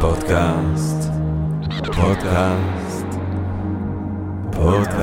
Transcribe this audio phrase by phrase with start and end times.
[0.00, 1.10] פודקאסט,
[1.96, 3.06] פודקאסט,
[4.52, 4.98] פודקאסט.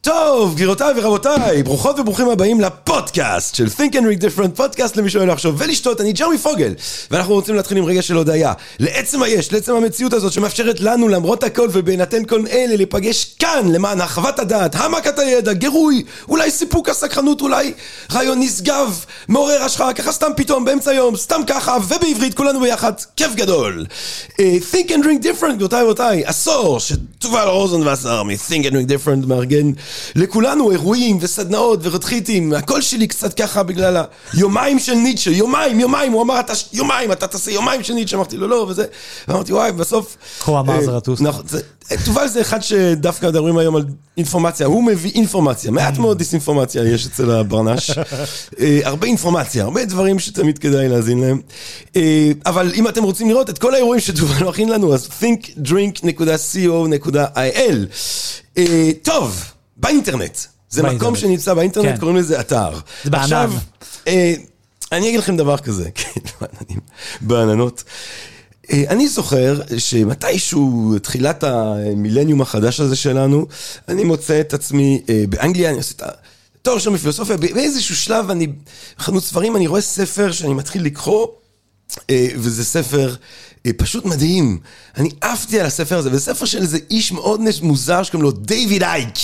[0.00, 2.60] טוב, גבירותיי ורבותיי, ברוכות וברוכים הבאים
[3.06, 6.74] לפודקאסט של Think and Read Different, פודקאסט למי שאוהב לחשוב ולשתות, אני ג'רמי פוגל,
[7.10, 11.42] ואנחנו רוצים להתחיל עם רגע של הודיה, לעצם היש, לעצם המציאות הזאת שמאפשרת לנו למרות
[11.42, 17.40] הכל ובהינתן כל אלה להיפגש כאן למען הרחבת הדעת, העמקת הידע, גירוי, אולי סיפוק הסקרנות,
[17.40, 17.72] אולי
[18.12, 23.34] רעיון נשגב, מעורר השחרה, ככה סתם פתאום באמצע היום, סתם ככה, ובעברית כולנו ביחד, כיף
[23.34, 23.86] גדול.
[24.28, 24.36] Uh,
[24.72, 29.70] Think and Drink Different, גבירותיי ורבותיי, עשור שתובל רוזנבסר מ-Think and Drink Different מארגן
[30.14, 36.22] לכולנו אירועים וסדנאות ורתחיתים, הקול שלי קצת ככה בגלל היומיים של ניטשה, יומיים, יומיים, הוא
[36.22, 38.84] אמר, אתה יומיים, אתה תעשה יומיים של ניטשה, אמרתי לו לא, וזה,
[39.28, 40.16] ואמרתי וואי, בסוף...
[40.40, 41.28] כה אמר זרטוסטרה.
[41.28, 41.44] נכון,
[42.04, 43.84] תובל זה אחד שדווקא מדברים היום על
[44.16, 47.90] אינפורמציה, הוא מביא אינפורמציה, מעט מאוד דיסאינפורמציה יש אצל הברנש,
[48.60, 51.40] אה, הרבה אינפורמציה, הרבה דברים שתמיד כדאי להאזין להם,
[51.96, 57.76] אה, אבל אם אתם רוצים לראות את כל האירועים שתובל מכין לנו, אז thinkdrink.co.il.
[58.58, 59.44] אה, טוב,
[59.76, 60.38] באינטרנט,
[60.70, 61.16] זה מקום באינטרנט.
[61.18, 62.00] שנמצא באינטרנט, כן.
[62.00, 62.70] קוראים לזה אתר.
[63.04, 63.22] זה בענן.
[63.22, 63.52] עכשיו,
[64.06, 64.34] אה,
[64.92, 66.80] אני אגיד לכם דבר כזה, כן, בעננים,
[67.20, 67.84] בעננות.
[68.72, 73.46] אה, אני זוכר שמתישהו, תחילת המילניום החדש הזה שלנו,
[73.88, 76.02] אני מוצא את עצמי אה, באנגליה, אני עושה את
[76.60, 78.48] התואר שם בפילוסופיה, באיזשהו שלב אני,
[78.98, 81.26] בחנות ספרים, אני רואה ספר שאני מתחיל לקרוא,
[82.10, 83.14] אה, וזה ספר
[83.72, 84.58] פשוט מדהים.
[84.96, 88.82] אני עפתי על הספר הזה, וזה ספר של איזה איש מאוד מוזר שקוראים לו דיוויד
[88.82, 89.14] אייק.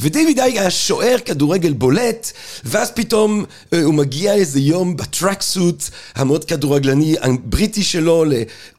[0.00, 2.32] ודייוויד אייק היה שוער כדורגל בולט,
[2.64, 5.84] ואז פתאום אה, הוא מגיע איזה יום בטרקסוט
[6.14, 8.24] המאוד כדורגלני הבריטי שלו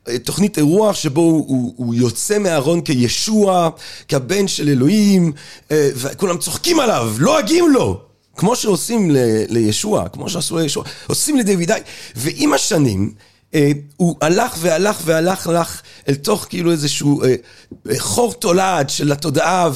[0.07, 3.69] לתוכנית אירוח שבו הוא, הוא, הוא יוצא מהארון כישוע,
[4.07, 5.31] כבן של אלוהים,
[5.71, 8.01] אה, וכולם צוחקים עליו, לועגים לו.
[8.37, 9.17] כמו שעושים ל-
[9.49, 11.83] לישוע, כמו שעשו לישוע, עושים לדיוויד אייק.
[12.15, 13.28] ועם השנים, אה,
[13.97, 17.35] הוא הלך והלך והלך הלך אל תוך כאילו איזשהו אה,
[17.89, 19.69] אה, חור תולעת של התודעה,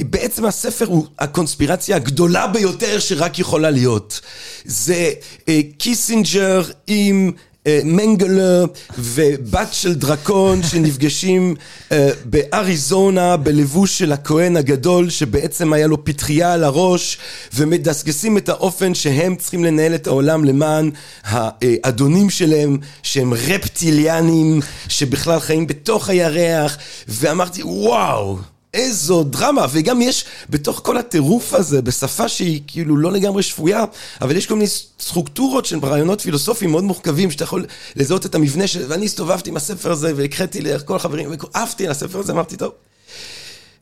[0.00, 4.20] ובעצם הספר הוא הקונספירציה הגדולה ביותר שרק יכולה להיות.
[4.64, 5.10] זה
[5.48, 7.32] אה, קיסינג'ר עם...
[7.66, 8.64] אה, מנגלה
[8.98, 11.54] ובת של דרקון שנפגשים
[11.92, 17.18] אה, באריזונה בלבוש של הכהן הגדול שבעצם היה לו פטריה על הראש
[17.54, 20.90] ומדסקסים את האופן שהם צריכים לנהל את העולם למען
[21.24, 26.78] האדונים שלהם שהם רפטיליאנים שבכלל חיים בתוך הירח.
[27.08, 28.38] ואמרתי וואו
[28.74, 33.84] איזו דרמה, וגם יש בתוך כל הטירוף הזה, בשפה שהיא כאילו לא לגמרי שפויה,
[34.20, 34.66] אבל יש כל מיני
[35.00, 38.84] סטרוקטורות של רעיונות פילוסופיים מאוד מורכבים, שאתה יכול לזהות את המבנה של...
[38.88, 42.72] ואני הסתובבתי עם הספר הזה, והקראתי לכל החברים, ועפתי על הספר הזה, אמרתי, טוב.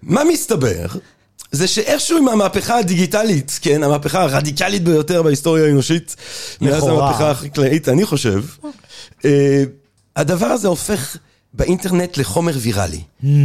[0.02, 0.86] מה מסתבר?
[1.52, 6.16] זה שאיכשהו עם המהפכה הדיגיטלית, כן, המהפכה הרדיקלית ביותר בהיסטוריה האנושית,
[6.60, 6.82] מאז.
[6.82, 8.44] המהפכה החקלאית, אני חושב,
[9.24, 9.64] אה,
[10.16, 11.16] הדבר הזה הופך
[11.54, 13.00] באינטרנט לחומר ויראלי.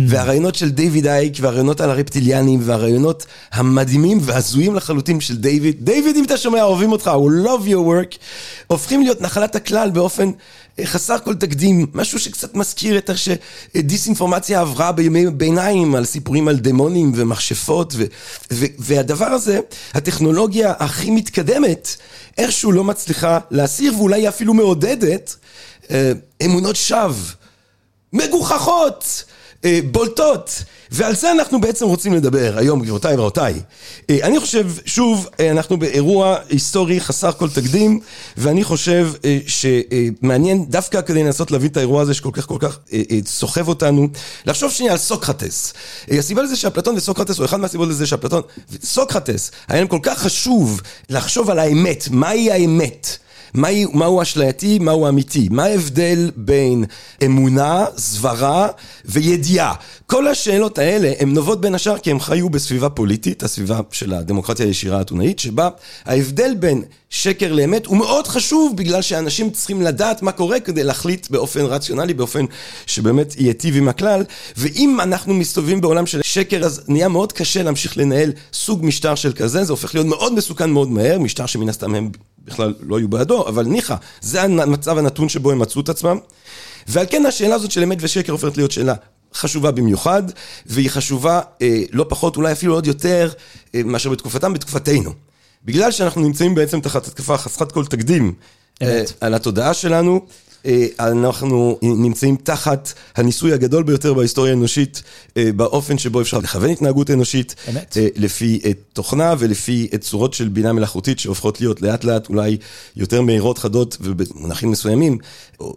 [0.07, 6.23] והרעיונות של דיוויד אייק, והרעיונות על הרפטיליאנים, והרעיונות המדהימים והזויים לחלוטין של דיוויד, דיוויד, אם
[6.23, 8.17] אתה שומע, אוהבים אותך, we love your work,
[8.67, 10.31] הופכים להיות נחלת הכלל באופן
[10.79, 16.47] אה, חסר כל תקדים, משהו שקצת מזכיר את איך שדיסאינפורמציה עברה בימי ביניים על סיפורים
[16.47, 18.03] על דמונים ומכשפות, ו-
[18.53, 19.59] ו- והדבר הזה,
[19.93, 21.95] הטכנולוגיה הכי מתקדמת,
[22.37, 25.35] איכשהו לא מצליחה להסיר, ואולי אפילו מעודדת,
[25.91, 26.11] אה,
[26.45, 27.46] אמונות שווא.
[28.13, 29.23] מגוחכות,
[29.65, 33.53] אה, בולטות, ועל זה אנחנו בעצם רוצים לדבר היום, גבירותיי ורבותיי.
[34.09, 37.99] אה, אני חושב, שוב, אה, אנחנו באירוע היסטורי חסר כל תקדים,
[38.37, 39.09] ואני חושב
[39.47, 42.79] שמעניין דווקא כדי לנסות להבין את האירוע הזה שכל כך כל כך
[43.25, 44.07] סוחב אותנו,
[44.45, 45.73] לחשוב שנייה על סוקרטס.
[46.11, 48.41] הסיבה לזה שאפלטון וסוקרטס, או אחד מהסיבות לזה שאפלטון
[48.71, 53.17] וסוקרטס, היה להם כל כך חשוב לחשוב על האמת, מהי האמת.
[53.53, 56.85] מהו אשלייתי, מהו אמיתי, מה ההבדל בין
[57.25, 58.67] אמונה, סברה
[59.05, 59.73] וידיעה.
[60.05, 64.65] כל השאלות האלה הן נובעות בין השאר כי הם חיו בסביבה פוליטית, הסביבה של הדמוקרטיה
[64.65, 65.69] הישירה האתונאית, שבה
[66.05, 71.29] ההבדל בין שקר לאמת הוא מאוד חשוב בגלל שאנשים צריכים לדעת מה קורה כדי להחליט
[71.29, 72.45] באופן רציונלי, באופן
[72.85, 74.23] שבאמת ייטיב עם הכלל,
[74.57, 79.33] ואם אנחנו מסתובבים בעולם של שקר אז נהיה מאוד קשה להמשיך לנהל סוג משטר של
[79.33, 82.09] כזה, זה הופך להיות מאוד מסוכן מאוד מהר, משטר שמן הסתם הם
[82.45, 86.17] בכלל לא היו בעדו, אבל ניחא, זה המצב הנתון שבו הם מצאו את עצמם.
[86.87, 88.93] ועל כן השאלה הזאת של אמת ושקר הופכת להיות שאלה
[89.33, 90.23] חשובה במיוחד,
[90.65, 93.31] והיא חשובה אה, לא פחות, אולי אפילו עוד יותר,
[93.75, 95.13] אה, מאשר בתקופתם, בתקופתנו.
[95.67, 98.33] בגלל שאנחנו נמצאים בעצם תחת התקפה חסרת כל תקדים
[98.81, 99.03] אה.
[99.21, 100.21] על התודעה שלנו,
[100.65, 105.03] אה, אנחנו נמצאים תחת הניסוי הגדול ביותר בהיסטוריה האנושית,
[105.37, 107.97] אה, באופן שבו אפשר לכוון התנהגות אנושית, אמת.
[108.15, 108.61] לפי
[108.93, 112.57] תוכנה ולפי צורות של בינה מלאכותית שהופכות להיות לאט לאט אולי
[112.95, 115.17] יותר מהירות, חדות ובמונחים מסוימים,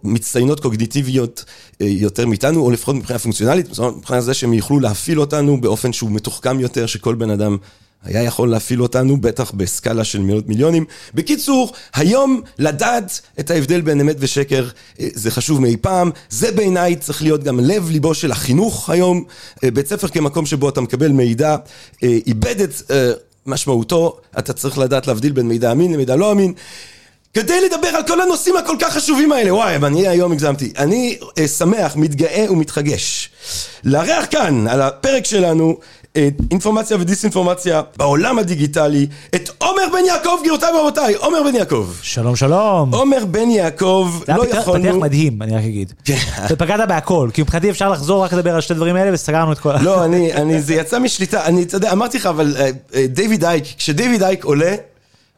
[0.03, 1.45] מצטיינות קוגניטיביות
[1.79, 6.59] יותר מאיתנו, או לפחות מבחינה פונקציונלית, מבחינת זה שהם יוכלו להפעיל אותנו באופן שהוא מתוחכם
[6.59, 7.57] יותר, שכל בן אדם...
[8.03, 10.85] היה יכול להפעיל אותנו, בטח בסקאלה של מאות מיליונים.
[11.13, 14.67] בקיצור, היום לדעת את ההבדל בין אמת ושקר
[14.99, 16.11] אה, זה חשוב מאי פעם.
[16.29, 19.23] זה בעיניי צריך להיות גם לב ליבו של החינוך היום.
[19.63, 21.55] אה, בית ספר כמקום שבו אתה מקבל מידע,
[22.03, 22.91] אה, איבד את
[23.45, 26.53] משמעותו, אתה צריך לדעת להבדיל בין מידע אמין למידע לא אמין.
[27.33, 30.73] כדי לדבר על כל הנושאים הכל כך חשובים האלה, וואי, אני היום הגזמתי.
[30.77, 31.17] אני
[31.57, 33.29] שמח, מתגאה ומתחגש.
[33.83, 35.77] לארח כאן, על הפרק שלנו,
[36.51, 41.87] אינפורמציה ודיסאינפורמציה בעולם הדיגיטלי, את עומר בן יעקב, גבירותיי ורבותיי, עומר בן יעקב.
[42.01, 42.93] שלום שלום.
[42.93, 44.99] עומר בן יעקב, זה לא היה פתיח- פתיח יכולנו...
[44.99, 45.93] מדהים, אני רק אגיד.
[46.05, 46.17] כן.
[46.49, 49.73] ופגעת בהכל, כי מבחינתי אפשר לחזור רק לדבר על שתי דברים האלה וסגרנו את כל...
[49.81, 53.45] לא, אני, אני, זה יצא משליטה, אני, אתה יודע, אמרתי לך, אבל אה, אה, דיוויד
[53.45, 54.75] אייק, כשדיוויד אייק עולה,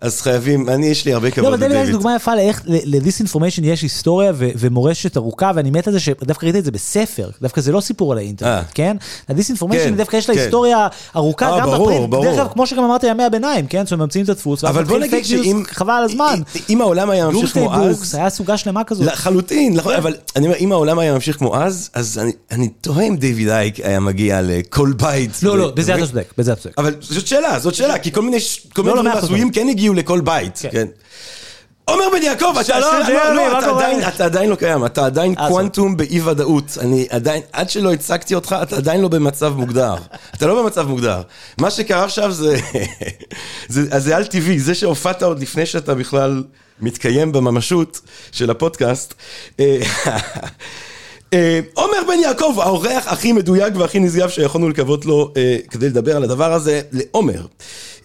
[0.04, 1.86] אז חייבים, אני, יש לי הרבה לא, כבוד אבל דבי לדיוויד.
[1.86, 6.60] זו דוגמה יפה לאיך לדיסאינפורמיישן יש היסטוריה ומורשת ארוכה, ואני מת על זה שדווקא ראיתי
[6.60, 8.24] את זה בספר, דווקא זה לא סיפור על אה.
[8.24, 8.98] האינטרנט, כן?
[9.30, 10.42] לדיסאינפורמיישן כן, דווקא יש לה כן.
[10.42, 12.10] היסטוריה ארוכה, אה, גם בפרינט.
[12.10, 13.88] דרך אגב, כמו שגם אמרתי ימי הביניים, כן?
[13.88, 15.64] שממציאים את הדפוס, אבל בוא נגיד שאם...
[15.68, 16.42] חבל על הזמן.
[16.70, 18.16] אם העולם היה ממשיך כמו אז...
[18.16, 19.08] היה סוגה שלמה כזאת.
[19.08, 22.22] לחלוטין, נכון, אבל אני אומר, אם העולם היה ממשיך כמו אז, אז
[22.52, 25.44] אני, תוהה אם דיוויד אייק היה מגיע לכל בית.
[25.44, 26.76] לא, לא, בזה אתה צודק, בזה אתה צודק.
[26.78, 28.38] אבל זאת שאלה, זאת שאלה, כי כל מיני,
[28.78, 29.18] לא, לא, דברים.
[29.18, 30.70] הזויים כן הגיעו לכל בית, כן.
[30.72, 30.88] כן.
[31.86, 33.70] עומר בן יעקב, אתה, לא, לא, מה אתה?
[33.70, 37.94] עדיין, אתה עדיין לא קיים, אתה עדיין אה, קוונטום באי ודאות, אני עדיין, עד שלא
[37.94, 39.96] הצגתי אותך, אתה עדיין לא במצב מוגדר,
[40.36, 41.22] אתה לא במצב מוגדר,
[41.58, 42.58] מה שקרה עכשיו זה,
[43.98, 46.44] זה, על טבעי, זה שהופעת עוד לפני שאתה בכלל
[46.82, 48.02] מתקיים בממשות
[48.32, 49.14] של הפודקאסט,
[49.60, 49.80] אה,
[51.34, 55.34] אה, עומר בן יעקב, האורח הכי מדויק והכי נשגב שיכולנו לקוות לו
[55.70, 57.46] כדי לדבר על הדבר הזה, לעומר.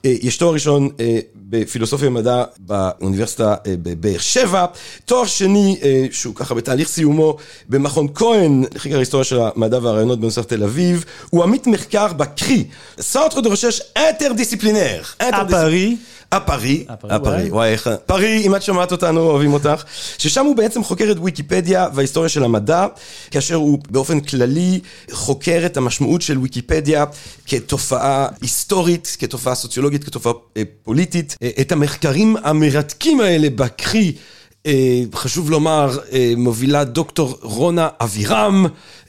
[0.04, 4.66] אה, יש תואר ראשון אה, בפילוסופיה ומדע באוניברסיטה אה, בבאר שבע,
[5.04, 5.80] תואר שני
[6.10, 7.36] שהוא ככה בתהליך סיומו
[7.68, 12.64] במכון כהן לחקר ההיסטוריה של המדע והרעיונות באוניברסיטת תל אביב, הוא עמית מחקר בקרי,
[12.98, 15.02] de recherche אינטרדיסציפלינר.
[15.20, 15.96] הפארי.
[16.32, 17.50] הפארי, הפארי, הפארי, וואי.
[17.50, 19.84] וואי איך, פארי, אם את שומעת אותנו, אוהבים אותך,
[20.18, 22.86] ששם הוא בעצם חוקר את ויקיפדיה וההיסטוריה של המדע,
[23.30, 24.80] כאשר הוא באופן כללי
[25.10, 27.04] חוקר את המשמעות של ויקיפדיה
[27.46, 31.36] כתופעה היסטורית, כתופעה סוציולוגית, כתופעה אה, פוליטית.
[31.42, 34.12] אה, את המחקרים המרתקים האלה בקרי,
[34.66, 38.66] אה, חשוב לומר, אה, מובילה דוקטור רונה אבירם,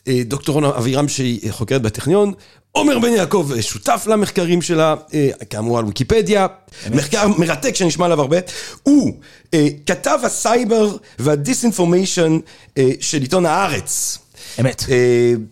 [0.08, 2.34] אה, דוקטור רונה אבירם שהיא חוקרת בטכניון.
[2.72, 6.48] עומר בן יעקב אה, שותף למחקרים שלה, אה, כאמור על ויקיפדיה,
[6.92, 8.38] מחקר מרתק שנשמע עליו הרבה.
[8.84, 9.14] הוא
[9.54, 12.40] אה, כתב הסייבר וה disinformation
[13.00, 14.18] של עיתון הארץ.
[14.60, 14.84] אמת.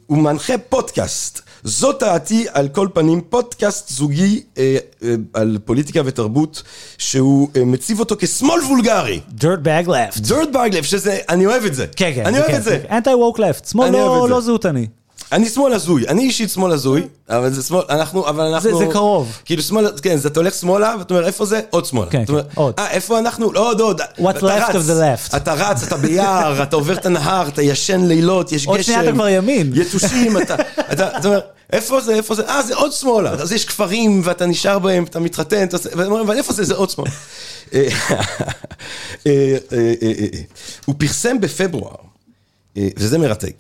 [0.08, 1.42] הוא מנחה פודקאסט.
[1.64, 6.64] זאת דעתי על כל פנים, פודקאסט זוגי אה, אה, על פוליטיקה ותרבות,
[6.98, 9.22] שהוא אה, מציב אותו כשמאל וולגרי.
[9.40, 10.20] dirtbag left.
[10.20, 11.86] dirtbag left, שזה, אני אוהב את זה.
[11.96, 12.26] כן, כן.
[12.26, 12.84] אני אוהב את זה.
[12.92, 13.70] אנטי ווק left.
[13.72, 14.30] שמאל לא.
[14.30, 14.88] לא זהותני.
[15.32, 18.78] אני שמאל הזוי, אני אישית שמאל הזוי, אבל זה שמאל, אנחנו, אבל אנחנו...
[18.78, 19.40] זה קרוב.
[19.46, 21.62] כאילו שמאל, כן, אז אתה הולך שמאלה, ואתה אומר, איפה זה?
[21.70, 22.12] עוד שמאלה.
[22.12, 22.74] כן, אתה אומר, כן, עוד.
[22.80, 23.54] אה, איפה אנחנו?
[23.54, 24.02] לא, עוד, עוד.
[24.02, 25.38] What's left רץ, of the left.
[25.38, 28.72] אתה רץ, אתה ביער, אתה עובר את הנהר, אתה ישן לילות, יש גשם.
[28.72, 29.72] עוד שנייה אתה כבר ימין.
[29.76, 30.56] יתושים, אתה,
[30.94, 31.40] אתה, אתה אומר,
[31.74, 32.48] איפה זה, איפה זה?
[32.50, 33.32] אה, זה עוד שמאלה.
[33.32, 36.64] אז יש כפרים, ואתה נשאר בהם, אתה מתחתן, אתה ואתה אומר, אבל איפה זה?
[36.64, 37.12] זה עוד שמאלה.
[37.74, 37.88] אה,
[39.28, 39.58] אה,
[40.02, 40.40] אה.
[40.86, 41.96] הוא פרסם בפברואר,
[42.78, 43.56] וזה מרתק.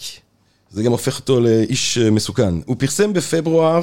[0.72, 2.54] זה גם הופך אותו לאיש אה, מסוכן.
[2.66, 3.82] הוא פרסם בפברואר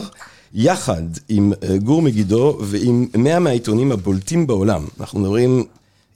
[0.54, 4.86] יחד עם אה, גור מגידו ועם 100 מהעיתונים הבולטים בעולם.
[5.00, 5.64] אנחנו מדברים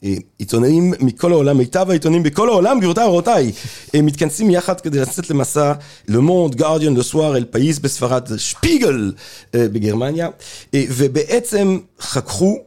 [0.05, 3.53] אה, עיתונאים מכל העולם, מיטב העיתונים בכל העולם, גבירותיי ורבותיי,
[3.95, 5.73] אה, מתכנסים יחד כדי לצאת למסע
[6.11, 9.13] Guardian, Le Soir, אל פאיס בספרד, שפיגל
[9.57, 10.29] בגרמניה,
[10.77, 12.59] ובעצם חככו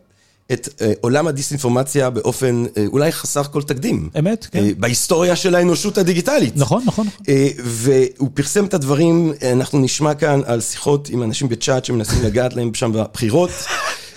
[0.54, 4.10] את אה, עולם הדיסאינפורמציה באופן אה, אולי חסר כל תקדים.
[4.20, 4.60] אמת, כן.
[4.60, 6.54] אה, בהיסטוריה של האנושות הדיגיטלית.
[6.58, 7.24] נכון, נכון, נכון.
[7.30, 12.56] אה, והוא פרסם את הדברים, אנחנו נשמע כאן על שיחות עם אנשים בצ'אט שמנסים לגעת
[12.56, 13.50] להם שם בבחירות.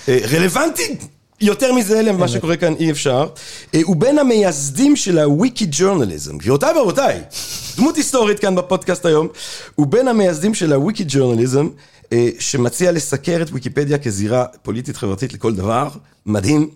[0.08, 0.96] אה, רלוונטי
[1.40, 3.28] יותר מזה למה שקורה כאן אי אפשר.
[3.82, 6.38] הוא בין המייסדים של הוויקי ג'ורנליזם.
[6.38, 7.20] גבירותיי ורבותיי,
[7.76, 9.28] דמות היסטורית כאן בפודקאסט היום,
[9.74, 11.68] הוא בין המייסדים של הוויקי ג'ורנליזם.
[12.14, 15.88] אה, שמציע לסקר את ויקיפדיה כזירה פוליטית חברתית לכל דבר,
[16.26, 16.70] מדהים.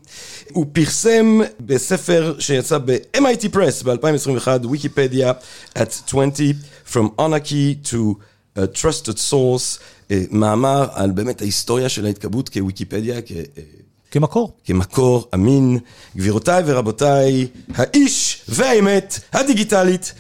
[0.53, 5.33] הוא פרסם בספר שיצא ב-MIT Press ב-2021, ויקיפדיה
[5.79, 6.31] at 20,
[6.93, 7.97] From Anarchy to
[8.57, 9.81] a Trusted Source,
[10.11, 13.33] אה, מאמר על באמת ההיסטוריה של ההתקבעות כוויקיפדיה, כ...
[13.33, 13.63] אה,
[14.11, 14.53] כמקור.
[14.65, 15.79] כמקור אמין.
[16.17, 20.13] גבירותיי ורבותיי, האיש והאמת הדיגיטלית,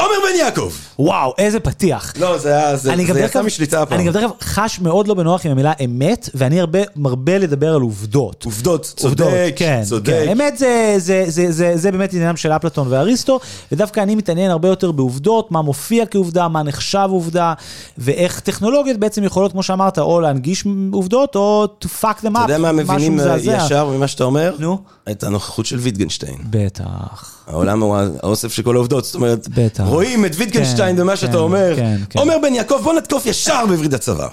[0.00, 0.70] עומר בן יעקב.
[0.98, 2.12] וואו, איזה פתיח.
[2.20, 3.98] לא, זה היה, זה, אני גם זה דרך יצא אגב- משליטה הפעם.
[3.98, 7.74] אני גם דרך אגב חש מאוד לא בנוח עם המילה אמת, ואני הרבה מרבה לדבר
[7.74, 8.44] על עובדות.
[8.44, 10.06] עובדות, עובדות, צודק, כן, צודק.
[10.12, 10.28] כן.
[10.32, 13.40] אמת זה, זה, זה, זה, זה באמת עניינם של אפלטון ואריסטו,
[13.72, 17.54] ודווקא אני מתעניין הרבה יותר בעובדות, מה מופיע כעובדה, מה נחשב עובדה,
[17.98, 22.52] ואיך טכנולוגיות בעצם יכולות, כמו שאמרת, או להנגיש עובדות, או to fuck them up, אתה
[22.52, 23.58] יודע מה משהו מבינים אה, מזעזע.
[23.64, 24.54] ישר ממה שאתה אומר?
[24.58, 24.78] נו.
[25.10, 26.36] את הנוכחות של ויטגנשטיין.
[26.50, 27.39] בטח.
[27.50, 29.84] העולם הוא האוסף של כל העובדות, זאת אומרת, בטח.
[29.86, 31.76] רואים את ויטגנשטיין כן, במה כן, שאתה אומר.
[31.76, 32.18] כן, כן.
[32.18, 34.28] אומר בן יעקב, בוא נתקוף ישר בווריד הצוואר.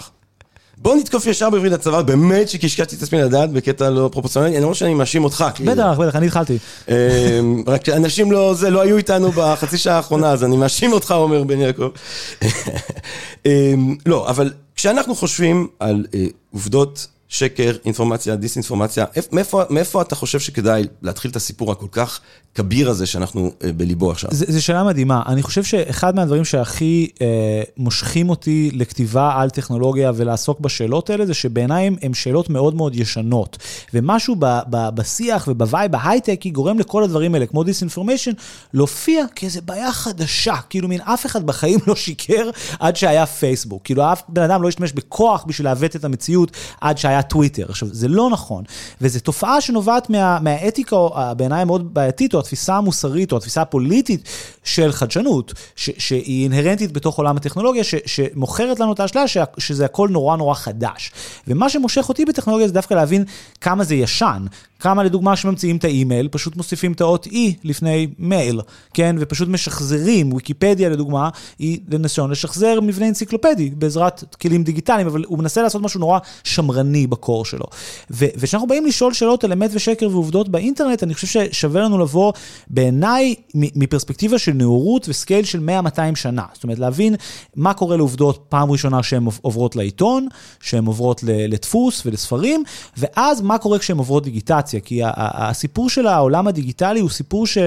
[0.77, 4.93] בוא נתקוף ישר בווריד הצוואר, באמת שקשקשתי את עצמי לדעת בקטע לא פרופורציונלי, למרות שאני
[4.93, 5.45] מאשים אותך.
[5.55, 5.71] כאילו.
[5.71, 6.57] בטח, בטח, אני התחלתי.
[6.87, 6.93] אמ,
[7.67, 11.43] רק שאנשים לא, זה, לא היו איתנו בחצי שעה האחרונה, אז אני מאשים אותך, אומר
[11.43, 11.89] בן יעקב.
[13.45, 20.15] אמ, לא, אבל כשאנחנו חושבים על אה, עובדות, שקר, אינפורמציה, דיסאינפורמציה, איפ- מאיפה, מאיפה אתה
[20.15, 22.19] חושב שכדאי להתחיל את הסיפור הכל כך
[22.57, 24.29] כביר הזה שאנחנו אה, בליבו עכשיו?
[24.33, 25.21] זו שאלה מדהימה.
[25.25, 27.27] אני חושב שאחד מהדברים שהכי אה,
[27.77, 33.57] מושכים אותי לכתיבה על טכנולוגיה ולעסוק בשאלות האלה, זה שבעיניי הן שאלות מאוד מאוד ישנות.
[33.93, 38.31] ומשהו ב, ב, בשיח וב vibe ההייטקי גורם לכל הדברים האלה, כמו disinformation,
[38.73, 40.55] להופיע כאיזה בעיה חדשה.
[40.69, 42.49] כאילו מין אף אחד בחיים לא שיקר
[42.79, 43.81] עד שהיה פייסבוק.
[43.83, 47.65] כאילו אף בן אדם לא השתמש בכוח בשביל לעוות את המציאות עד שהיה טוויטר.
[47.69, 48.63] עכשיו, זה לא נכון.
[49.01, 50.95] וזו תופעה שנובעת מה, מהאתיקה,
[51.37, 54.29] בעיניי מאוד בעייתית, או התפיסה המוסרית, או התפיסה הפוליטית
[54.63, 59.85] של חדשנות, ש, שהיא אינהרנטית בתוך עולם הטכנולוגיה, ש, שמוכרת לנו את האשליה שה- שזה
[59.85, 61.11] הכל נורא נורא חדש.
[61.47, 63.23] ומה שמושך אותי בטכנולוגיה זה דווקא להבין
[63.61, 64.45] כמה זה ישן.
[64.79, 68.61] כמה לדוגמה שממציאים את האימייל, פשוט מוסיפים את האות E לפני מייל,
[68.93, 69.15] כן?
[69.19, 71.29] ופשוט משחזרים, ויקיפדיה לדוגמה,
[71.59, 77.07] היא לניסיון לשחזר מבנה אנציקלופדי בעזרת כלים דיגיטליים, אבל הוא מנסה לעשות משהו נורא שמרני
[77.07, 77.65] בקור שלו.
[78.09, 82.33] וכשאנחנו באים לשאול שאלות על אמת ושקר ועובדות באינטרנט, אני חושב ששווה לנו לבוא
[82.67, 86.43] בעיניי מפרספקטיבה של נאורות וסקייל של 100-200 שנה.
[86.53, 87.15] זאת אומרת, להבין
[87.55, 90.27] מה קורה לעובדות פעם ראשונה שהן עוברות לעיתון,
[90.59, 92.63] שהן עוברות לדפוס ולספרים,
[92.97, 94.66] ואז מה קורה כשהן עוברות דיגיטציה.
[94.85, 97.57] כי ה- ה- הסיפור של העולם הדיגיטלי הוא סיפור ש...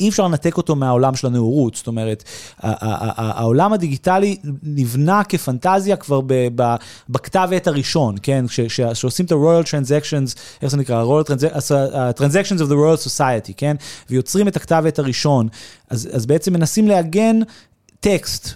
[0.00, 2.24] אי אפשר לנתק אותו מהעולם של הנאורות, זאת אומרת,
[2.62, 6.20] העולם הדיגיטלי נבנה כפנטזיה כבר
[7.08, 8.44] בכתב עת הראשון, כן?
[8.48, 11.04] כש- כש- כשעושים את ה-Royal Transactions, איך זה נקרא?
[11.04, 13.76] Royal Transa- uh, Transactions of the Royal Society, כן?
[14.10, 15.48] ויוצרים את הכתב עת הראשון,
[15.90, 17.40] אז, אז בעצם מנסים לעגן
[18.04, 18.48] טקסט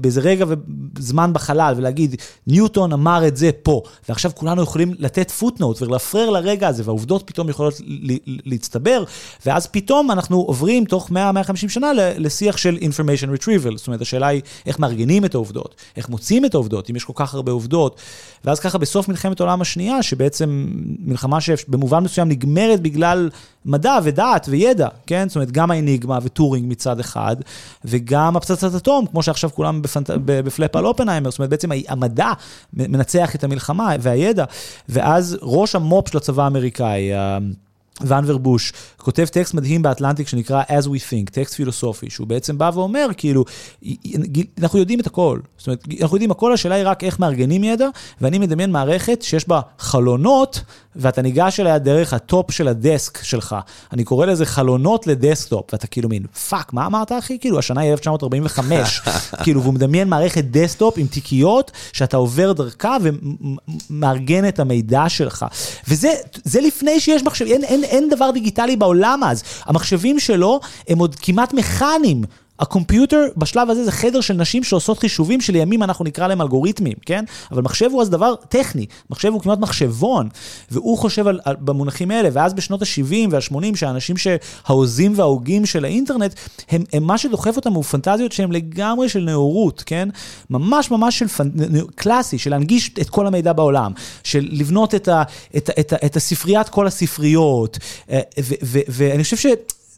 [0.00, 0.44] באיזה רגע
[0.98, 2.16] וזמן בחלל ולהגיד,
[2.46, 7.48] ניוטון אמר את זה פה, ועכשיו כולנו יכולים לתת פוטנוט ולרפרר לרגע הזה, והעובדות פתאום
[7.48, 7.74] יכולות
[8.26, 9.04] להצטבר,
[9.46, 11.14] ואז פתאום אנחנו עוברים תוך 100-150
[11.68, 16.44] שנה לשיח של information retrieval, זאת אומרת, השאלה היא איך מארגנים את העובדות, איך מוצאים
[16.44, 18.00] את העובדות, אם יש כל כך הרבה עובדות,
[18.44, 20.66] ואז ככה בסוף מלחמת העולם השנייה, שבעצם
[20.98, 23.30] מלחמה שבמובן מסוים נגמרת בגלל
[23.64, 25.28] מדע ודעת וידע, כן?
[25.28, 27.36] זאת אומרת, גם האניגמה וטורינג מצד אחד,
[27.84, 30.10] וגם הפצצת אטום, כמו שעכשיו כולם בפנט...
[30.24, 32.32] בפלאפ על אופנהיימר, זאת אומרת, בעצם המדע
[32.72, 34.44] מנצח את המלחמה והידע,
[34.88, 37.10] ואז ראש המו"פ של הצבא האמריקאי,
[38.00, 42.70] ואנבר בוש, כותב טקסט מדהים באטלנטיק שנקרא As We Think, טקסט פילוסופי, שהוא בעצם בא
[42.74, 43.44] ואומר, כאילו,
[44.60, 45.40] אנחנו יודעים את הכל.
[45.58, 47.88] זאת אומרת, אנחנו יודעים הכל, השאלה היא רק איך מארגנים ידע,
[48.20, 50.60] ואני מדמיין מערכת שיש בה חלונות,
[50.96, 53.56] ואתה ניגש אליה דרך ה top של ה desk שלך.
[53.92, 57.38] אני קורא לזה חלונות לדסקטופ, ואתה כאילו מין, fuck, מה אמרת אחי?
[57.38, 59.00] כאילו, השנה היא 1945.
[59.44, 62.96] כאילו, והוא מדמיין מערכת דסקטופ עם תיקיות, שאתה עובר דרכה
[63.90, 65.46] ומארגן את המידע שלך.
[65.88, 66.12] וזה
[66.44, 69.42] זה לפני שיש מחשב, אין, אין, אין דבר דיגיטלי בעולם אז.
[69.64, 72.22] המחשבים שלו הם עוד כמעט מכניים.
[72.60, 77.24] הקומפיוטר בשלב הזה זה חדר של נשים שעושות חישובים שלימים אנחנו נקרא להם אלגוריתמים, כן?
[77.52, 80.28] אבל מחשב הוא אז דבר טכני, מחשב הוא כמעט מחשבון,
[80.70, 86.34] והוא חושב על, על, במונחים האלה, ואז בשנות ה-70 וה-80, שהאנשים שההוזים וההוגים של האינטרנט,
[86.70, 90.08] הם, הם מה שדוחף אותם הוא פנטזיות שהן לגמרי של נאורות, כן?
[90.50, 91.50] ממש ממש של פנ...
[91.94, 93.92] קלאסי, של להנגיש את כל המידע בעולם,
[94.24, 95.22] של לבנות את, ה,
[95.56, 97.78] את, ה, את, ה, את הספריית כל הספריות,
[98.10, 98.20] אה,
[98.88, 99.46] ואני חושב ש...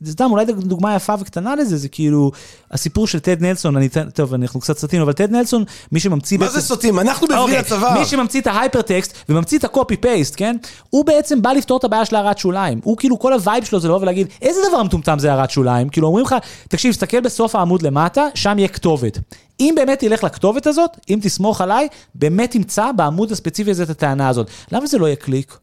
[0.04, 2.30] זה סתם, אולי דוגמה יפה וקטנה לזה, זה כאילו
[2.70, 6.48] הסיפור של טד נלסון, אני, טוב, אנחנו קצת סוטים, אבל טד נלסון, מי שממציא מה
[6.48, 6.98] זה סוטים?
[6.98, 7.96] אנחנו בברי אוקיי, הצבא.
[7.98, 10.56] מי שממציא את ה hypertext וממציא את ה copy paste, כן?
[10.90, 12.80] הוא בעצם בא לפתור את הבעיה של הערת שוליים.
[12.84, 15.88] הוא כאילו, כל ה vibe שלו זה לבוא ולהגיד, איזה דבר מטומטם זה הערת שוליים?
[15.88, 16.34] כאילו, אומרים לך,
[16.68, 19.18] תקשיב, תסתכל בסוף העמוד למטה, שם יהיה כתובת.
[19.60, 24.28] אם באמת תלך לכתובת הזאת, אם תסמוך עליי, באמת תמצא בעמוד הספציפי הזה את הטענה
[24.28, 24.46] הזאת.
[24.72, 25.58] למה זה לא יהיה קליק?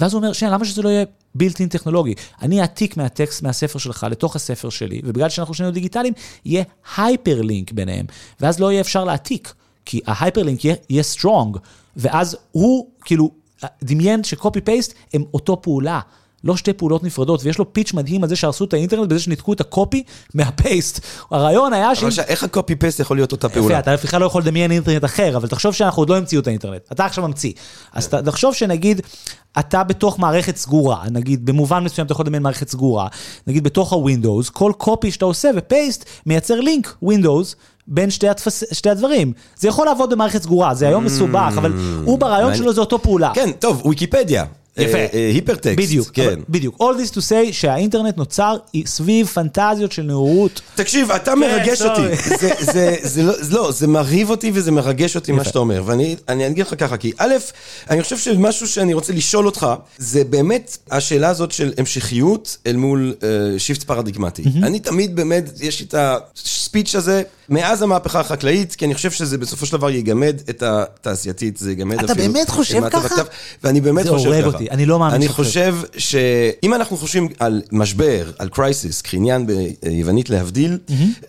[0.00, 2.14] ואז הוא אומר, שנייה, למה שזה לא יהיה built-in טכנולוגי?
[2.42, 6.14] אני אעתיק מהטקסט, מהספר שלך, לתוך הספר שלי, ובגלל שאנחנו שנינו דיגיטליים,
[6.44, 6.64] יהיה
[6.96, 8.06] hyperlink ביניהם,
[8.40, 11.58] ואז לא יהיה אפשר להעתיק, כי ה hyperlink יהיה, יהיה strong,
[11.96, 13.30] ואז הוא, כאילו,
[13.82, 16.00] דמיין ש copy paste הם אותו פעולה.
[16.44, 19.52] לא שתי פעולות נפרדות, ויש לו פיץ' מדהים על זה שהרסו את האינטרנט בזה שניתקו
[19.52, 20.02] את הקופי
[20.34, 21.00] מהפייסט.
[21.30, 22.02] הרעיון היה ש...
[22.02, 23.74] אבל ש- איך הקופי פייסט יכול להיות אותה פעולה?
[23.74, 26.46] יפה, אתה בכלל לא יכול לדמיין אינטרנט אחר, אבל תחשוב שאנחנו עוד לא המציאו את
[26.46, 26.82] האינטרנט.
[26.92, 27.52] אתה עכשיו ממציא.
[27.92, 29.00] אז ת- תחשוב שנגיד,
[29.58, 33.08] אתה בתוך מערכת סגורה, נגיד במובן מסוים אתה יכול לדמיין מערכת סגורה,
[33.46, 37.54] נגיד בתוך ה-Windows, כל קופי שאתה עושה ופייסט מייצר לינק Windows.
[37.90, 38.64] בין שתי, התפס...
[38.72, 39.32] שתי הדברים.
[39.56, 41.72] זה יכול לעבוד במערכת סגורה, זה היום מסובך, אבל
[42.04, 42.62] הוא ברעיון מעניין.
[42.62, 43.30] שלו זה אותו פעולה.
[43.34, 44.44] כן, טוב, ויקיפדיה.
[44.78, 44.98] יפה.
[44.98, 45.78] אה, אה, hypertext.
[45.78, 46.22] בדיוק, כן.
[46.26, 46.76] אבל- בדיוק.
[46.80, 48.56] All this to say שהאינטרנט נוצר
[48.86, 50.60] סביב פנטזיות של נאורות.
[50.74, 51.90] תקשיב, אתה מרגש sorry.
[51.90, 52.16] אותי.
[52.40, 55.48] זה, זה, זה לא, זה לא, זה מרהיב אותי וזה מרגש אותי מה יפה.
[55.48, 55.82] שאתה אומר.
[55.86, 57.34] ואני אני אגיד לך ככה, כי א',
[57.90, 59.66] אני חושב שמשהו שאני רוצה לשאול אותך,
[59.98, 63.24] זה באמת השאלה הזאת של המשכיות אל מול אה,
[63.58, 64.42] shift פרדיגמטי.
[64.62, 69.10] אני תמיד באמת, יש לי את ה speech הזה, מאז המהפכה החקלאית, כי אני חושב
[69.10, 72.32] שזה בסופו של דבר יגמד את התעשייתית, זה יגמד אתה אפילו.
[72.32, 73.06] באמת חושב ככה?
[73.06, 73.24] הכתב,
[73.64, 74.34] ואני באמת זה חושב ככה.
[74.34, 75.76] הורג אותי, אני לא מאמין אני חושב.
[75.96, 79.46] שאם אנחנו חושבים על משבר, על קרייסיס, כעניין
[79.82, 80.78] ביוונית להבדיל,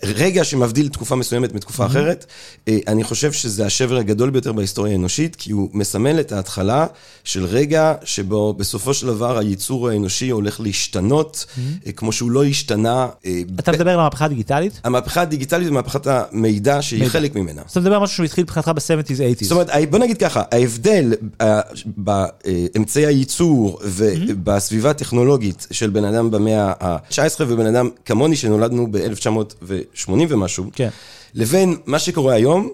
[0.04, 2.26] רגע שמבדיל תקופה מסוימת מתקופה אחרת,
[2.68, 6.86] אה, אני חושב שזה השבר הגדול ביותר בהיסטוריה האנושית, כי הוא מסמל את ההתחלה
[7.24, 11.46] של רגע שבו בסופו של דבר הייצור האנושי הולך להשתנות,
[11.88, 13.08] אה, כמו שהוא לא השתנה.
[13.26, 14.82] אה, אתה ב- מדבר על המהפכה הדיגיטלית?
[14.84, 17.12] המהפכה הדיגיטלית ומהפכת המידע שהיא מידע.
[17.12, 17.62] חלק ממנה.
[17.66, 19.44] אז אתה מדבר על משהו שהוא התחיל מבחינתך ב-70's, 80's.
[19.44, 26.74] זאת אומרת, בוא נגיד ככה, ההבדל אה, באמצעי הייצור ובסביבה הטכנולוגית של בן אדם במאה
[26.82, 30.90] ה-19 ובן אדם כמוני שנולדנו ב-1980 ומשהו, כן.
[31.34, 32.70] לבין מה שקורה היום,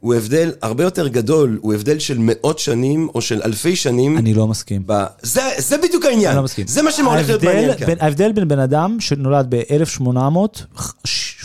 [0.00, 4.18] הוא הבדל הרבה יותר גדול, הוא הבדל של מאות שנים או של אלפי שנים.
[4.18, 4.82] אני לא מסכים.
[4.86, 5.04] ב...
[5.22, 6.28] זה, זה בדיוק העניין.
[6.28, 6.66] אני לא מסכים.
[6.66, 7.94] זה מה שהולך להיות מעניין כאן.
[8.00, 10.04] ההבדל בין בן אדם שנולד ב-1800,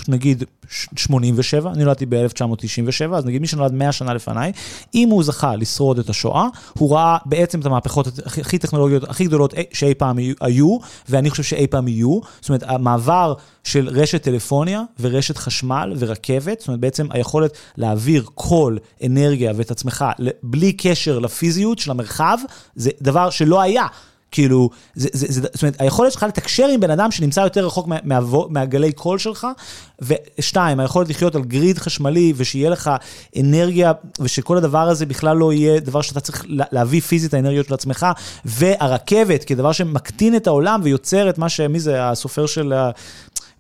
[0.10, 4.52] נגיד ש- 87, אני נולדתי ב-1997, אז נגיד מי שנולד 100 שנה לפניי,
[4.96, 9.54] אם הוא זכה לשרוד את השואה, הוא ראה בעצם את המהפכות הכי טכנולוגיות, הכי גדולות
[9.54, 10.78] אי- שאי פעם היו-
[11.10, 12.20] ואני חושב שאי פעם יהיו.
[12.42, 18.78] זאת אומרת, המעבר של רשת טלפוניה ורשת חשמל ורכבת, זאת אומרת, בעצם היכולת להעביר כל
[19.06, 20.06] אנרגיה ואת עצמך
[20.44, 22.38] בלי קשר לפיזיות של המרחב,
[22.76, 23.86] זה דבר שלא היה.
[24.32, 27.88] כאילו, זה, זה, זה, זאת אומרת, היכולת שלך לתקשר עם בן אדם שנמצא יותר רחוק
[27.88, 29.48] מה, מה, מהגלי קול שלך,
[30.02, 32.92] ושתיים, היכולת לחיות על grid חשמלי ושיהיה לך
[33.40, 37.74] אנרגיה, ושכל הדבר הזה בכלל לא יהיה דבר שאתה צריך לה- להביא פיזית האנרגיות של
[37.74, 38.06] עצמך,
[38.46, 41.60] והרכבת כדבר שמקטין את העולם ויוצר את מה ש...
[41.60, 42.74] מי זה הסופר של...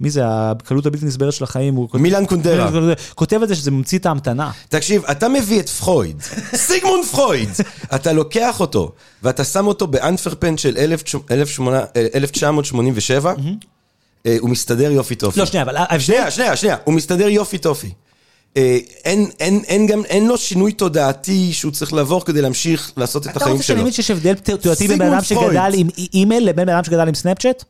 [0.01, 2.69] מי זה, הקלות הבלתי נסבלת של החיים, הוא כותב- מילן קונדרה.
[3.15, 4.51] כותב את זה שזה ממציא את ההמתנה.
[4.69, 6.21] תקשיב, אתה מביא את פרויד,
[6.67, 7.49] סיגמונד פרויד,
[7.95, 8.91] אתה לוקח אותו,
[9.23, 10.77] ואתה שם אותו באנטוורפן של
[12.13, 13.33] 1987,
[14.25, 15.39] אה, הוא מסתדר יופי טופי.
[15.39, 15.99] לא, שנייה, אבל.
[15.99, 17.89] שנייה, שנייה, שנייה, הוא מסתדר יופי טופי.
[18.57, 23.25] אה, אין, אין, אין גם, אין לו שינוי תודעתי שהוא צריך לעבור כדי להמשיך לעשות
[23.27, 23.85] את אתה החיים רוצה שאני שלו.
[23.87, 25.23] אגיד שיש הבדל תודעתי בין בן אדם.
[25.23, 27.63] שגדל עם אימייל לבין בן אדם שגדל עם סנאפצ'אט?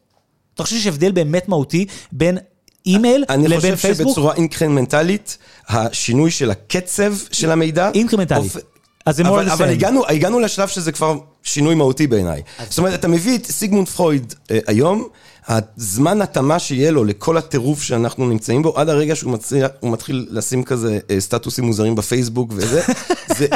[0.55, 2.37] אתה חושב שיש הבדל באמת מהותי בין
[2.85, 4.07] אימייל אני לבין חושב פייסבוק?
[4.09, 5.37] שבצורה אינקרמנטלית,
[5.67, 7.91] השינוי של הקצב של המידע...
[7.93, 8.37] אינקרמנטלי.
[8.37, 8.57] הופ-
[9.05, 9.69] אז זה of the אבל.
[9.69, 12.41] הגענו, הגענו לשלב שזה כבר שינוי מהותי בעיניי.
[12.69, 15.07] זאת אומרת, אתה מביא את סיגמונד פרויד אה, היום,
[15.51, 20.63] הזמן התאמה שיהיה לו לכל הטירוף שאנחנו נמצאים בו, עד הרגע שהוא מצליח, מתחיל לשים
[20.63, 22.81] כזה אה, סטטוסים מוזרים בפייסבוק וזה,
[23.37, 23.47] זה,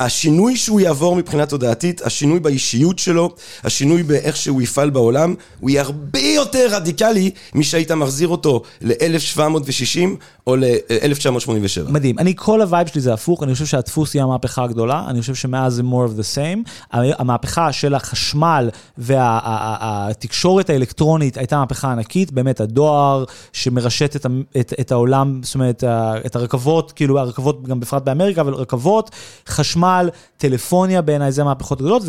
[0.00, 5.82] השינוי שהוא יעבור מבחינה תודעתית, השינוי באישיות שלו, השינוי באיך שהוא יפעל בעולם, הוא יהיה
[5.82, 10.08] הרבה יותר רדיקלי משהיית מחזיר אותו ל-1760
[10.46, 11.90] או ל-1987.
[11.90, 12.18] מדהים.
[12.18, 15.34] אני, כל ה vibe שלי זה הפוך, אני חושב שהדפוס היא המהפכה הגדולה, אני חושב
[15.34, 16.70] שמאז זה more of the same.
[16.92, 24.26] המהפכה של החשמל והתקשורת האלקטרונית הייתה מהפכה ענקית, באמת הדואר שמרשת את,
[24.60, 25.84] את, את העולם, זאת אומרת,
[26.26, 29.10] את הרכבות, כאילו הרכבות גם בפרט באמריקה, אבל רכבות,
[29.48, 32.02] חשמל, טלפוניה בעיניי זה המהפכות הגדולות,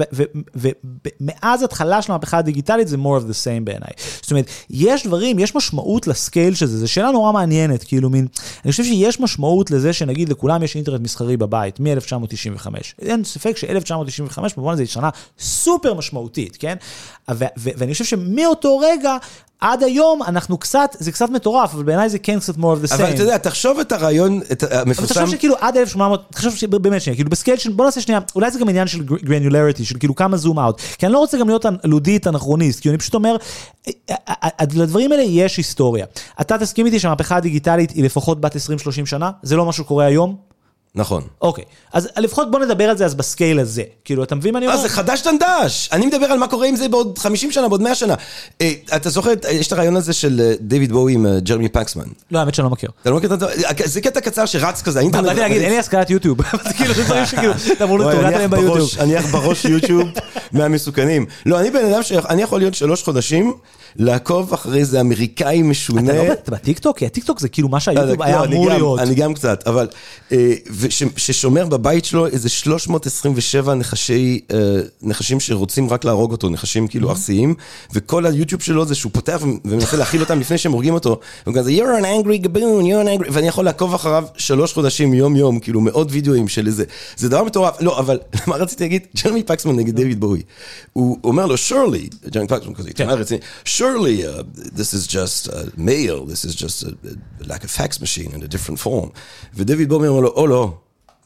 [0.53, 3.91] ומאז התחלה של המהפכה הדיגיטלית זה more of the same בעיניי.
[4.21, 8.09] זאת אומרת, יש דברים, יש משמעות ל scale של זה, זו שאלה נורא מעניינת, כאילו
[8.09, 8.27] מין,
[8.65, 12.67] אני חושב שיש משמעות לזה שנגיד לכולם יש אינטרנט מסחרי בבית מ-1995.
[13.01, 16.75] אין ספק ש-1995 במובן הזה היא שנה סופר משמעותית, כן?
[17.57, 18.90] ואני חושב שמאותו רגע
[19.61, 22.91] עד היום אנחנו קצת, זה קצת מטורף, אבל בעיניי זה כן קצת more of the
[22.91, 22.93] same.
[22.93, 25.13] אבל אתה יודע, תחשוב את הרעיון, את אבל המפורסם...
[25.13, 28.51] תחשוב שכאילו עד 1800, תחשוב שבאמת שנייה, כאילו ב scale של, בוא נעשה שנייה, אולי
[28.51, 31.47] זה גם עניין של granularity, של כאילו כמה zoom out, כי אני לא רוצה גם
[31.47, 33.35] להיות לודיט אנכרוניסט, כי אני פשוט אומר,
[33.87, 36.05] אה, אה, אה, לדברים האלה יש היסטוריה.
[36.41, 38.59] אתה תסכים איתי שהמהפכה הדיגיטלית היא לפחות בת 20-30
[39.05, 39.31] שנה?
[39.43, 40.51] זה לא משהו שקורה היום?
[40.95, 41.23] נכון.
[41.41, 43.83] אוקיי, אז לפחות בוא נדבר על זה אז בסקייל הזה.
[44.05, 44.77] כאילו, אתה מבין מה אני אומר?
[44.77, 45.89] אז זה חדש דנדש.
[45.91, 48.15] אני מדבר על מה קורה עם זה בעוד 50 שנה, בעוד 100 שנה.
[48.61, 51.69] אה, אתה זוכר, אה, יש את הרעיון הזה של אה, דיוויד בואי עם אה, ג'רמי
[51.69, 52.03] פקסמן.
[52.31, 52.89] לא, האמת שאני לא מכיר.
[53.01, 53.45] אתה לא מכיר את זה?
[53.85, 55.25] זה קטע קצר שרץ כזה, האינטרנט...
[55.27, 56.37] באתי להגיד, אין לי השכלת יוטיוב.
[56.67, 58.77] זה כאילו, זה דברים שכאילו, אתה אמור לתורת אני עליהם ביוטיוב.
[58.77, 60.07] בראש- אני אח בראש יוטיוב
[60.51, 61.25] מהמסוכנים.
[61.45, 63.53] לא, אני בן אדם שאני יכול להיות שלוש חודשים,
[63.95, 66.11] לעקוב אחרי איזה אמריקאי משונה.
[66.13, 66.97] אתה לא בטיקטוק?
[66.97, 68.99] כי הטיקטוק זה כאילו מה שהיוטיוב לא, היה אמור להיות.
[68.99, 69.87] אני גם קצת, אבל...
[71.17, 74.57] ששומר בבית שלו איזה 327 נחשי, אה,
[75.01, 77.55] נחשים שרוצים רק להרוג אותו, נחשים כאילו ארסיים,
[77.93, 81.71] וכל היוטיוב שלו זה שהוא פותח ומנסה להכיל אותם לפני שהם הורגים אותו, והוא כזה,
[81.71, 85.59] you're an angry gaboon, you're an angry, ואני יכול לעקוב אחריו שלוש חודשים יום יום,
[85.59, 86.83] כאילו מאות וידאוים של איזה,
[87.17, 89.01] זה דבר מטורף, לא, אבל מה רציתי להגיד?
[89.23, 90.41] ג'רמי פקסמן נגד דיוויד בואי,
[90.93, 95.63] הוא אומר לו, surely, ג'רמי פקסמן כזה, עיתונאי רציני, surely uh, this is just a
[95.77, 96.91] mail, this is just a,
[97.51, 99.09] like a fax machine in a different form.
[99.55, 100.70] ודויד בומי אומר לו, או לא,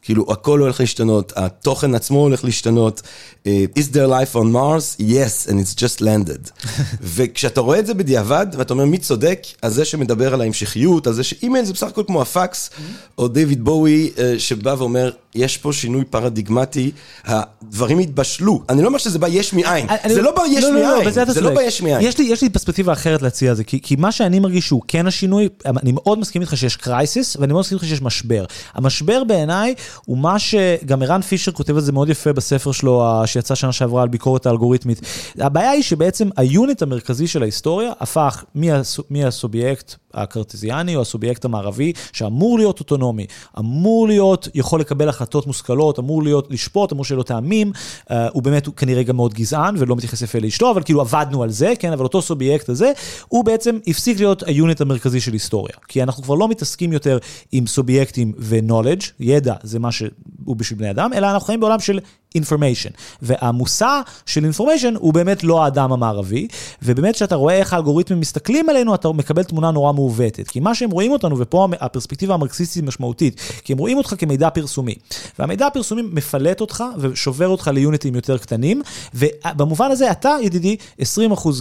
[0.06, 3.02] כאילו הכל הולך להשתנות, התוכן עצמו הולך להשתנות.
[3.44, 5.00] Uh, is there life on Mars?
[5.00, 6.50] Yes, and it's just landed.
[7.14, 11.12] וכשאתה רואה את זה בדיעבד, ואתה אומר מי צודק, אז זה שמדבר על ההמשכיות, על
[11.12, 12.70] זה שאימייל זה בסך הכל כמו הפקס,
[13.18, 16.90] או דיוויד בואי uh, שבא ואומר, יש פה שינוי פרדיגמטי,
[17.24, 18.62] הדברים התבשלו.
[18.68, 21.10] אני לא אומר שזה בא יש מאין, זה לא בא יש לא, לא, לא, מאין,
[21.26, 21.54] זה לא.
[21.54, 22.00] בא יש מאין.
[22.00, 24.82] יש לי, יש לי פרספקטיבה אחרת להציע על זה, כי, כי מה שאני מרגיש שהוא
[24.88, 28.44] כן השינוי, אני מאוד מסכים איתך שיש crisis, ואני מאוד מסכים איתך שיש משבר.
[28.74, 33.54] המשבר בעיניי הוא מה שגם ערן פישר כותב על זה מאוד יפה בספר שלו, שיצא
[33.54, 35.00] שנה שעברה על ביקורת האלגוריתמית.
[35.38, 41.92] הבעיה היא שבעצם ה unit המרכזי של ההיסטוריה הפך מהס- מהסובייקט הקרטזיאני או הסובייקט המערבי,
[42.12, 43.26] שאמור להיות אוטונומי,
[43.58, 48.66] אמור להיות, יכול לקבל החלטות מושכלות, אמור להיות לשפוט, אמור לו טעמים, אה, הוא באמת,
[48.66, 51.92] הוא כנראה גם מאוד גזען ולא מתייחס יפה לאשתו, אבל כאילו עבדנו על זה, כן,
[51.92, 52.92] אבל אותו סובייקט הזה,
[53.28, 55.74] הוא בעצם הפסיק להיות ה unit המרכזי של היסטוריה.
[55.88, 57.18] כי אנחנו כבר לא מתעסקים יותר
[57.52, 61.98] עם סובייקטים ו-knowledge, ידע זה מה שהוא בשביל בני אדם, אלא אנחנו חיים בעולם של
[62.36, 62.90] information.
[63.22, 66.48] והמושא של information הוא באמת לא האדם המערבי,
[66.82, 70.48] ובאמת כשאתה רואה איך האלגוריתמים מסתכלים עלינו, אתה מקבל תמונה נורא מעוותת.
[70.48, 74.94] כי מה שהם רואים אותנו, ופה הפרספקטיבה המרקסיסטית משמעותית, כי הם רואים אותך כמידע פרסומי.
[75.38, 78.82] והמידע הפרסומי מפלח אותך ושובר אותך ליוניטים יותר קטנים,
[79.14, 81.04] ובמובן הזה אתה, ידידי, 20%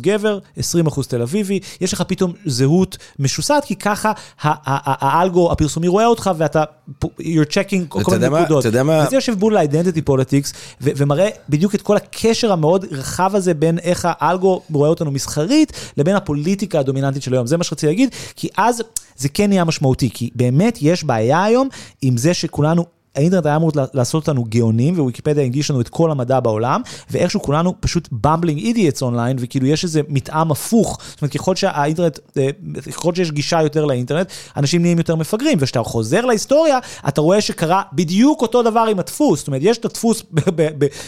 [0.01, 0.61] גבר, 20%
[1.07, 4.11] תל אביבי, יש לך פתאום זהות משוסעת, כי ככה
[4.41, 6.63] האלגו הפרסומי רואה אותך ואתה,
[7.03, 7.05] you're
[7.49, 8.59] checking כל מיני נקודות.
[8.59, 12.51] אתה יודע מה- וזה יושב בול ל identity politics, ו- ומראה בדיוק את כל הקשר
[12.51, 17.47] המאוד רחב הזה בין איך האלגו רואה אותנו מסחרית, לבין הפוליטיקה הדומיננטית של היום.
[17.47, 18.83] זה מה שרציתי להגיד, כי אז
[19.17, 21.69] זה כן נהיה משמעותי, כי באמת יש בעיה היום
[22.01, 22.94] עם זה שכולנו...
[23.15, 27.73] האינטרנט היה אמור לעשות אותנו גאונים, וויקיפדיה הנגיש לנו את כל המדע בעולם, ואיכשהו כולנו
[27.79, 30.99] פשוט bumbling idiots online, וכאילו יש איזה מתאם הפוך.
[31.09, 32.49] זאת אומרת, ככל שהאינטרנט, אה,
[32.91, 37.81] ככל שיש גישה יותר לאינטרנט, אנשים נהיים יותר מפגרים, וכשאתה חוזר להיסטוריה, אתה רואה שקרה
[37.93, 39.39] בדיוק אותו דבר עם הדפוס.
[39.39, 40.23] זאת אומרת, יש את הדפוס,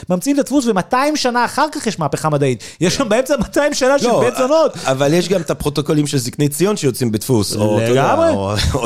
[0.10, 2.63] ממציאים את הדפוס, ו-200 שנה אחר כך יש מהפכה מדעית.
[2.82, 4.72] יש שם באמצע 200 שנה של לא, בית זונות.
[4.84, 7.80] אבל יש גם את הפרוטוקולים של זקני ציון שיוצאים בדפוס, או,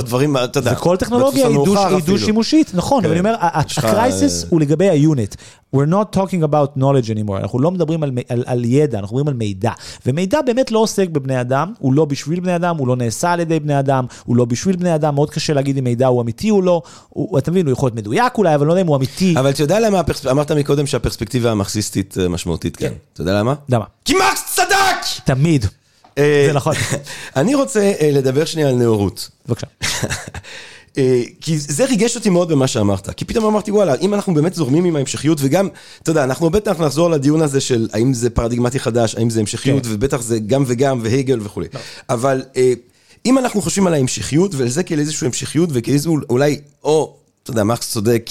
[0.01, 1.57] דברים, אתה יודע, וכל טכנולוגיה היא.
[2.05, 5.35] דו-שימושית, נכון, אני אומר, ה crisis אה, הוא לגבי ה unit.
[5.75, 9.27] We're not talking about knowledge anymore, אנחנו לא מדברים על, על, על ידע, אנחנו מדברים
[9.27, 9.71] על מידע.
[10.05, 13.39] ומידע באמת לא עוסק בבני אדם, הוא לא בשביל בני אדם, הוא לא נעשה על
[13.39, 16.51] ידי בני אדם, הוא לא בשביל בני אדם, מאוד קשה להגיד אם מידע הוא אמיתי
[16.51, 16.81] או לא.
[17.09, 19.35] הוא, אתה מבין, הוא יכול להיות מדויק אולי, אבל לא יודע אם הוא אמיתי.
[19.39, 20.25] אבל אתה יודע למה, הפרס...
[20.25, 22.93] אמרת מקודם שהפרספקטיבה המרקסיסטית אה, משמעותית, כן.
[23.13, 23.53] אתה יודע למה?
[23.69, 23.85] למה?
[24.05, 25.25] כי מרקס צדק!
[25.25, 25.65] תמיד.
[26.17, 26.75] אה, זה נכון.
[27.35, 29.29] אני רוצה לדבר שנייה על נאורות.
[29.47, 29.67] בבקשה.
[30.97, 34.53] אה, כי זה ריגש אותי מאוד במה שאמרת, כי פתאום אמרתי וואלה, אם אנחנו באמת
[34.53, 35.67] זורמים עם ההמשכיות, וגם,
[36.03, 39.85] אתה יודע, אנחנו בטח נחזור לדיון הזה של האם זה פרדיגמטי חדש, האם זה המשכיות,
[39.85, 39.89] כן.
[39.93, 41.67] ובטח זה גם וגם, והגל וכולי.
[42.09, 42.73] אבל אה,
[43.25, 47.63] אם אנחנו חושבים על ההמשכיות, ועל זה כאל איזושהי המשכיות, וכאיזו אולי, או, אתה יודע,
[47.63, 48.29] מקס צודק,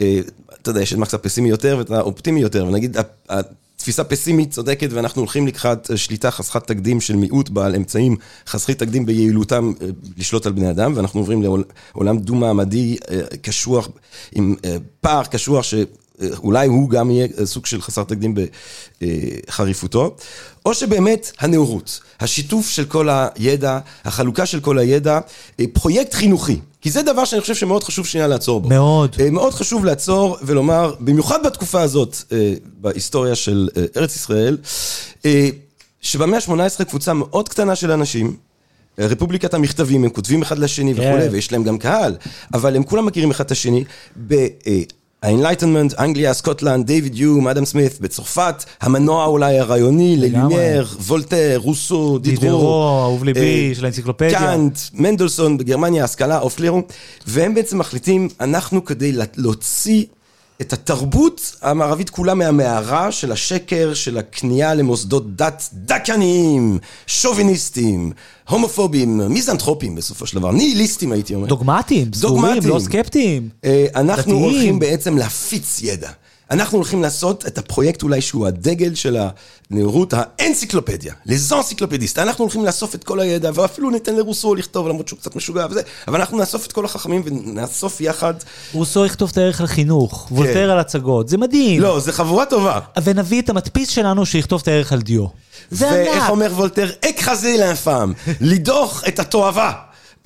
[0.00, 0.20] אה,
[0.62, 2.96] אתה יודע, יש את מקס הפסימי יותר ואת האופטימי יותר, ונגיד,
[3.80, 8.16] ה- התפיסה פסימית צודקת, ואנחנו הולכים לקראת אה, שליטה חסכת תקדים של מיעוט בעל אמצעים
[8.46, 13.88] חסכי תקדים ביעילותם אה, לשלוט על בני אדם, ואנחנו עוברים לעולם דו-מעמדי אה, קשוח,
[14.34, 14.56] עם
[15.00, 15.74] פער קשוח ש...
[16.38, 18.34] אולי הוא גם יהיה סוג של חסר תקדים
[19.00, 20.16] בחריפותו,
[20.66, 25.20] או שבאמת הנאורות, השיתוף של כל הידע, החלוקה של כל הידע,
[25.72, 26.60] פרויקט חינוכי.
[26.80, 28.68] כי זה דבר שאני חושב שמאוד חשוב שנייה לעצור בו.
[28.68, 29.16] מאוד.
[29.20, 34.56] אה, מאוד חשוב לעצור ולומר, במיוחד בתקופה הזאת, אה, בהיסטוריה של אה, ארץ ישראל,
[35.24, 35.48] אה,
[36.00, 38.36] שבמאה ה-18 קבוצה מאוד קטנה של אנשים,
[38.98, 41.00] רפובליקת המכתבים, הם כותבים אחד לשני כן.
[41.00, 42.16] וכולי, ויש להם גם קהל,
[42.54, 43.84] אבל הם כולם מכירים אחד את השני,
[45.22, 52.40] ה-Enlightenment, אנגליה, סקוטלנד, דיוויד יוּם, אדם סמית, בצרפת, המנוע אולי הרעיוני, ללימייר, וולטר, רוסו, דידרו.
[52.40, 54.38] דידרו, אהוב ליבי, אה, של האנציקלופדיה.
[54.38, 56.82] קאנט, מנדלסון בגרמניה, השכלה, אופלרו,
[57.26, 60.04] והם בעצם מחליטים, אנחנו כדי להוציא
[60.60, 68.12] את התרבות המערבית כולה מהמערה של השקר, של הכניעה למוסדות דת דכאניים, שוביניסטים,
[68.48, 71.46] הומופובים, מיזנטרופים בסופו של דבר, ניהיליסטים הייתי אומר.
[71.46, 72.62] דוגמטיים, סגורים.
[72.64, 73.48] לא סקפטיים.
[73.64, 74.42] אה, אנחנו דתיים.
[74.42, 76.10] הולכים בעצם להפיץ ידע.
[76.50, 79.16] אנחנו הולכים לעשות את הפרויקט אולי שהוא הדגל של
[79.70, 82.18] הנאורות, האנציקלופדיה, לזאנציקלופדיסט.
[82.18, 85.82] אנחנו הולכים לאסוף את כל הידע, ואפילו ניתן לרוסו לכתוב, למרות שהוא קצת משוגע וזה,
[86.08, 88.34] אבל אנחנו נאסוף את כל החכמים ונאסוף יחד.
[88.72, 91.80] רוסו יכתוב את הערך על חינוך, וולטר על הצגות, זה מדהים.
[91.80, 91.86] כן.
[91.86, 92.80] לא, זו חבורה טובה.
[93.02, 95.26] ונביא את המדפיס שלנו שיכתוב את הערך על דיו.
[95.70, 96.30] זה ואיך ענק.
[96.30, 99.72] אומר וולטר, אקחזי לאינפאם, לדוח את התועבה.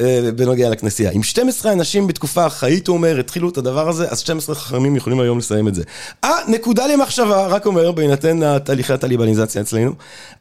[0.01, 1.11] אה, בנוגע לכנסייה.
[1.11, 5.21] אם 12 אנשים בתקופה ארכאית, הוא אומר, התחילו את הדבר הזה, אז 12 חכמים יכולים
[5.21, 5.83] היום לסיים את זה.
[6.25, 9.93] אה, נקודה למחשבה, רק אומר, בהינתן התהליכי הטליבניזציה אצלנו.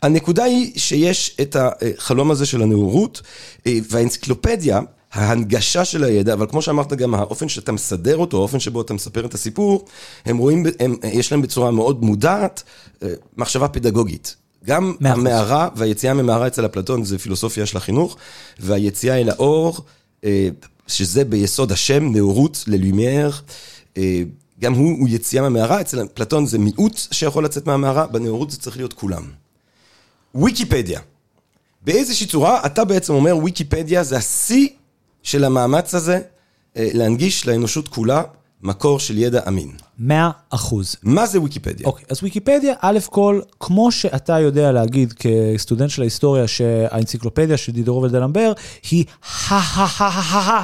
[0.01, 3.21] הנקודה היא שיש את החלום הזה של הנאורות,
[3.67, 4.81] אה, והאנציקלופדיה,
[5.13, 9.25] ההנגשה של הידע, אבל כמו שאמרת גם האופן שאתה מסדר אותו, האופן שבו אתה מספר
[9.25, 9.85] את הסיפור,
[10.25, 12.63] הם רואים, הם, יש להם בצורה מאוד מודעת
[13.03, 14.42] אה, מחשבה פדגוגית.
[14.65, 14.93] גם.
[15.02, 18.17] המערה והיציאה ממערה אצל אפלטון זה פילוסופיה של החינוך,
[18.60, 19.78] והיציאה אל האור,
[20.23, 20.49] אה,
[20.88, 23.32] שזה ביסוד השם, נאורות ללומייר,
[23.97, 24.23] אה,
[24.60, 28.78] גם הוא, הוא יציאה מהמערה, אצל אפלטון זה מיעוט שיכול לצאת מהמערה, בנאורות זה צריך
[28.78, 29.23] להיות כולם.
[30.36, 30.99] ויקיפדיה.
[31.82, 34.67] באיזושהי צורה, אתה בעצם אומר, ויקיפדיה זה השיא
[35.23, 36.19] של המאמץ הזה
[36.78, 38.23] אה, להנגיש לאנושות כולה
[38.63, 39.71] מקור של ידע אמין.
[39.99, 40.95] מאה אחוז.
[41.04, 41.88] מה זה ויקיפדיה?
[41.88, 48.02] אוקיי, אז ויקיפדיה, א' כל, כמו שאתה יודע להגיד כסטודנט של ההיסטוריה, שהאנציקלופדיה של דידרו
[48.02, 48.54] ולדלמבר,
[48.91, 49.06] היא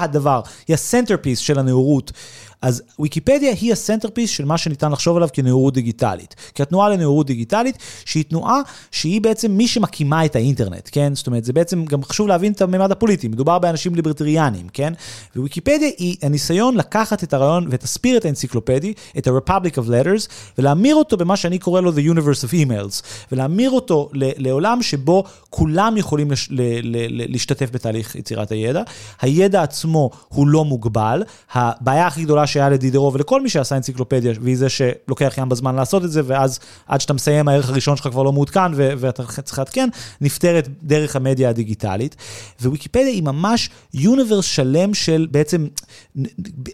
[0.01, 2.11] הדבר, היא ה centerpiece של הנאורות.
[2.61, 6.35] אז ויקיפדיה היא ה centerpiece של מה שניתן לחשוב עליו כנאורות דיגיטלית.
[6.55, 11.15] כי התנועה לנאורות דיגיטלית, שהיא תנועה שהיא בעצם מי שמקימה את האינטרנט, כן?
[11.15, 14.93] זאת אומרת, זה בעצם גם חשוב להבין את הממד הפוליטי, מדובר באנשים ליברטריאנים, כן?
[15.35, 21.17] וויקיפדיה היא הניסיון לקחת את הרעיון ואת הספירט האנציקלופדי, את ה-Republic of Letters, ולהמיר אותו
[21.17, 26.47] במה שאני קורא לו The Universe of Emails, ולהמיר אותו לעולם שבו כולם יכולים לש-
[26.51, 28.81] ל- ל- ל- להשתתף בתהליך יצירת הידע.
[29.21, 34.57] הידע עצמו הוא לא מוגבל, הבעיה הכי גדולה שהיה לדידרו ולכל מי שעשה אנציקלופדיה, והיא
[34.57, 38.23] זה שלוקח ים בזמן לעשות את זה, ואז עד שאתה מסיים הערך הראשון שלך כבר
[38.23, 39.89] לא מעודכן ו- ואתה צריך לעדכן,
[40.21, 42.15] נפתרת דרך המדיה הדיגיטלית.
[42.61, 45.67] וויקיפדיה היא ממש יוניברס שלם של בעצם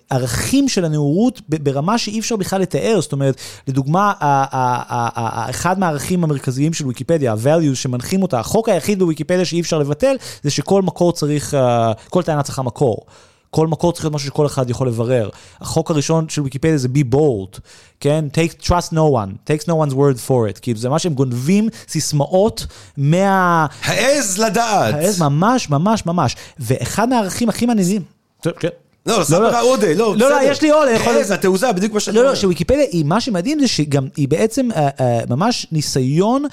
[0.09, 4.13] ערכים של הנאורות ברמה שאי אפשר בכלל לתאר, זאת אומרת, לדוגמה,
[5.49, 10.49] אחד מהערכים המרכזיים של ויקיפדיה, ה-values שמנחים אותה, החוק היחיד בוויקיפדיה שאי אפשר לבטל, זה
[10.49, 12.97] שכל מקור צריך, אה, כל טענה צריכה מקור.
[13.55, 15.29] כל מקור צריך להיות משהו שכל אחד יכול לברר.
[15.61, 17.59] החוק הראשון של ויקיפדיה זה be bold,
[17.99, 18.25] כן?
[18.33, 20.59] take, trust no one, takes no one's word for it.
[20.61, 22.65] כאילו זה מה שהם גונבים סיסמאות
[22.97, 23.65] מה...
[23.83, 24.93] העז לדעת!
[24.93, 26.35] העז ממש, ממש, ממש.
[26.59, 28.01] ואחד מהערכים הכי מעניינים...
[28.41, 28.69] טוב, כן.
[29.05, 30.51] לא, סבבה, עודה, לא, לא, בסדר.
[30.51, 32.29] יש לי עוד, אני יכול- העז, התעוזה, בדיוק מה שאתה לא, אומר.
[32.29, 36.45] לא, שוויקיפדיה, היא, מה שמדהים זה שגם היא בעצם uh, uh, ממש ניסיון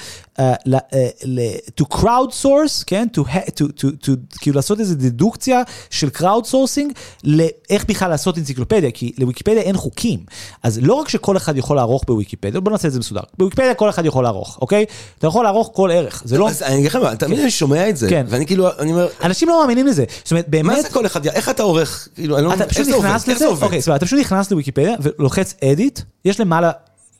[1.80, 3.06] to crowd source, כן?
[3.16, 6.92] To, ha- to, to, to, כאילו לעשות איזו דדוקציה של crowd sourcing
[7.24, 10.18] לאיך בכלל לעשות אנציקלופדיה, כי לוויקיפדיה אין חוקים.
[10.62, 13.20] אז לא רק שכל אחד יכול לערוך בוויקיפדיה, בוא נעשה את זה מסודר.
[13.38, 14.84] בוויקיפדיה כל אחד יכול לערוך, אוקיי?
[15.18, 16.48] אתה יכול לערוך כל ערך, זה לא...
[16.48, 18.26] אז אני אגיד לך מה, תמיד אני שומע את זה, כן.
[18.28, 20.04] ואני כאילו, אני אומר, אנשים לא מאמינים לזה.
[20.24, 20.76] זאת אומרת, באמת...
[20.76, 22.88] מה זה כל אחד, איך אתה עורך, כאילו, אני לא אתה פשוט?
[22.88, 23.46] נכנס לזה?
[23.46, 26.70] אוקיי, סבבה, אתה פשוט נכנס לוויקיפדיה ולוחץ אדיט, יש למעלה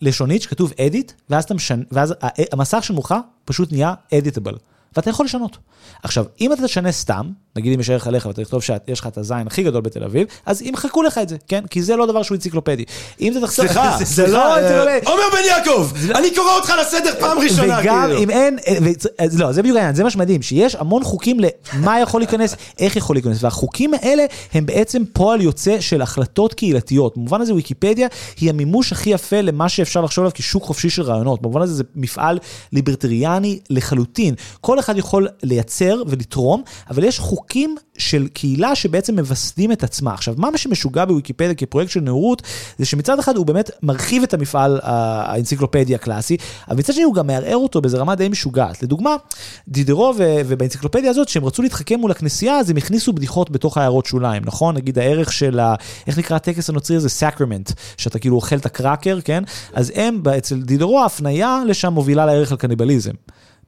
[0.02, 2.14] לשונית שכתוב אדיט, ואז אתה משנה, ואז
[2.52, 4.54] המסך שמולך פשוט נהיה אדיטבל,
[4.96, 5.58] ואתה יכול לשנות.
[6.02, 9.18] עכשיו, אם אתה תשנה סתם, נגיד אם יש ערך עליך ואתה תכתוב שיש לך את
[9.18, 11.66] הזין הכי גדול בתל אביב, אז ימחקו לך את זה, כן?
[11.66, 12.84] כי זה לא דבר שהוא אנציקלופדי.
[13.20, 13.66] אם אתה תחסוך...
[13.66, 14.98] סליחה, זה לא אה.
[15.04, 18.22] עומר בן יעקב, אני קורא אותך לסדר פעם ראשונה, וגם כאילו.
[18.22, 22.00] אם אין, ו- אז לא, זה בדיוק העניין, זה מה שמדהים, שיש המון חוקים למה
[22.00, 24.24] יכול להיכנס, איך יכול להיכנס, והחוקים האלה
[24.54, 27.16] הם בעצם פועל יוצא של החלטות קהילתיות.
[27.16, 28.08] במובן הזה ויקיפדיה
[28.40, 31.42] היא המימוש הכי יפה למה שאפשר לחשוב עליו כשוק חופשי של רעיונות.
[31.42, 32.38] במובן הזה זה מפעל
[32.72, 34.34] ליברטריאני לחלוטין.
[34.60, 40.14] כל אחד יכול לייצר ולתרום, אבל יש חוקים של קהילה שבעצם מווסדים את עצמה.
[40.14, 42.42] עכשיו, מה שמשוגע בוויקיפדיה כפרויקט של נאורות,
[42.78, 46.36] זה שמצד אחד הוא באמת מרחיב את המפעל ה- האנציקלופדי הקלאסי,
[46.68, 48.82] אבל מצד שני הוא גם מערער אותו באיזה רמה די משוגעת.
[48.82, 49.16] לדוגמה,
[49.68, 54.06] דידרו ו- ובאנציקלופדיה הזאת, שהם רצו להתחכם מול הכנסייה, אז הם הכניסו בדיחות בתוך העיירות
[54.06, 54.74] שוליים, נכון?
[54.76, 55.74] נגיד הערך של ה...
[56.06, 57.08] איך נקרא הטקס הנוצרי הזה?
[57.08, 59.42] סקרמנט, שאתה כאילו אוכל את הקראקר, כן?
[59.72, 63.12] אז הם, אצל דידרו, ההפניה לשם מובילה לערך על קניבליזם.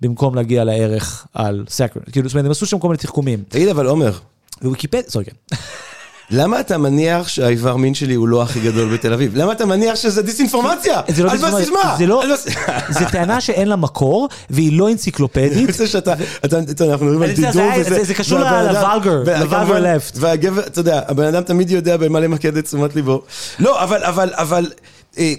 [0.01, 3.43] במקום להגיע לערך על סקרמנט, כאילו, זאת אומרת, הם עשו שם כל מיני תחכומים.
[3.49, 4.13] תגיד, אבל עומר,
[4.63, 5.57] וויקיפדיה, סורי, כן.
[6.31, 9.33] למה אתה מניח שהאיבר מין שלי הוא לא הכי גדול בתל אביב?
[9.37, 11.01] למה אתה מניח שזה דיסאינפורמציה?
[11.09, 11.97] זה לא על בסיס דיסאינפורמציה, מה?
[11.99, 12.23] זה לא-
[12.91, 15.69] זו טענה שאין לה מקור, והיא לא אני אנציקלופדית.
[15.71, 17.95] רוצה שאתה, אתה, אנחנו מדברים על אני דידור זה- וזה.
[17.95, 20.13] זה- זה קשור והבן ל- אדם- ל-vulgar, וכמובן- ל-vulgar left.
[20.21, 23.23] והגבר, אתה יודע, הבן אדם תמיד יודע במה למקד את תשומת ליבו.
[23.59, 24.67] לא, אבל, אבל, אבל,
[25.19, 25.33] אה,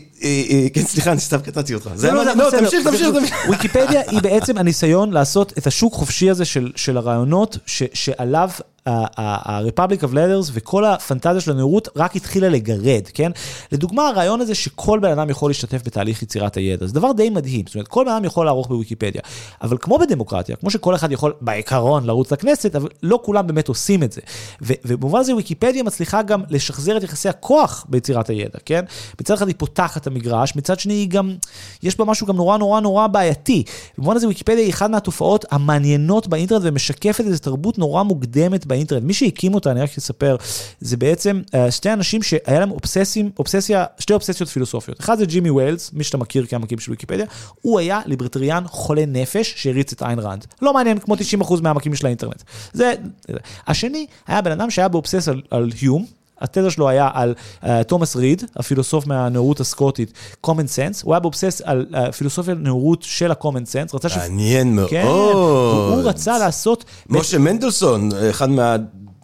[0.73, 1.89] כן, סליחה, אני סתם קטעתי אותך.
[1.95, 2.11] זה.
[2.11, 2.59] לא, בסדר.
[2.59, 3.35] תמשיך, תמשיך, תמשיך.
[3.49, 7.57] ויקיפדיה היא בעצם הניסיון לעשות את השוק חופשי הזה של, הרעיונות,
[7.93, 8.49] שעליו
[8.87, 13.31] ה-Republic of Letters וכל הפנטזיה של הנאורות רק התחילה לגרד, כן?
[13.71, 17.63] לדוגמה, הרעיון הזה שכל בן אדם יכול להשתתף בתהליך יצירת הידע, זה דבר די מדהים,
[17.65, 19.21] זאת אומרת, כל בן אדם יכול לערוך בוויקיפדיה,
[19.61, 24.03] אבל כמו בדמוקרטיה, כמו שכל אחד יכול בעיקרון לרוץ לכנסת, אבל לא כולם באמת עושים
[24.03, 24.21] את זה.
[24.61, 28.85] ובמובן הזה ויקיפדיה מצליחה גם לשחזר את יחסי הכוח ביצירת הידע, כן?
[29.21, 31.35] מצד אחד היא פותחת את המגרש, מצד שני היא גם,
[31.83, 33.63] יש בה משהו גם נורא נורא נורא בעייתי.
[33.97, 39.03] במובן הזה ויקיפדיה היא אחת מהתופעות המעניינות באינטרנט ומשקפת איזו תרבות נורא מוקדמת באינטרנט.
[39.03, 40.35] מי שהקים אותה, אני רק אספר,
[40.79, 44.99] זה בעצם אה, שתי אנשים שהיה להם אובססים, אובססיה, שתי אובססיות פילוסופיות.
[44.99, 47.25] אחד זה ג'ימי ווילס, מי שאתה מכיר כמקים של ויקיפדיה,
[47.61, 50.45] הוא היה ליברטריאן חולה נפש שהריץ את איין ראנד.
[50.61, 52.43] לא מעניין, כמו 90% מהמקים של האינטרנט.
[52.73, 52.93] זה,
[53.27, 53.37] זה.
[53.67, 56.05] השני היה בן אדם שהיה באובסס על, על היום,
[56.41, 60.13] התזה שלו היה על uh, תומאס ריד, הפילוסוף מהנאורות הסקוטית,
[60.47, 64.17] common sense, הוא היה באובסס על uh, פילוסופיה נאורות של ה-common sense, רצה ש...
[64.17, 64.89] מעניין מאוד.
[64.89, 66.85] כן, הוא רצה לעשות...
[67.09, 68.47] משה מנדלסון, אחד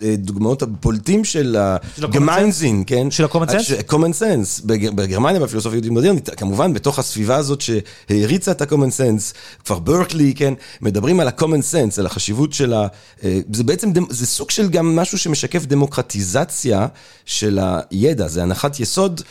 [0.01, 1.57] מהדוגמאות הבולטים של
[2.03, 3.11] הגמיינזין, כן?
[3.11, 3.63] של ה-common sense?
[3.63, 8.75] ש- common sense, בג- בגרמניה, בפילוסופיה יהודית מודרנית, כמובן, בתוך הסביבה הזאת שהריצה את ה-common
[8.97, 9.33] sense,
[9.65, 10.53] כבר ברקלי, כן?
[10.81, 12.87] מדברים על ה-common sense, על החשיבות של ה...
[13.23, 16.87] אה, זה בעצם, זה סוג של גם משהו שמשקף דמוקרטיזציה
[17.25, 17.59] של
[17.91, 19.21] הידע, זה הנחת יסוד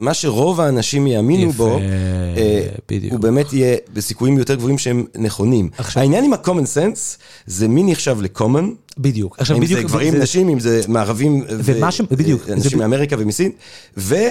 [0.00, 3.12] שמה שרוב האנשים יאמינו יפה, בו, אה, בדיוק.
[3.12, 5.68] הוא באמת יהיה בסיכויים יותר גבוהים שהם נכונים.
[5.78, 8.64] עכשיו- העניין עם ה-common sense, זה מי נחשב ל-common,
[8.98, 9.36] בדיוק.
[9.40, 9.80] עכשיו אם בדיוק...
[9.80, 13.52] זה גברים, זה- נשים, אם זה מערבים, ומה ש- בדיוק, זה אנשים ב- מאמריקה ומסין,
[13.96, 14.26] והרבה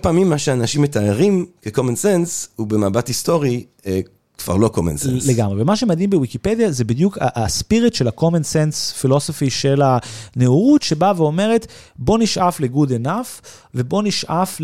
[0.00, 4.00] פעמים מה שאנשים מתארים כ-common sense, הוא במבט היסטורי אה,
[4.38, 5.28] כבר לא common sense.
[5.28, 11.66] לגמרי, ומה שמדהים בוויקיפדיה זה בדיוק הספיריט של ה-common sense philosophy של הנאורות, שבאה ואומרת,
[11.96, 14.60] בוא נשאף ל-good enough, ובוא נשאף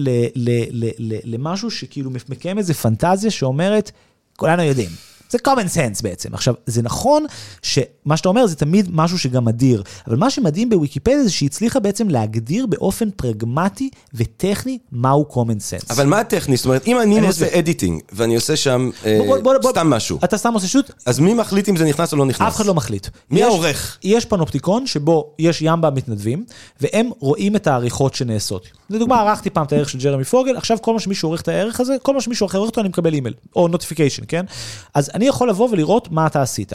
[1.25, 3.91] למשהו שכאילו מקיים איזה פנטזיה שאומרת,
[4.37, 5.12] כולנו יודעים.
[5.33, 6.35] זה common sense בעצם.
[6.35, 7.25] עכשיו, זה נכון
[7.63, 11.81] שמה שאתה אומר זה תמיד משהו שגם מדיר, אבל מה שמדהים בוויקיפדיה זה שהיא הצליחה
[11.81, 15.37] בעצם להגדיר באופן פרגמטי וטכני מהו common
[15.85, 15.87] sense.
[15.91, 16.57] אבל מה הטכני?
[16.57, 17.59] זאת אומרת, אם אני אני עושה.
[17.59, 21.19] editing, ואני עושה שם אה, בוא- בוא- בוא- סתם משהו, אתה סתם עושה שוט, אז
[21.19, 22.49] מי מחליט אם זה נכנס או לא נכנס?
[22.49, 23.07] אף אחד לא מחליט.
[23.31, 23.99] מי יש- העורך?
[24.05, 26.45] יש פנופטיקון שבו יש ימבה מתנדבים,
[26.81, 28.67] והם רואים את העריכות שנעשות.
[28.93, 31.81] לדוגמה, ערכתי פעם את הערך של ג'רמי פוגל, עכשיו כל מה שמישהו עורך את הערך
[31.81, 34.45] הזה, כל מה שמישהו אחר עורך אותו, אני מקבל אימייל, או notification, כן?
[34.95, 36.73] אז אני יכול לבוא ולראות מה אתה עשית.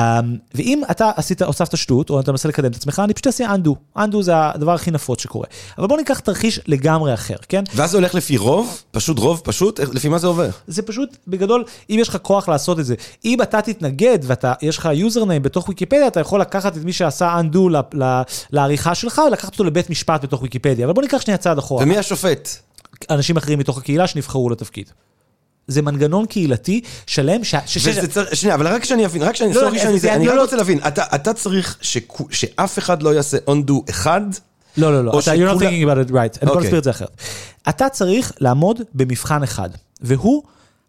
[0.54, 3.98] ואם אתה עשית, הוספת שטות, או אתה מנסה לקדם את עצמך, אני פשוט אעשה undo.
[3.98, 5.46] undo זה הדבר הכי נפוץ שקורה.
[5.78, 7.64] אבל בוא ניקח תרחיש לגמרי אחר, כן?
[7.74, 8.82] ואז זה הולך לפי רוב?
[8.90, 9.80] פשוט רוב פשוט?
[9.80, 10.50] לפי מה זה עובר?
[10.66, 14.88] זה פשוט, בגדול, אם יש לך כוח לעשות את זה, אם אתה תתנגד ויש לך
[14.94, 17.58] יוזרניים בתוך ויקיפדיה, אתה יכול לקחת את מי שעשה undo
[17.94, 20.84] ל- לעריכה שלך, ולקחת אותו לבית משפט בתוך ויקיפדיה.
[20.86, 21.84] אבל בוא ניקח שנייה צעד אחורה.
[21.84, 22.48] ומי השופט?
[23.10, 24.90] אנשים אחרים מתוך הקהילה שנבחרו לתפקיד.
[25.68, 27.54] זה מנגנון קהילתי שלם, ש...
[27.66, 27.86] ש...
[27.86, 30.26] וזה צריך, שנייה, אבל רק שאני אבין, רק שאני, לא, סורי לא, שאני זה- אני
[30.26, 30.38] לא, רק.
[30.40, 34.20] רוצה להבין, אתה אתה צריך שכו- שאף אחד לא יעשה undo אחד,
[34.76, 36.60] לא, לא, לא, אתה, you're not thinking about it right, אני יכול אוקיי.
[36.62, 37.16] להסביר את זה אחרת.
[37.68, 39.70] אתה צריך לעמוד במבחן אחד,
[40.00, 40.42] והוא,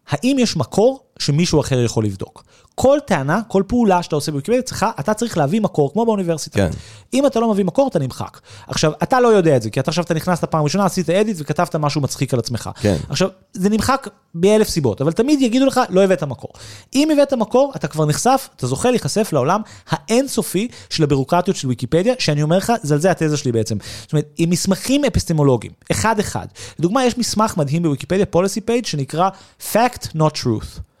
[0.08, 2.44] האם יש מקור שמישהו אחר יכול לבדוק.
[2.74, 6.58] כל טענה, כל פעולה שאתה עושה בוויקיפדיה, צריכה, אתה צריך להביא מקור, כמו באוניברסיטה.
[6.58, 6.70] כן.
[7.14, 8.40] אם אתה לא מביא מקור, אתה נמחק.
[8.66, 11.36] עכשיו, אתה לא יודע את זה, כי אתה עכשיו אתה נכנסת פעם ראשונה, עשית אדיט
[11.40, 12.70] וכתבת משהו מצחיק על עצמך.
[12.80, 12.96] כן.
[13.08, 16.50] עכשיו, זה נמחק באלף סיבות, אבל תמיד יגידו לך, לא הבאת מקור.
[16.94, 22.14] אם הבאת מקור, אתה כבר נחשף, אתה זוכה להיחשף לעולם האינסופי של הבירוקרטיות של ויקיפדיה,
[22.18, 23.76] שאני אומר לך, זה על זה התזה שלי בעצם.
[24.02, 26.46] זאת אומרת, עם מסמכים אפיסטמולוגיים, אחד-אחד.
[26.78, 29.28] לדוגמה, יש מסמך מדהים בוויקיפדיה, policy page, שנקרא
[29.72, 30.91] Fact Not Truth.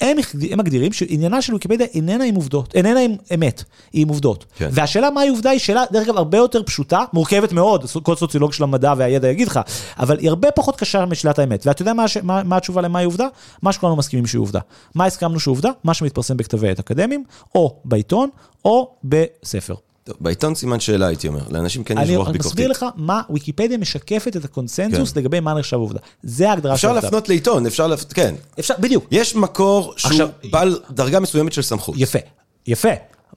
[0.00, 0.16] הם,
[0.50, 4.44] הם מגדירים שעניינה של ויקיפדיה איננה עם עובדות, איננה עם אמת, היא עם עובדות.
[4.56, 4.68] כן.
[4.72, 8.62] והשאלה מהי עובדה היא שאלה, דרך אגב, הרבה יותר פשוטה, מורכבת מאוד, כל סוציולוג של
[8.62, 9.60] המדע והידע יגיד לך,
[9.98, 11.66] אבל היא הרבה פחות קשה משאלת האמת.
[11.66, 13.26] ואתה יודע מה, מה, מה התשובה למהי עובדה?
[13.62, 14.60] מה שכולנו מסכימים שהיא עובדה.
[14.94, 15.70] מה הסכמנו שהוא עובדה?
[15.84, 18.28] מה שמתפרסם בכתבי עת אקדמיים, או בעיתון,
[18.64, 19.74] או בספר.
[20.08, 22.70] טוב, בעיתון סימן שאלה הייתי אומר, לאנשים כן יש אני רוח מסביר ביקורתית.
[22.70, 25.20] לך מה ויקיפדיה משקפת את הקונסנזוס כן.
[25.20, 25.98] לגבי מה נחשב עובדה.
[26.22, 27.06] זה ההגדרה של אפשר עובדה.
[27.06, 28.04] להפנות לעיתון, אפשר להפ...
[28.12, 28.34] כן.
[28.58, 29.06] אפשר, בדיוק.
[29.10, 31.94] יש מקור שהוא עכשיו- בעל דרגה מסוימת של סמכות.
[31.98, 32.18] יפה,
[32.66, 32.88] יפה.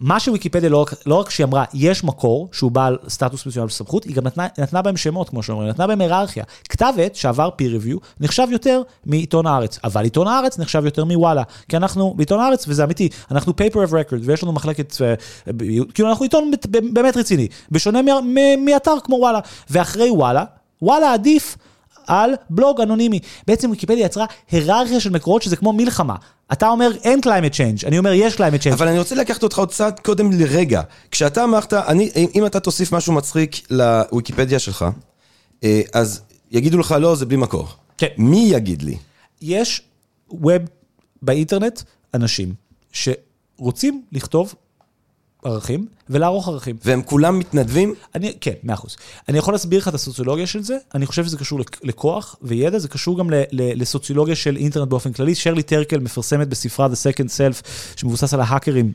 [0.02, 3.76] מה שוויקיפדיה לא, רק- לא רק שהיא אמרה, יש מקור שהוא בעל סטטוס מסוים של
[3.76, 6.44] סמכות, היא גם נתנה, נתנה בהם שמות, כמו שאומרים, נתנה בהם היררכיה.
[6.70, 11.44] כתב עת שעבר peer review נחשב יותר מעיתון הארץ, אבל עיתון הארץ נחשב יותר מוואלה.
[11.70, 15.14] כי אנחנו, בעיתון הארץ, וזה אמיתי, אנחנו paper of record, ויש לנו מחלקת, אה,
[15.94, 16.52] כאילו אנחנו עיתון
[16.94, 18.00] באמת רציני, בשונה
[18.66, 19.40] מאתר כמו וואלה.
[19.70, 20.44] ואחרי וואלה,
[20.82, 21.58] וואלה עדיף.
[22.12, 23.20] על בלוג אנונימי.
[23.48, 26.16] בעצם ויקיפדיה יצרה היררכיה של מקורות שזה כמו מלחמה.
[26.54, 28.74] אתה אומר אין climate change, אני אומר יש climate change.
[28.74, 30.82] אבל אני רוצה לקחת אותך עוד צעד קודם לרגע.
[31.12, 34.86] כשאתה אמרת, אני, אם אתה תוסיף משהו מצחיק לוויקיפדיה שלך,
[35.64, 37.68] אה, אז יגידו לך, לא, זה בלי מקור.
[37.98, 38.08] כן.
[38.18, 38.98] מי יגיד לי?
[39.42, 39.82] יש
[40.30, 40.62] ווב
[41.22, 41.82] באינטרנט
[42.14, 42.54] אנשים
[42.92, 44.56] שרוצים לכתוב
[45.46, 46.76] ערכים ולערוך ערכים.
[46.86, 47.94] והם כולם מתנדבים?
[48.16, 48.96] אני, כן, מאה אחוז.
[49.30, 52.80] אני יכול להסביר לך את הסוציולוגיה של זה, אני חושב שזה קשור לכ- לכוח וידע,
[52.80, 55.36] זה קשור גם ל, ל, לסוציולוגיה של אינטרנט באופן כללי.
[55.36, 58.92] שרלי טרקל מפרסמת בספרה The Second Self, שמבוסס על ההאקרים.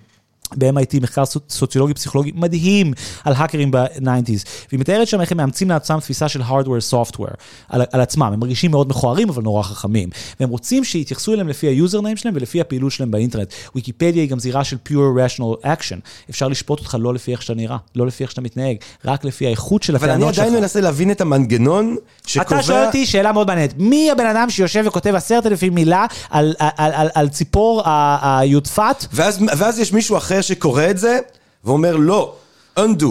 [0.55, 2.92] ב-MIT, מחקר סו- סוציולוגי פסיכולוגי מדהים
[3.24, 7.34] על האקרים ב-90's, והיא מתארת שם איך הם מאמצים לעצמם תפיסה של hardware software
[7.68, 10.09] על, על עצמם, הם מרגישים מאוד מכוערים אבל נורא חכמים,
[10.40, 13.53] והם רוצים שיתייחסו אליהם לפי היוזרניים שלהם ולפי הפעילות שלהם באינטרנט.
[13.74, 15.97] ויקיפדיה היא גם זירה של pure rational action,
[16.30, 19.47] אפשר לשפוט אותך לא לפי איך שאתה נראה, לא לפי איך שאתה מתנהג, רק לפי
[19.47, 20.44] האיכות של אבל אני הטענות שלך.
[20.44, 22.44] עדיין מנסה להבין את המנגנון שקובע...
[22.59, 26.55] אתה שואל אותי שאלה מאוד מעניינת, מי הבן אדם שיושב וכותב עשרת אלפים מילה על,
[26.59, 27.82] על, על, על, על ציפור
[28.22, 29.07] היודפת?
[29.12, 31.18] ואז, ואז יש מישהו אחר שקורא את זה,
[31.64, 32.34] ואומר, לא,
[32.78, 33.07] undo.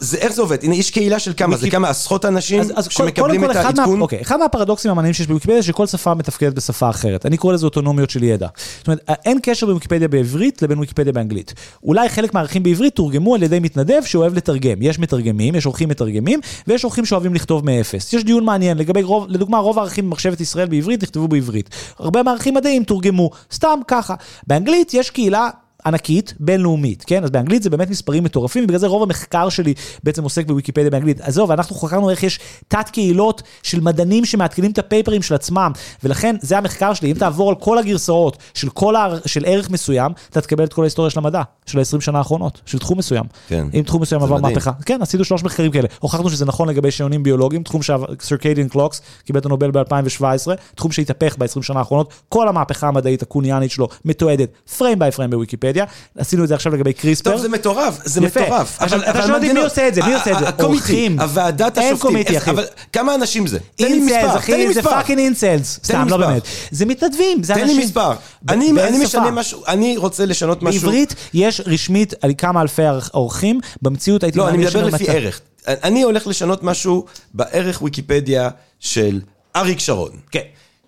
[0.00, 0.64] זה, איך זה עובד?
[0.64, 1.56] הנה, יש קהילה של כמה?
[1.56, 4.00] זה כמה עשרות אנשים אז, אז שמקבלים את כל, אחד, מה, העדכון?
[4.00, 7.26] אוקיי, אחד מהפרדוקסים המעניינים שיש בוויקיפדיה, שכל שפה מתפקדת בשפה אחרת.
[7.26, 8.48] אני קורא לזה אוטונומיות של ידע.
[8.78, 11.54] זאת אומרת, אין קשר בין ויקיפדיה בעברית לבין ויקיפדיה באנגלית.
[11.82, 14.82] אולי חלק מהערכים בעברית תורגמו על ידי מתנדב שאוהב לתרגם.
[14.82, 18.12] יש מתרגמים, יש עורכים מתרגמים, ויש עורכים שאוהבים לכתוב מאפס.
[18.12, 21.70] יש דיון מעניין לגבי רוב, לדוגמה, רוב הערכים במחשבת ישראל בעברית נכתבו בעברית.
[21.98, 24.14] הרבה מהערכים מדעיים תורגמו, סתם ככה.
[24.46, 25.48] באנגלית יש קהילה...
[25.86, 27.24] ענקית, בינלאומית, כן?
[27.24, 31.20] אז באנגלית זה באמת מספרים מטורפים, ובגלל זה רוב המחקר שלי בעצם עוסק בוויקיפדיה באנגלית.
[31.20, 35.72] עזוב, אנחנו חקרנו איך יש תת קהילות של מדענים שמעדכנים את הפייפרים של עצמם,
[36.04, 39.08] ולכן זה המחקר שלי, אם תעבור על כל הגרסאות של כל ה...
[39.26, 42.78] של ערך מסוים, אתה תקבל את כל ההיסטוריה של המדע, של ה-20 שנה האחרונות, של
[42.78, 43.24] תחום מסוים.
[43.48, 43.66] כן.
[43.74, 44.36] אם תחום מסוים עבר.
[44.36, 44.70] מהפכה.
[44.86, 45.88] כן, עשינו שלוש מחקרים כאלה.
[46.00, 51.36] הוכחנו שזה נכון לגבי שעונים ביולוגיים, תחום ש-circadian clocks, קיבל את הנובל ב-2017, תחום שהתהפך
[51.38, 55.75] ב-20 שנה האחרונות, כל המהפכה המדעית הקוניאנית שלו מתועדת פריים ביי פריים בוויקיפדיה.
[56.18, 57.30] עשינו את זה עכשיו לגבי קריספר.
[57.30, 58.40] טוב, זה מטורף, זה יפה.
[58.40, 58.76] מטורף.
[58.82, 60.64] עכשיו, אבל- אתה אבל שואל אותי מי עושה את זה, מי עושה את זה?
[60.64, 61.20] עורכים.
[61.20, 61.98] הוועדת אין השופטים.
[62.10, 62.50] קומיטי, איך- אחי.
[62.50, 63.58] אבל כמה אנשים זה?
[63.76, 64.82] תן לי מספר, תן זה.
[64.82, 65.78] פאקינג אינסלס.
[65.78, 66.16] תן סתם, לא.
[66.16, 66.42] באמת.
[66.70, 67.76] זה מתנדבים, זה תן אנשים.
[67.78, 68.12] לי מספר.
[68.48, 68.72] אני?
[69.04, 70.80] משנה משהו, אני רוצה לשנות משהו.
[70.80, 75.40] בעברית יש רשמית על כמה אלפי עורכים, במציאות הייתי לא, אני מדבר לפי ערך.
[75.68, 77.04] אני הולך לשנות משהו
[77.34, 78.48] בערך ויקיפדיה
[78.80, 79.20] של
[79.56, 80.10] אריק שרון.
[80.30, 80.40] כן.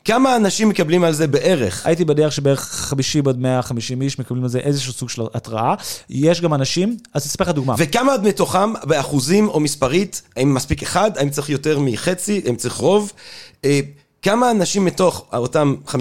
[0.09, 1.87] כמה אנשים מקבלים על זה בערך?
[1.87, 5.75] הייתי בדרך שבערך 50 עד 150 איש מקבלים על זה איזשהו סוג של התראה.
[6.11, 7.75] יש גם אנשים, אז אספר לך דוגמה.
[7.79, 13.13] וכמה מתוכם באחוזים או מספרית, האם מספיק אחד, האם צריך יותר מחצי, האם צריך רוב?
[14.23, 15.95] כמה אנשים מתוך אותם 50-150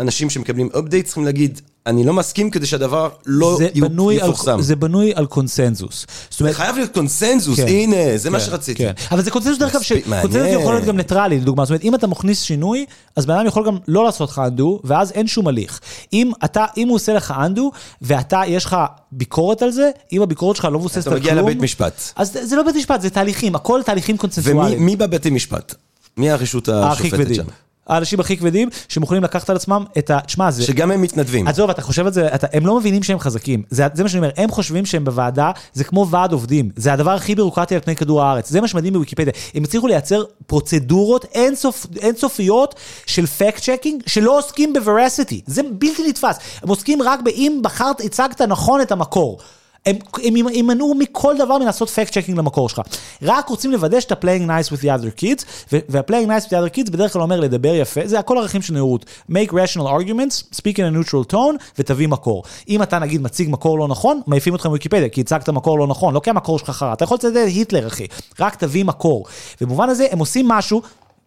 [0.00, 3.68] אנשים שמקבלים update צריכים להגיד, אני לא מסכים כדי שהדבר לא זה
[4.12, 4.60] יפורסם.
[4.60, 6.06] זה בנוי על קונסנזוס.
[6.30, 7.66] זאת זה אומרת, חייב להיות קונסנזוס, כן.
[7.68, 8.84] הנה, זה מה כן, שרציתי.
[8.84, 8.92] כן.
[9.10, 10.60] אבל זה קונצנזוס דרך אגב, מעניין.
[10.60, 12.86] יכול להיות גם ניטרלי, לדוגמה, זאת אומרת, אם אתה מכניס שינוי,
[13.16, 15.80] אז בן אדם יכול גם לא לעשות לך undo, ואז אין שום הליך.
[16.12, 17.60] אם אתה, אם הוא עושה לך undo,
[18.02, 18.76] ואתה, יש לך
[19.12, 22.02] ביקורת על זה, אם הביקורת שלך לא מבוססת אתה על מגיע כלום, לבית משפט.
[22.16, 24.86] אז זה זה לא בית משפט, זה תהליכים, הכל תהליכים ומי קונצנזואליים.
[24.86, 25.74] מי בבתי משפט?
[26.16, 27.34] מי הרשות השופטת.
[27.34, 27.44] שם?
[27.86, 30.20] האנשים הכי כבדים, שמוכנים לקחת על עצמם את ה...
[30.20, 30.62] תשמע, זה...
[30.62, 31.48] שגם הם מתנדבים.
[31.48, 33.62] עזוב, אתה חושב על זה, אתה, הם לא מבינים שהם חזקים.
[33.70, 36.70] זה, זה מה שאני אומר, הם חושבים שהם בוועדה, זה כמו ועד עובדים.
[36.76, 38.50] זה הדבר הכי בירוקרטי על פני כדור הארץ.
[38.50, 39.32] זה מה שמדהים בוויקיפדיה.
[39.54, 42.74] הם הצליחו לייצר פרוצדורות אינסופ, אינסופיות
[43.06, 45.42] של fact checking, שלא עוסקים ב-veracity.
[45.46, 46.38] זה בלתי נתפס.
[46.62, 49.38] הם עוסקים רק באם בחרת, הצגת נכון את המקור.
[49.86, 52.80] הם יימנעו מכל דבר מלעשות fact checking למקור שלך.
[53.22, 56.76] רק רוצים לוודא שאתה playing nice with the other kids, וה-playing nice with the other
[56.76, 59.04] kids בדרך כלל אומר לדבר יפה, זה הכל ערכים של נאורות.
[59.30, 62.42] make rational arguments, speak in a neutral tone, ותביא מקור.
[62.68, 66.14] אם אתה נגיד מציג מקור לא נכון, מעיפים אותך מוויקיפדיה, כי הצגת מקור לא נכון,
[66.14, 68.06] לא כי המקור שלך חרא, אתה יכול את היטלר אחי,
[68.40, 69.26] רק תביא מקור.
[69.60, 70.82] ובמובן הזה הם עושים משהו,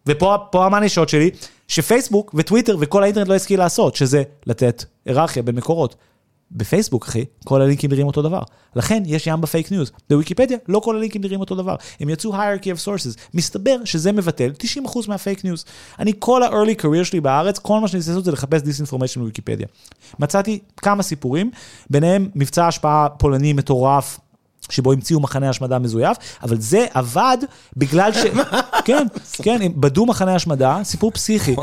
[0.06, 1.30] ופה פה המאנישות שלי,
[1.68, 5.94] שפייסבוק וטוויטר וכל האינטרנט לא השכיל לעשות, שזה לתת היררכיה בין מקורות.
[6.52, 8.42] בפייסבוק, אחי, כל הלינקים נראים אותו דבר.
[8.76, 9.92] לכן יש ים ב fake news.
[10.10, 11.76] בוויקיפדיה לא כל הלינקים נראים אותו דבר.
[12.00, 13.18] הם יצאו hierarchy of sources.
[13.34, 14.52] מסתבר שזה מבטל
[14.86, 15.64] 90% מה fake news.
[15.98, 19.66] אני כל ה-early career שלי בארץ, כל מה שאני רוצה לעשות זה לחפש disinformation בוויקיפדיה.
[20.18, 21.50] מצאתי כמה סיפורים,
[21.90, 24.20] ביניהם מבצע השפעה פולני מטורף.
[24.70, 27.38] שבו המציאו מחנה השמדה מזויף, אבל זה עבד
[27.76, 28.18] בגלל ש...
[28.84, 31.56] כן, כן, הם בדו מחנה השמדה, סיפור פסיכי.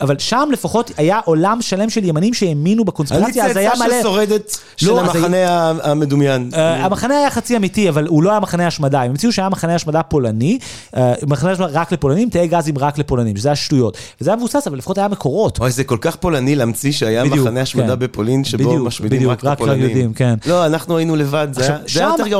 [0.00, 3.94] אבל שם לפחות היה עולם שלם של ימנים שהאמינו אני בקונספירציה, אז היה צאצא מלא...
[3.94, 6.50] של שורדת של לא, אז המחנה המדומיין.
[6.54, 9.02] אה, המחנה היה חצי אמיתי, אבל הוא לא היה מחנה השמדה.
[9.02, 10.58] הם המציאו שהיה מחנה השמדה פולני,
[10.96, 13.96] אה, מחנה השמדה רק לפולנים, תאי גזים רק לפולנים, שזה היה שטויות.
[14.20, 15.60] וזה היה מבוסס, אבל לפחות היה מקורות.
[15.60, 17.98] אוי, זה כל כך פולני להמציא שהיה מחנה השמדה כן.
[17.98, 20.12] בפולין, שבו משמידים רק את הפולנים.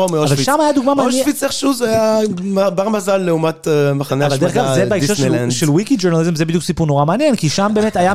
[0.06, 0.46] גרוע אבל מאושוויץ.
[0.46, 1.16] שם היה דוגמה מעניינת.
[1.18, 2.18] אושוויץ איכשהו זה היה
[2.74, 5.14] בר מזל לעומת אה, מחנה אבל דרך אגב, השמדה זה בהקשר
[5.50, 8.14] של- וויקי ג'ורנליזם, זה בדיוק סיפור נורא מעניין, כי שם באמת היה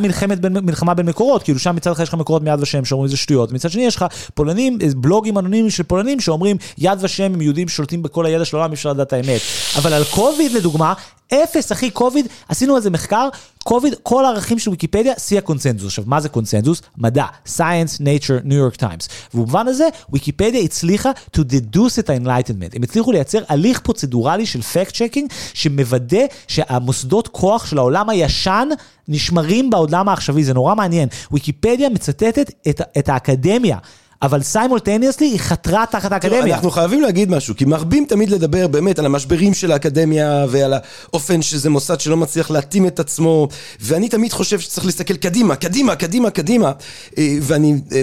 [0.61, 3.51] מלחמה בין מקורות, כאילו שם מצד אחד יש לך מקורות מיד ושם שאומרים זה שטויות,
[3.51, 7.67] מצד שני יש לך פולנים, אה, בלוגים אנונימיים של פולנים שאומרים יד ושם הם יהודים
[7.67, 9.41] שולטים בכל הידע של העולם, אי אפשר לדעת האמת.
[9.77, 10.93] אבל על קוביד לדוגמה,
[11.33, 13.29] אפס אחי קוביד, עשינו על זה מחקר,
[13.63, 15.87] קוביד, כל הערכים של ויקיפדיה, שיא הקונצנזוס.
[15.87, 16.81] עכשיו, מה זה קונצנזוס?
[16.97, 17.25] מדע,
[17.57, 19.09] science, nature, ניו יורק טיימס.
[19.33, 22.75] ובמובן הזה, ויקיפדיה הצליחה to deduce את ה-enlightenment.
[22.75, 28.69] הם הצליחו לייצר הליך פרוצדורלי של fact checking, שמוודא שהמוסדות כוח של העולם הישן
[29.07, 31.09] נשמרים בעולם העכשווי, זה נורא מעניין.
[31.31, 33.77] ויקיפדיה מצטטת את, את האקדמיה.
[34.25, 36.55] אבל simultaneously היא חתרה תחת האקדמיה.
[36.55, 41.41] אנחנו חייבים להגיד משהו, כי מרבים תמיד לדבר באמת על המשברים של האקדמיה ועל האופן
[41.41, 43.47] שזה מוסד שלא מצליח להתאים את עצמו,
[43.81, 46.71] ואני תמיד חושב שצריך להסתכל קדימה, קדימה, קדימה, קדימה,
[47.17, 48.01] אה, ואני, אה,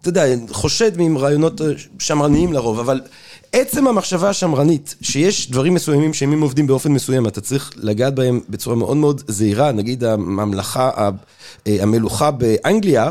[0.00, 1.66] אתה יודע, חושד עם רעיונות אה,
[1.98, 3.00] שמרניים לרוב, אבל
[3.52, 8.40] עצם המחשבה השמרנית, שיש דברים מסוימים שאם הם עובדים באופן מסוים, אתה צריך לגעת בהם
[8.48, 11.10] בצורה מאוד מאוד זהירה, נגיד הממלכה,
[11.66, 13.10] המלוכה באנגליה,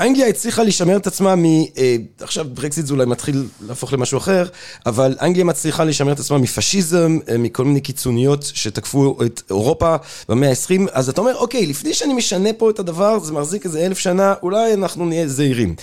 [0.00, 1.44] אנגליה הצליחה לשמר את עצמה מ...
[1.44, 4.46] אה, עכשיו ברקזיט זה אולי מתחיל להפוך למשהו אחר,
[4.86, 9.96] אבל אנגליה מצליחה לשמר את עצמה מפשיזם, אה, מכל מיני קיצוניות שתקפו את אירופה
[10.28, 13.86] במאה ה-20, אז אתה אומר, אוקיי, לפני שאני משנה פה את הדבר, זה מחזיק איזה
[13.86, 15.74] אלף שנה, אולי אנחנו נהיה זהירים.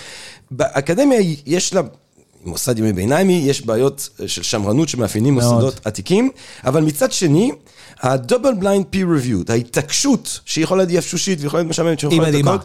[0.51, 1.81] באקדמיה יש לה...
[2.45, 5.53] מוסד ימי ביניימי, יש בעיות אה, של שמרנות שמאפיינים מאוד.
[5.53, 6.29] מוסדות עתיקים,
[6.65, 7.51] אבל מצד שני,
[8.01, 12.53] ה-double blind peer review, ההתעקשות, שיכולה להיות יפשושית ויכולה להיות משעממת, שיכולה להיות מדהימה.
[12.53, 12.63] הכל,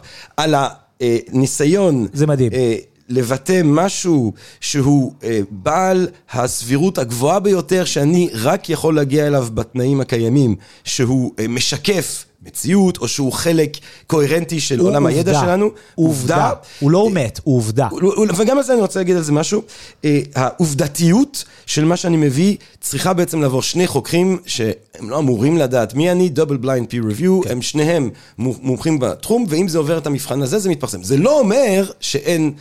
[1.01, 2.53] על הניסיון, זה מדהים.
[2.53, 2.75] אה,
[3.09, 10.55] לבטא משהו שהוא אה, בעל הסבירות הגבוהה ביותר, שאני רק יכול להגיע אליו בתנאים הקיימים,
[10.83, 13.77] שהוא אה, משקף מציאות, או שהוא חלק
[14.07, 15.45] קוהרנטי של עולם הידע עובדה.
[15.45, 15.69] שלנו.
[15.95, 16.49] הוא עובדה.
[16.79, 17.87] הוא לא מת, הוא עובדה.
[17.91, 19.61] הוא- וגם על זה אני רוצה להגיד על זה משהו.
[20.05, 24.73] אה, העובדתיות של מה שאני מביא צריכה בעצם לעבור שני חוקרים שהם
[25.09, 29.67] לא אמורים לדעת מי אני, דאבל בליינד פיר ריוויו, הם שניהם מו- מומחים בתחום, ואם
[29.67, 31.03] זה עובר את המבחן הזה, זה מתפרסם.
[31.03, 32.53] זה לא אומר שאין...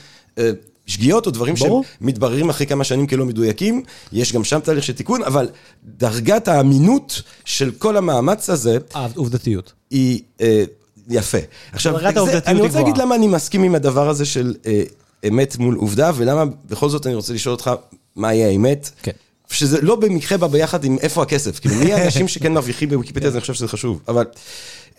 [0.88, 1.84] שגיאות או דברים ברור.
[2.00, 3.82] שמתבררים אחרי כמה שנים כלא מדויקים,
[4.12, 5.48] יש גם שם תהליך של תיקון, אבל
[5.84, 9.72] דרגת האמינות של כל המאמץ הזה, העובדתיות.
[9.90, 10.64] היא אה,
[11.08, 11.38] יפה.
[11.72, 12.96] עכשיו, דרגת זה, העובדתיות אני רוצה להגיד.
[12.98, 14.82] למה אני מסכים עם הדבר הזה של אה,
[15.28, 17.70] אמת מול עובדה, ולמה בכל זאת אני רוצה לשאול אותך,
[18.16, 18.90] מהי האמת?
[19.02, 19.12] כן.
[19.50, 23.34] שזה לא במקרה בא ביחד עם איפה הכסף, כאילו מי האנשים שכן מרוויחים בוויקיפדיה, אז
[23.36, 24.24] אני חושב שזה חשוב, אבל...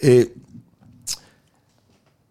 [0.04, 0.22] אה,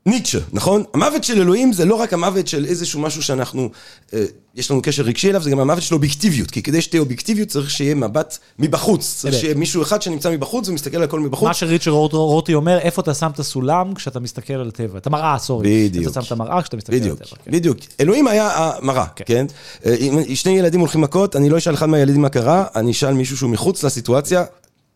[0.08, 0.84] ניטשה, נכון?
[0.94, 3.70] המוות של אלוהים זה לא רק המוות של איזשהו משהו שאנחנו,
[4.14, 7.48] אה, יש לנו קשר רגשי אליו, זה גם המוות של אובייקטיביות, כי כדי שתהיה אובייקטיביות
[7.48, 9.34] צריך שיהיה מבט מבחוץ, צריך.
[9.34, 11.46] שיהיה מישהו אחד שנמצא מבחוץ ומסתכל על הכל מבחוץ.
[11.46, 14.98] מה שריצ'רד רוטי אומר, איפה אתה שם את הסולם כשאתה מסתכל על הטבע?
[14.98, 15.88] את המראה, סורי.
[15.88, 16.12] בדיוק.
[16.12, 17.36] אתה שם את המראה כשאתה מסתכל על בדיוק, הטבע.
[17.44, 17.50] כן.
[17.50, 17.78] בדיוק.
[18.00, 19.24] אלוהים היה המראה, כן.
[19.26, 19.46] כן?
[19.86, 23.36] אה, שני ילדים הולכים מכות, אני לא אשאל אחד מהילדים מה קרה, אני אשאל מישהו
[23.36, 24.44] שהוא מחוץ לסיטואציה.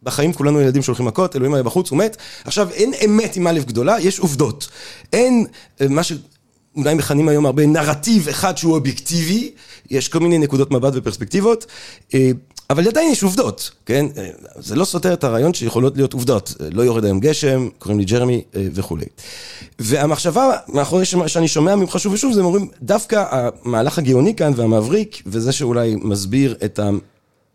[0.03, 2.17] בחיים כולנו ילדים שהולכים מכות, אלוהים היה בחוץ, הוא מת.
[2.45, 4.69] עכשיו, אין אמת עם א' גדולה, יש עובדות.
[5.13, 5.47] אין
[5.81, 9.51] אה, מה שאולי מכנים היום הרבה נרטיב אחד שהוא אובייקטיבי,
[9.91, 11.67] יש כל מיני נקודות מבט ופרספקטיבות,
[12.15, 12.31] אה,
[12.71, 14.07] אבל עדיין יש עובדות, כן?
[14.17, 16.55] אה, זה לא סותר את הרעיון שיכולות להיות עובדות.
[16.73, 19.07] לא יורד היום גשם, קוראים לי ג'רמי וכולי.
[19.79, 25.53] והמחשבה מאחורי שאני שומע ממך שוב ושוב, זה אומרים, דווקא המהלך הגאוני כאן והמבריק, וזה
[25.53, 26.91] שאולי מסביר את ה...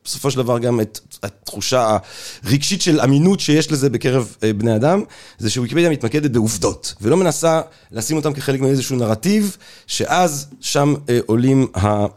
[0.08, 1.97] בסופו של דבר גם את התחושה
[2.43, 5.03] הרגשית של אמינות שיש לזה בקרב אה, בני אדם,
[5.38, 11.68] זה שוויקיפדיה מתמקדת בעובדות, ולא מנסה לשים אותם כחלק מאיזשהו נרטיב, שאז שם אה, עולים
[11.76, 11.88] ה...
[11.88, 12.08] אה,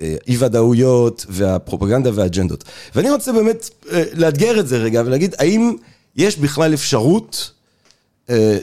[0.00, 2.64] אה, אי-ודאויות והפרופגנדה והאג'נדות.
[2.94, 3.70] ואני רוצה באמת
[4.12, 5.76] לאתגר את זה רגע ולהגיד, האם
[6.16, 7.50] יש בכלל אפשרות,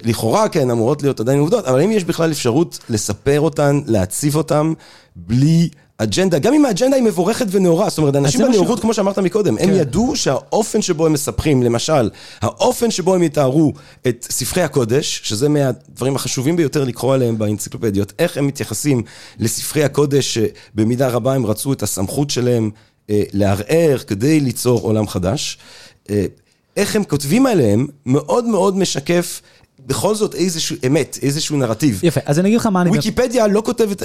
[0.03, 4.73] לכאורה כן, אמורות להיות עדיין עובדות, אבל האם יש בכלל אפשרות לספר אותן, להציף אותן,
[5.15, 9.57] בלי אג'נדה, גם אם האג'נדה היא מבורכת ונאורה, זאת אומרת, אנשים בנאורות, כמו שאמרת מקודם,
[9.57, 9.73] הם כן.
[9.73, 12.09] ידעו שהאופן שבו הם מספרים, למשל,
[12.41, 13.73] האופן שבו הם יתארו
[14.07, 19.03] את ספרי הקודש, שזה מהדברים החשובים ביותר לקרוא עליהם באנציקלופדיות, איך הם מתייחסים
[19.39, 22.69] לספרי הקודש, שבמידה רבה הם רצו את הסמכות שלהם
[23.09, 25.57] אה, לערער כדי ליצור עולם חדש.
[26.09, 26.25] אה,
[26.77, 29.41] איך הם כותבים עליהם, מאוד מאוד משקף
[29.87, 31.99] בכל זאת איזשהו אמת, איזשהו נרטיב.
[32.03, 32.91] יפה, אז אני אגיד לך מה אני...
[32.91, 34.03] ויקיפדיה לא כותבת,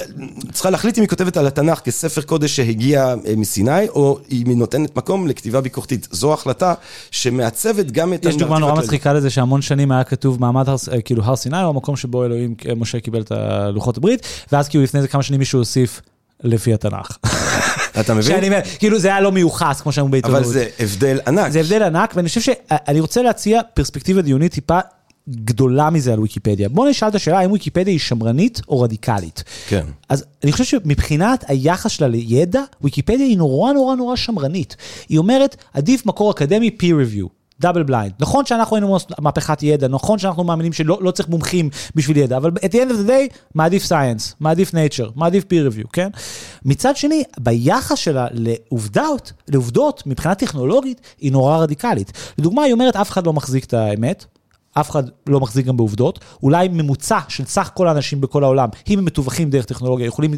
[0.53, 4.57] צריכה להחליט אם היא כותבת על התנ"ך כספר קודש שהגיע אה, מסיני, או אם היא
[4.57, 6.09] נותנת מקום לכתיבה ביקורתית.
[6.11, 6.75] זו החלטה
[7.11, 11.25] שמעצבת גם את יש דוגמה נורא מצחיקה לזה שהמון שנים היה כתוב מעמד אה, כאילו
[11.25, 15.01] הר סיני, או המקום שבו אלוהים, אה, משה קיבל את הלוחות הברית, ואז כאילו לפני
[15.01, 16.01] זה כמה שנים מישהו הוסיף
[16.45, 17.17] לפי התנ"ך.
[18.01, 18.23] אתה מבין?
[18.23, 20.37] שאני אומר, כאילו זה היה לא מיוחס, כמו שאמרו בעיתונות.
[20.37, 21.53] אבל זה הבדל ענק.
[21.53, 24.79] זה הבדל ענק, ואני חושב שאני רוצה להציע פרספקטיבה דיונית טיפה
[25.31, 26.69] גדולה מזה על ויקיפדיה.
[26.69, 29.45] בוא נשאל את השאלה האם ויקיפדיה היא שמרנית או רדיקלית.
[29.69, 29.87] כן.
[30.09, 34.77] אז אני חושב שמבחינת היחס שלה לידע, ויקיפדיה היא נורא נורא נורא שמרנית.
[35.09, 37.29] היא אומרת, עדיף מקור אקדמי peer review.
[37.61, 38.13] double blind.
[38.21, 42.51] נכון שאנחנו היינו מהפכת ידע, נכון שאנחנו מאמינים שלא לא צריך מומחים בשביל ידע, אבל
[42.51, 46.09] at the end of the day, מעדיף science, מעדיף nature, מעדיף peer review, כן?
[46.65, 52.13] מצד שני, ביחס שלה לעובדות, לעובדות, מבחינה טכנולוגית, היא נורא רדיקלית.
[52.39, 54.25] לדוגמה, היא אומרת, אף אחד לא מחזיק את האמת,
[54.81, 58.99] אף אחד לא מחזיק גם בעובדות, אולי ממוצע של סך כל האנשים בכל העולם, אם
[58.99, 60.35] הם מתווכים דרך טכנולוגיה, יכולים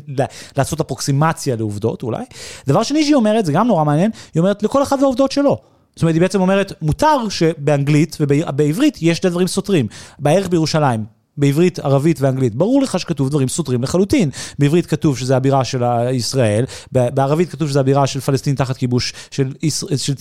[0.56, 2.24] לעשות אפרוקסימציה לעובדות אולי.
[2.66, 5.58] דבר שני שהיא אומרת, זה גם נורא מעניין, היא אומרת לכל אחד והעובדות שלו.
[5.96, 9.86] זאת אומרת, היא בעצם אומרת, מותר שבאנגלית ובעברית יש שני דברים סותרים.
[10.18, 11.04] בערך בירושלים,
[11.40, 12.54] בעברית, ערבית ואנגלית.
[12.54, 14.30] ברור לך שכתוב דברים סותרים לחלוטין.
[14.58, 15.82] בעברית כתוב שזה הבירה של
[16.12, 19.52] ישראל, בערבית כתוב שזה הבירה של פלסטין תחת כיבוש של,
[19.96, 20.14] של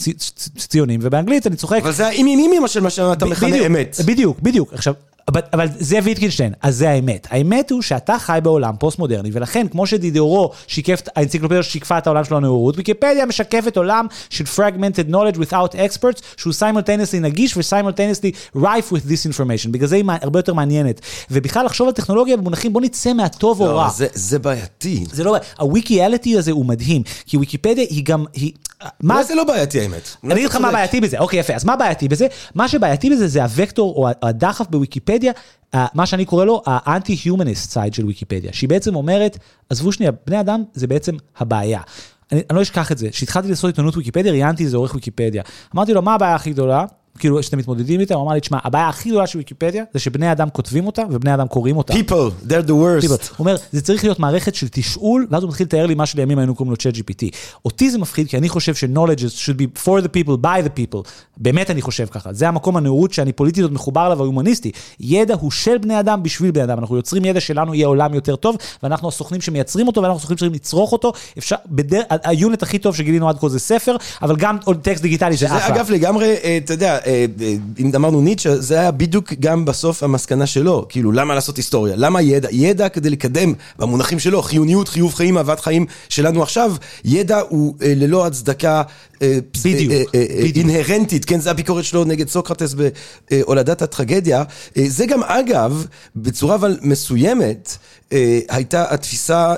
[0.58, 1.80] ציונים, ובאנגלית אני צוחק.
[1.82, 3.98] אבל זה האימים של מה שאתה מכנה אמת.
[4.06, 4.74] בדיוק, בדיוק.
[4.74, 4.94] עכשיו,
[5.30, 7.28] אבל, אבל זה ויטקינשטיין, אז זה האמת.
[7.30, 12.36] האמת הוא שאתה חי בעולם פוסט-מודרני, ולכן, כמו שדידאורו שיקף, האנציקלופדיה שיקפה את העולם של
[12.36, 19.06] הנאורות, ויקיפדיה משקפת עולם של fragmented knowledge without experts, שהוא simultaneously נגיש ו-simultaneously rife with
[19.06, 19.70] disinformation.
[19.72, 21.02] בגלל זה היא הרבה יותר מעניינת.
[21.32, 23.90] ובכלל, לחשוב על טכנולוגיה במונחים, בוא נצא מהטוב או לא, רע.
[23.90, 25.06] זה, זה בעייתי.
[25.12, 25.48] זה לא בעייתי.
[25.60, 28.52] הוויקיאליטי הזה הוא מדהים, כי ויקיפדיה היא גם, היא...
[29.04, 30.10] מה זה לא בעייתי האמת?
[30.24, 32.28] אני אגיד לך מה בעייתי בזה, אוקיי יפה, אז מה בעייתי בזה?
[32.56, 35.32] מה שבעייתי בזה זה הוקטור או הדחף בוויקיפדיה,
[35.74, 39.38] מה שאני קורא לו האנטי-הומניסט סייד של ויקיפדיה, שהיא בעצם אומרת,
[39.70, 41.82] עזבו שנייה, בני אדם זה בעצם הבעיה.
[42.32, 45.44] אני, אני לא אשכח את זה, כשהתחלתי לעשות עיתונות ויקיפדיה, ראיינתי איזה עורך ויקיפדיה.
[45.76, 46.86] אמרתי לו, מה הבעיה הכי גדולה?
[47.20, 50.32] כאילו, שאתם מתמודדים איתה, הוא אמר לי, תשמע, הבעיה הכי גדולה של ויקיפדיה, זה שבני
[50.32, 51.94] אדם כותבים אותה, ובני אדם קוראים אותה.
[51.94, 53.06] People, they're the worst.
[53.06, 53.10] People.
[53.10, 56.40] הוא אומר, זה צריך להיות מערכת של תשאול, ואז הוא מתחיל לתאר לי מה שלימים
[56.40, 57.36] היינו קוראים לו צ'אט GPT.
[57.66, 61.10] אותי זה מפחיד, כי אני חושב ש-knowledge should be for the people, by the people.
[61.38, 62.34] באמת אני חושב ככה.
[62.34, 64.72] זה המקום הנאורות שאני פוליטית עוד מחובר אליו, ההומניסטי.
[65.00, 66.80] ידע הוא של בני אדם בשביל בני אדם.
[66.80, 70.56] אנחנו יוצרים ידע שלנו יהיה עולם יותר טוב, ואנחנו הסוכנים שמייצרים אותו, ואנחנו הסוכנים שצריכים
[70.56, 71.14] לצרוך אותו.
[71.38, 72.02] אפשר, בדר...
[72.10, 75.76] היונט הכי טוב שגילינו עד כה זה ספר, אבל גם טקסט דיגיטלי זה אחלה.
[75.76, 76.98] אגב, לגמרי, אתה יודע,
[77.80, 80.86] אם אמרנו ניטשה, זה היה בדיוק גם בסוף המסקנה שלו.
[80.90, 81.96] כאילו, למה לעשות היסטוריה?
[81.98, 82.48] למה ידע?
[82.52, 87.94] ידע כדי לקדם, במונחים שלו, חיוניות, חיוב חיים, אהבת חיים שלנו עכשיו, ידע הוא אה,
[87.96, 88.82] ללא הצדקה
[89.22, 90.46] אה, אה, אה.
[90.56, 92.76] אינהרנטית, כן, זה הביקורת שלו נגד סוקרטס
[93.32, 94.44] בהולדת הטרגדיה.
[94.88, 97.78] זה גם, אגב, בצורה אבל מסוימת,
[98.50, 99.54] הייתה התפיסה,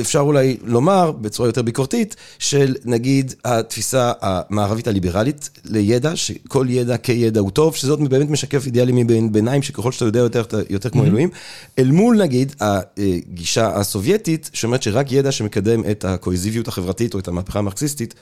[0.00, 7.40] אפשר אולי לומר, בצורה יותר ביקורתית, של נגיד התפיסה המערבית הליברלית לידע, שכל ידע כידע
[7.40, 11.04] הוא טוב, שזאת באמת משקף אידיאלים מבין ביניים, שככל שאתה יודע יותר, אתה יותר כמו
[11.04, 11.28] אלוהים,
[11.78, 17.58] אל מול נגיד הגישה הסובייטית, שאומרת שרק ידע שמקדם את הקוהזיביות החברתית או את המהפכה
[17.58, 18.14] המרקסיסטית,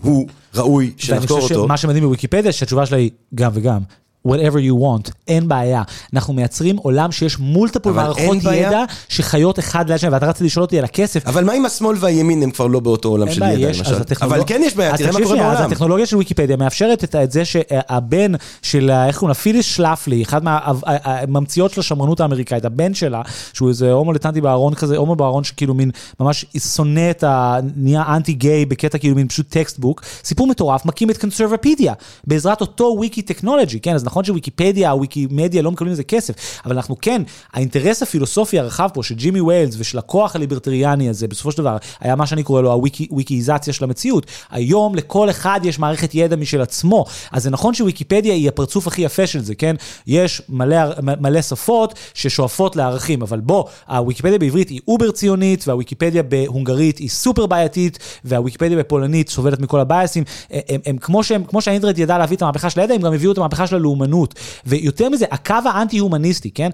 [0.00, 1.34] הוא ראוי שנחקור אותו.
[1.34, 3.80] ואני חושב שמה שמדהים בוויקיפדיה, שהתשובה שלה היא גם וגם.
[4.26, 5.82] Whatever you want, אין בעיה.
[6.14, 10.78] אנחנו מייצרים עולם שיש מולטיפול מערכות ידע שחיות אחד ליד שני, ואתה רצית לשאול אותי
[10.78, 11.26] על הכסף.
[11.26, 13.94] אבל מה אם השמאל והימין הם כבר לא באותו עולם של ידע, למשל?
[14.22, 15.50] אבל כן יש בעיה, תראה מה קורה בעולם.
[15.50, 20.44] אז הטכנולוגיה של ויקיפדיה מאפשרת את זה שהבן של, איך קוראים לה, פיליס שלפלי, אחד
[20.44, 23.22] מהממציאות של השמרנות האמריקאית, הבן שלה,
[23.52, 27.58] שהוא איזה הומו לטנטי בארון כזה, הומו בארון שכאילו מין ממש שונא את ה...
[27.76, 31.92] נהיה אנטי גיי בקטע כאילו מין פשוט textbook, סיפור מטורף, מקים את קונסרבפידיה,
[32.26, 36.96] בעזרת אותו wiki technology, כן, אז נכון שוויקיפדיה, וויקימדיה לא מקבלים לזה כסף, אבל אנחנו
[37.00, 41.76] כן, האינטרס הפילוסופי הרחב פה של ג'ימי ויילס ושל הכוח הליברטריאני הזה, בסופו של דבר,
[42.00, 44.26] היה מה שאני קורא לו הוויקיזציה של המציאות.
[44.50, 49.02] היום לכל אחד יש מערכת ידע משל עצמו, אז זה נכון שוויקיפדיה היא הפרצוף הכי
[49.02, 49.76] יפה של זה, כן?
[50.06, 56.98] יש מלא, מלא שפות ששואפות לערכים, אבל בוא, הוויקיפדיה בעברית היא over ציונית, והוויקיפדיה בהונגרית
[56.98, 60.24] היא סופר בעייתית, והוויקיפדיה בפולנית סובלת מכל ה biasים.
[60.50, 63.12] הם, הם, הם, כמו, שהם, כמו שהאינטרנט ידע להביא את המהפכה של הידע, הם גם
[63.12, 64.05] הביאו את המהפכה של הלאומנות.
[64.06, 64.34] הלאומנות.
[64.66, 66.70] ויותר מזה, הקו האנטי-הומניסטי, כן?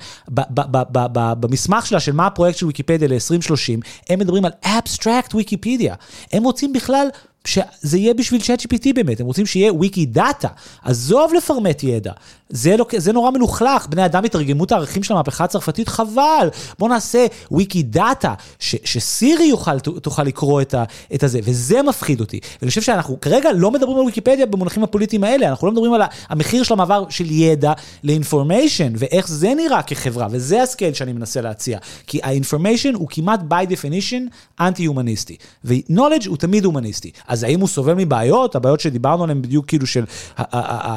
[1.41, 5.95] במסמך שלה של מה הפרויקט של ויקיפדיה ל-2030, הם מדברים על Abstract Wikipedia.
[6.33, 7.07] הם רוצים בכלל...
[7.45, 10.49] שזה יהיה בשביל ChatGPT באמת, הם רוצים שיהיה Wikidata.
[10.83, 12.13] עזוב לפרמט ידע,
[12.53, 16.49] זה, לא, זה נורא מלוכלך, בני אדם יתרגמו את הערכים של המהפכה הצרפתית, חבל.
[16.79, 20.85] בוא נעשה Wikidata, ש, שסירי יוכל, תוכל לקרוא את, ה,
[21.15, 22.41] את הזה, וזה מפחיד אותי.
[22.61, 26.03] ואני חושב שאנחנו כרגע לא מדברים על ויקיפדיה במונחים הפוליטיים האלה, אנחנו לא מדברים על
[26.29, 27.73] המחיר של המעבר של ידע
[28.05, 31.79] ל information, ואיך זה נראה כחברה, וזה ה scale שאני מנסה להציע.
[32.07, 37.11] כי ה information הוא כמעט by definition אנטי-הומניסטי, ו-knowledge הוא תמיד הומניסטי.
[37.33, 38.55] אז האם הוא סובל מבעיות?
[38.55, 40.05] הבעיות שדיברנו עליהן בדיוק כאילו של,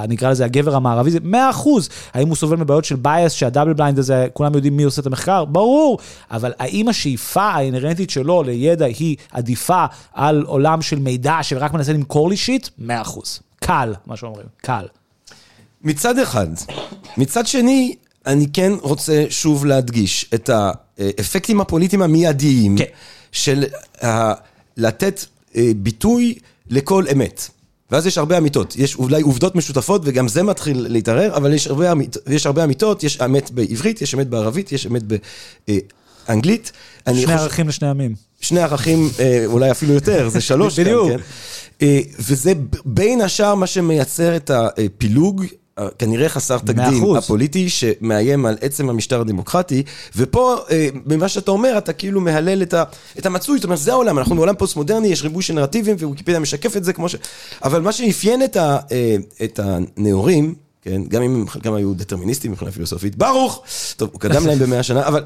[0.08, 1.90] נקרא לזה הגבר המערבי, זה 100 אחוז.
[2.14, 5.08] האם הוא סובל מבעיות של bias, שה double blind הזה, כולם יודעים מי עושה את
[5.08, 5.46] המחקר?
[5.46, 5.98] ברור.
[6.32, 11.94] אבל האם השאיפה ה inherentית שלו לידע היא עדיפה על עולם של מידע שרק מנסה
[11.94, 12.70] למכור לי shit?
[12.78, 13.40] 100 אחוז.
[13.60, 14.86] קל, מה שאומרים, קל.
[15.84, 16.48] מצד אחד.
[17.18, 22.86] מצד שני, אני כן רוצה שוב להדגיש את האפקטים הפוליטיים המיידיים כן.
[23.32, 23.64] של
[23.98, 24.06] uh,
[24.78, 25.35] לתת uh,
[25.76, 26.36] ביטוי
[26.70, 27.50] לכל אמת.
[27.92, 31.92] ואז יש הרבה אמיתות, יש אולי עובדות משותפות וגם זה מתחיל להתערער, אבל יש הרבה,
[31.92, 35.04] אמית, יש הרבה אמיתות, יש אמת בעברית, יש אמת בערבית, יש אמת
[36.28, 36.72] באנגלית.
[37.10, 38.16] שני חושב, ערכים לשני עמים.
[38.42, 41.10] שני ערכים, אה, אולי אפילו יותר, זה שלוש בדיוק.
[41.10, 41.18] כן?
[41.82, 42.54] אה, וזה
[42.86, 45.46] בין השאר מה שמייצר את הפילוג
[45.98, 49.84] כנראה חסר תקדים הפוליטי, שמאיים על עצם המשטר הדמוקרטי,
[50.16, 52.84] ופה, אה, במה שאתה אומר, אתה כאילו מהלל את, ה,
[53.20, 56.78] את המצוי, זאת אומרת, זה העולם, אנחנו בעולם פוסט-מודרני, יש ריבוי של נרטיבים, וויקיפדיה משקף
[56.78, 57.16] את זה כמו ש...
[57.64, 62.72] אבל מה שאפיין את, ה, אה, את הנאורים, כן, גם אם חלקם היו דטרמיניסטים מבחינה
[62.72, 63.64] פילוסופית, ברוך!
[63.98, 65.24] טוב, הוא קדם להם במאה שנה, אבל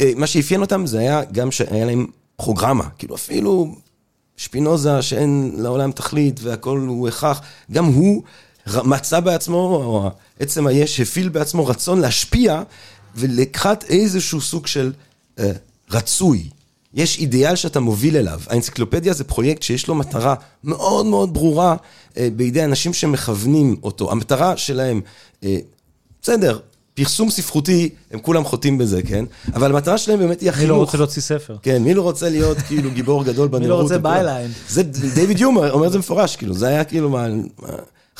[0.00, 2.06] אה, מה שאפיין אותם זה היה גם שהיה להם
[2.36, 3.74] פרוגרמה, כאילו אפילו
[4.36, 7.40] שפינוזה שאין לעולם תכלית והכל הוא הכרח,
[7.72, 8.22] גם הוא...
[8.84, 10.10] מצא בעצמו, או
[10.40, 12.62] עצם היש הפעיל בעצמו רצון להשפיע
[13.14, 14.92] ולקחת איזשהו סוג של
[15.38, 15.52] אה,
[15.90, 16.48] רצוי.
[16.94, 18.40] יש אידיאל שאתה מוביל אליו.
[18.46, 21.76] האנציקלופדיה זה פרויקט שיש לו מטרה מאוד מאוד ברורה
[22.16, 24.12] אה, בידי אנשים שמכוונים אותו.
[24.12, 25.00] המטרה שלהם,
[25.44, 25.56] אה,
[26.22, 26.58] בסדר,
[26.94, 29.24] פרסום ספרותי, הם כולם חוטאים בזה, כן?
[29.54, 30.70] אבל המטרה שלהם באמת היא החינוך.
[30.70, 31.56] מי לא רוצה להוציא ספר?
[31.62, 33.62] כן, מי לא רוצה להיות כאילו גיבור גדול בנראות?
[33.62, 34.50] מי לא רוצה byline?
[34.68, 34.82] זה,
[35.14, 37.26] דיוויד יום אומר את זה מפורש, כאילו, זה היה כאילו מה...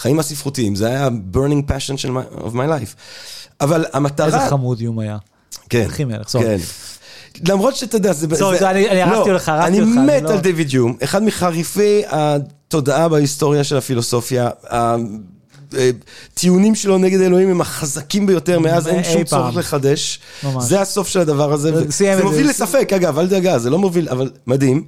[0.01, 2.95] החיים הספרותיים, זה היה burning passion של my, of my life.
[3.61, 4.27] אבל המטרה...
[4.27, 5.19] איזה חמוד יום היה.
[5.69, 5.85] כן.
[5.89, 6.43] הכי מלך, סוף.
[6.43, 6.57] כן.
[7.49, 8.27] למרות שאתה יודע, זה...
[8.37, 8.71] sorry, זה...
[8.71, 9.93] אני, אני הרסתי לא, לך, הרסתי אותך.
[9.97, 10.31] אני מת לא...
[10.31, 14.51] על דיוויד יום, אחד מחריפי התודעה בהיסטוריה של הפילוסופיה.
[16.33, 20.21] הטיעונים שלו נגד אלוהים הם החזקים ביותר, מאז אין שום צורך לחדש.
[20.43, 20.65] ממש.
[20.65, 21.91] זה הסוף של הדבר הזה.
[21.91, 24.85] זה מוביל לספק, אגב, אל דאגה, זה לא מוביל, אבל מדהים.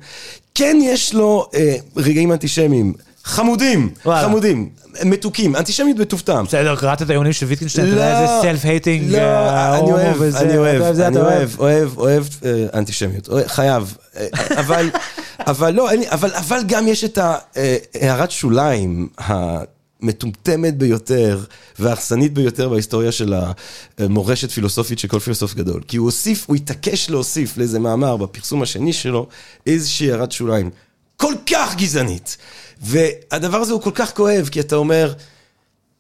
[0.55, 2.95] כן יש לו אה, רגעים אנטישמיים.
[3.25, 4.69] חמודים, חמודים,
[5.05, 6.45] מתוקים, אנטישמיות בטוב טעם.
[6.45, 9.19] בסדר, קראת את היונים של ויטקינשטיין, אתה יודע איזה סלף הייטינג, לא,
[9.79, 12.25] אני אוהב, אני אוהב, אני אוהב, אוהב, אוהב
[12.75, 13.97] אנטישמיות, חייב.
[14.57, 14.91] אבל,
[15.53, 15.91] אבל לא,
[16.33, 21.41] אבל גם יש את ההערת שוליים המטומטמת ביותר
[21.79, 23.35] והאכסנית ביותר בהיסטוריה של
[23.99, 25.83] המורשת פילוסופית של כל פילוסוף גדול.
[25.89, 29.27] כי הוא הוסיף, הוא התעקש להוסיף לאיזה מאמר בפרסום השני שלו
[29.67, 30.71] איזושהי הערת שוליים
[31.17, 32.37] כל כך גזענית.
[32.83, 35.13] והדבר הזה הוא כל כך כואב, כי אתה אומר,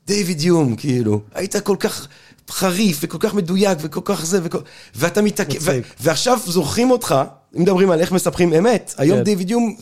[0.06, 2.08] דיוויד יום, כאילו, היית כל כך
[2.50, 4.58] חריף וכל כך מדויק וכל כך זה, וכל...
[4.94, 5.78] ואתה מתעכב, ו...
[6.00, 7.14] ועכשיו זוכרים אותך,
[7.56, 9.24] אם מדברים על איך מספחים אמת, היום כן.
[9.24, 9.76] דיוויד יום,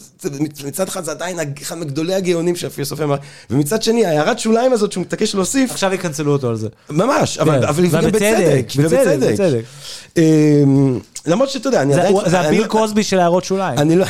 [0.65, 3.07] מצד אחד זה עדיין אחד מגדולי הגאונים של הפילוסופיה,
[3.51, 5.71] ומצד שני, ההערת שוליים הזאת שהוא מתעקש להוסיף...
[5.71, 6.69] עכשיו יקנצלו אותו על זה.
[6.91, 7.69] ממש, אבל, כן.
[7.69, 9.17] אבל ובצדק, ובצדק.
[9.21, 9.63] ובצדק.
[10.17, 12.17] אמ, למרות שאתה יודע, אני עדיין...
[12.27, 13.79] זה הביל קוסבי של הערות שוליים.
[13.79, 14.07] אני לא...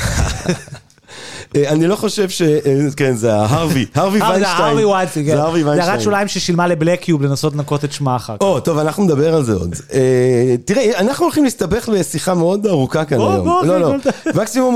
[1.56, 2.42] אה, אני לא חושב ש...
[2.42, 2.58] אה,
[2.96, 4.40] כן, זה ההרווי, הרווי ויינשטיין.
[4.40, 5.36] זה הרווי ויינשטיין, כן.
[5.36, 5.86] זה הרווי ויינשטיין.
[5.86, 8.42] זה הרת שוליים ששילמה לבלק קיוב לנסות לנקות את שמה אחר כך.
[8.42, 9.74] או, טוב, אנחנו נדבר על זה עוד.
[9.92, 13.44] אה, תראה, אנחנו הולכים להסתבך בשיחה מאוד ארוכה כאן היום.
[13.44, 13.94] בוא, בוא, לא, לא.
[14.40, 14.74] מקסימום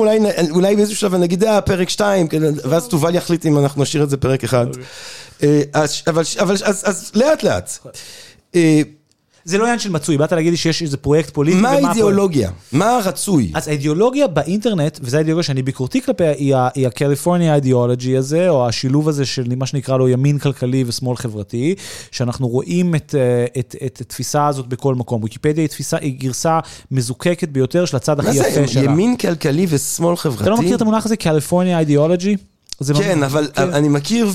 [0.51, 4.11] אולי באיזשהו שלב נגיד, אה, פרק 2, כן, ואז תובל יחליט אם אנחנו נשאיר את
[4.11, 4.66] זה פרק 1.
[6.41, 7.79] אבל אז לאט לאט.
[9.45, 11.61] זה לא עניין של מצוי, באת להגיד לי שיש איזה פרויקט פוליטי.
[11.61, 12.51] מה האידיאולוגיה?
[12.72, 13.51] מה הרצוי?
[13.55, 19.24] אז האידיאולוגיה באינטרנט, וזו האידיאולוגיה שאני ביקורתי כלפיה, היא הקליפורניה אידיאולוגי הזה, או השילוב הזה
[19.24, 21.74] של מה שנקרא לו ימין כלכלי ושמאל חברתי,
[22.11, 25.22] שאנחנו רואים את, אה, את, את, את התפיסה הזאת בכל מקום.
[25.22, 28.61] ויקיפדיה היא תפיסה, היא גרסה מזוקקת ביותר של הצד הכי יפה שלה.
[28.61, 30.42] מה זה, ימין כלכלי ושמאל חברתי?
[30.42, 32.36] אתה לא מכיר את המונח הזה, קליפורניה אידיאולוגי?
[32.99, 33.70] כן, אבל כן.
[33.72, 34.29] אני מכיר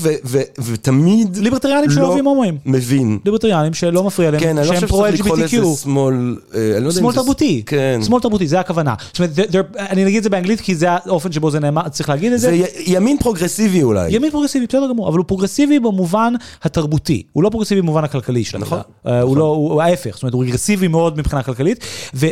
[0.58, 2.58] ותמיד ליברטריאנים שלא אוהבים הומואים.
[2.66, 3.18] מבין.
[3.24, 6.36] ליברטריאנים שלא מפריע להם, כן, אני לא חושב שצריך לקרוא לזה שמאל...
[6.54, 7.62] אה, שמאל תרבותי.
[7.66, 8.00] כן.
[8.06, 8.94] שמאל תרבותי, זה הכוונה.
[9.12, 12.32] זאת אומרת, אני אגיד את זה באנגלית כי זה האופן שבו זה נאמר, צריך להגיד
[12.32, 12.50] את זה.
[12.50, 14.10] זה ימין פרוגרסיבי אולי.
[14.10, 17.22] ימין פרוגרסיבי, בסדר גמור, אבל הוא פרוגרסיבי במובן התרבותי.
[17.32, 18.64] הוא לא פרוגרסיבי במובן הכלכלי שלנו.
[18.64, 18.80] נכון.
[19.06, 21.84] אה, הוא לא, הוא ההפך, זאת אומרת, הוא רגרסיבי מאוד מבחינה כלכלית.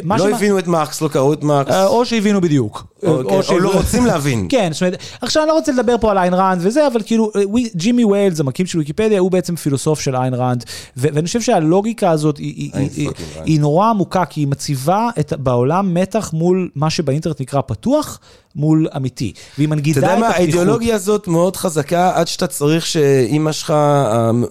[0.05, 1.75] לא הבינו את מרקס, לא קראו את מרקס.
[1.87, 2.87] או שהבינו בדיוק.
[3.03, 4.47] או, או, או, או לא רוצים להבין.
[4.51, 7.31] כן, זאת אומרת, עכשיו אני לא רוצה לדבר פה על איין ראנד וזה, אבל כאילו,
[7.75, 10.65] ג'ימי ויילס, המקים של ויקיפדיה, הוא בעצם פילוסוף של איין ראנד,
[10.97, 13.09] ואני חושב שהלוגיקה הזאת היא, היא, היא,
[13.45, 18.21] היא נורא עמוקה, כי היא מציבה את, בעולם מתח מול מה שבאינטרנט נקרא פתוח,
[18.57, 19.33] מול אמיתי.
[19.59, 20.19] והיא מנגידה את הפתיחות.
[20.19, 23.75] אתה יודע מה, האידיאולוגיה הזאת מאוד חזקה, עד שאתה צריך שאימא שלך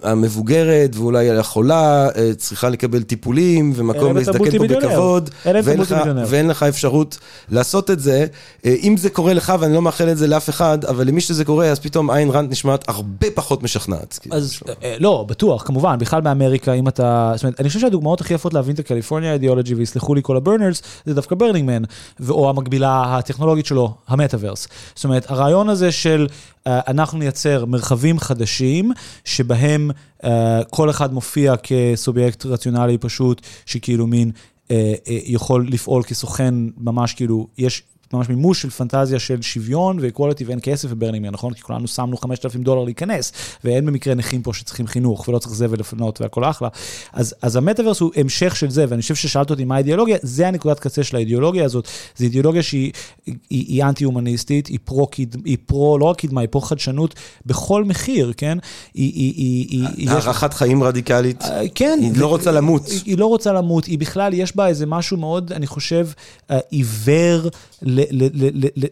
[0.04, 5.96] המבוגרת, ואולי החולה, אה, צריכה לקבל טיפולים, ומקום להזדקן פה בכבוד, ואין לך,
[6.28, 7.18] ואין לך אפשרות
[7.50, 8.26] לעשות את זה.
[8.66, 11.46] אה, אם זה קורה לך, ואני לא מאחל את זה לאף אחד, אבל למי שזה
[11.46, 14.20] קורה, אז פתאום איין רנד נשמעת הרבה פחות משכנעת.
[14.32, 17.32] אז אה, לא, בטוח, כמובן, בכלל באמריקה, אם אתה...
[17.36, 20.38] זאת אומרת, אני חושב שהדוגמאות הכי יפות להבין את ה California ideology, ויסלחו לי כל
[20.38, 21.84] ה burners, זה דווקא Burning Man,
[22.30, 24.68] או המקבילה הטכנולוגית שלו, המטאוורס.
[24.96, 28.92] זאת אומרת, הרעיון הזה של uh, אנחנו נייצר מרחבים חדשים,
[29.26, 29.92] שבהם
[30.24, 30.28] uh,
[30.70, 34.32] כל אחד מופיע כסובייקט רציונלי פשוט, שכאילו מין
[34.68, 34.72] uh,
[35.08, 37.84] יכול לפעול כסוכן, ממש כאילו, יש
[38.14, 41.54] ממש מימוש של פנטזיה של שוויון ו equality ואין כסף ו Burning Man, נכון?
[41.54, 43.32] כי כולנו שמנו 5,000 דולר להיכנס,
[43.64, 46.68] ואין במקרה נכים פה שצריכים חינוך ולא צריך זבל לפנות והכל אחלה.
[47.14, 50.80] אז, אז המטאוורס הוא המשך של זה, ואני חושב ששאלת אותי מה האידיאולוגיה, זה הנקודת
[50.80, 51.88] קצה של האידיאולוגיה הזאת.
[52.18, 52.92] זו אידיאולוגיה שהיא
[53.26, 55.08] היא, היא אנטי-הומניסטית, היא פרו,
[55.46, 58.58] היא פרו, לא רק קדמה, היא פרו חדשנות בכל מחיר, כן?
[58.94, 59.14] היא...
[59.14, 60.58] היא, היא הארכת יש...
[60.58, 61.42] חיים רדיקלית.
[61.42, 62.00] אה, כן.
[62.02, 62.88] היא לא רוצה למות.
[62.88, 66.08] היא, היא לא רוצה למות, היא בכלל, יש בה איזה משהו מאוד, אני חושב,
[66.52, 67.50] אה, עיוור.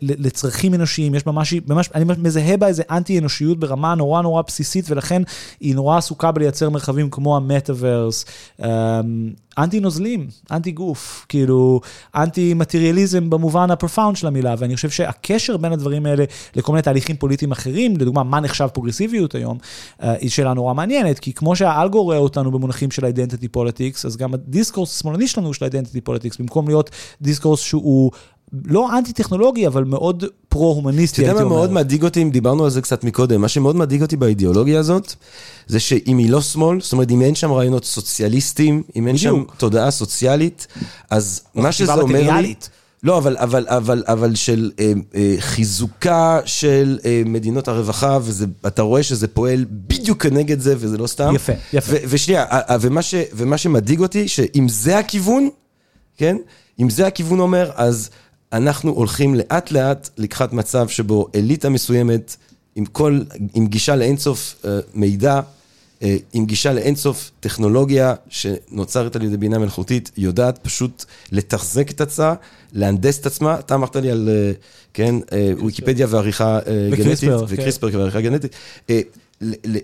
[0.01, 4.85] לצרכים אנושיים, יש ממש, ממש, אני מזהה בה איזה אנטי אנושיות ברמה נורא נורא בסיסית,
[4.89, 5.21] ולכן
[5.59, 8.25] היא נורא עסוקה בלייצר מרחבים כמו המטאוורס,
[8.59, 8.65] אמ,
[9.57, 11.81] אנטי נוזלים, אנטי גוף, כאילו
[12.15, 16.23] אנטי מטריאליזם במובן ה profound של המילה, ואני חושב שהקשר בין הדברים האלה
[16.55, 19.57] לכל מיני תהליכים פוליטיים אחרים, לדוגמה, מה נחשב פרוגרסיביות היום,
[20.03, 24.05] אה, היא שאלה נורא מעניינת, כי כמו שה algo רואה אותנו במונחים של identity politics,
[24.05, 26.89] אז גם ה discourse השמאלני שלנו של identity politics, במקום להיות
[27.21, 28.11] דיסקורס שהוא...
[28.65, 31.41] לא אנטי-טכנולוגי, אבל מאוד פרו-הומניסטי, הייתי אומר.
[31.41, 34.01] אתה יודע מה מאוד מדאיג אותי, אם דיברנו על זה קצת מקודם, מה שמאוד מדאיג
[34.01, 35.13] אותי באידיאולוגיה הזאת,
[35.67, 39.43] זה שאם היא לא שמאל, זאת אומרת, אם אין שם רעיונות סוציאליסטיים, אם אין שם
[39.57, 40.67] תודעה סוציאלית,
[41.09, 42.53] אז מה שזה אומר לי...
[43.03, 48.19] לא, אבל, אבל, אבל, אבל של אה, אה, חיזוקה של אה, מדינות הרווחה,
[48.63, 51.35] ואתה רואה שזה פועל בדיוק כנגד זה, וזה לא סתם.
[51.35, 51.95] יפה, יפה.
[52.09, 52.45] ושנייה,
[52.81, 55.49] ומה, ש, ומה שמדאיג אותי, שאם זה הכיוון,
[56.17, 56.37] כן?
[56.79, 58.09] אם זה הכיוון אומר, אז
[58.55, 62.35] אנחנו הולכים לאט לאט לקחת מצב שבו אליטה מסוימת,
[62.75, 63.19] עם כל,
[63.53, 65.41] עם גישה לאינסוף uh, מידע,
[65.99, 66.03] uh,
[66.33, 72.33] עם גישה לאינסוף טכנולוגיה שנוצרת על ידי בינה מלאכותית, יודעת פשוט לתחזק את עצמה,
[72.73, 73.59] להנדס את עצמה.
[73.59, 74.57] אתה אמרת לי על, uh,
[74.93, 77.97] כן, uh, ויקיפדיה ועריכה uh, גנטית, וקריספר כן.
[77.97, 78.55] ועריכה גנטית.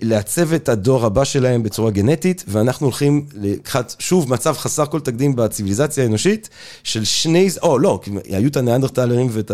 [0.02, 5.36] לעצב את הדור הבא שלהם בצורה גנטית, ואנחנו הולכים לקחת, שוב, מצב חסר כל תקדים
[5.36, 6.50] בציוויליזציה האנושית,
[6.84, 8.00] של שני, או לא,
[8.30, 9.52] היו את הניאנדרטלרים ואת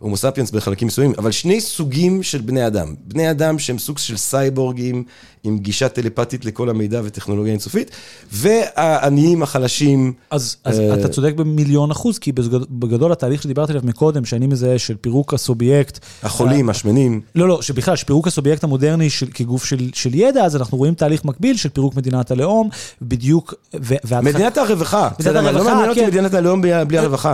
[0.00, 2.94] ההומו ספיאנס בחלקים מסוימים, אבל שני סוגים של בני אדם.
[3.04, 5.04] בני אדם שהם סוג של סייבורגים,
[5.48, 7.90] עם גישה טלפתית לכל המידע וטכנולוגיה אינסופית,
[8.32, 10.12] והעניים החלשים.
[10.30, 12.32] אז, אז uh, אתה צודק במיליון אחוז, כי
[12.70, 15.98] בגדול התהליך שדיברתי עליו מקודם, שאני מזהה של פירוק הסובייקט.
[16.22, 17.20] החולים, uh, השמנים.
[17.34, 21.24] לא, לא, שבכלל, שפירוק הסובייקט המודרני של, כגוף של, של ידע, אז אנחנו רואים תהליך
[21.24, 22.68] מקביל של פירוק מדינת הלאום,
[23.02, 23.54] בדיוק.
[23.82, 25.08] ו, מדינת הרווחה.
[25.20, 26.06] מדינת הרווחה, לא מעניין אותי כן.
[26.06, 27.32] מדינת הלאום בלי הרווחה.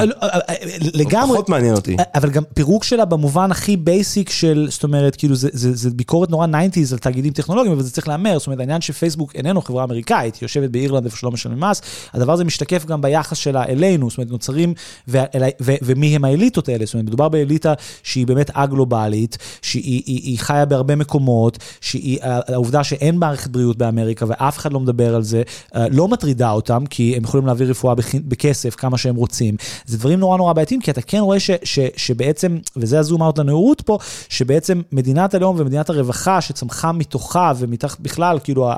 [0.94, 1.32] לגמרי.
[1.32, 1.96] פחות מעניין אותי.
[2.14, 6.30] אבל גם פירוק שלה במובן הכי basic של, זאת אומרת, כאילו, זה, זה, זה ביקורת
[6.30, 9.84] נורא 90's על תאגידים טכנולוגיים, אבל זה צריך להיאמר, זאת אומרת, העניין שפייסבוק איננו חברה
[9.84, 11.82] אמריקאית, היא יושבת באירלנד איפה שלא משלמים מס,
[12.12, 14.74] הדבר הזה משתקף גם ביחס שלה אלינו, זאת אומרת, נוצרים,
[15.60, 20.64] ומי הם האליטות האלה, זאת אומרת, מדובר באליטה שהיא באמת א-גלובלית, שהיא היא, היא חיה
[20.64, 25.42] בהרבה מקומות, שהיא, העובדה שאין מערכת בריאות באמריקה ואף אחד לא מדבר על זה,
[25.74, 29.56] אה, לא מטרידה אותם, כי הם יכולים להעביר רפואה בכסף כמה שהם רוצים.
[29.86, 33.38] זה דברים נורא נורא בעייתיים, כי אתה כן רואה ש, ש, שבעצם, וזה הזום אאוט
[33.38, 33.98] לנאורות פה,
[34.28, 37.52] שבעצם מדינת הלאום ומדינת הרווחה שצמחה מתוכה
[37.84, 38.70] ומתחת בכלל, כאילו,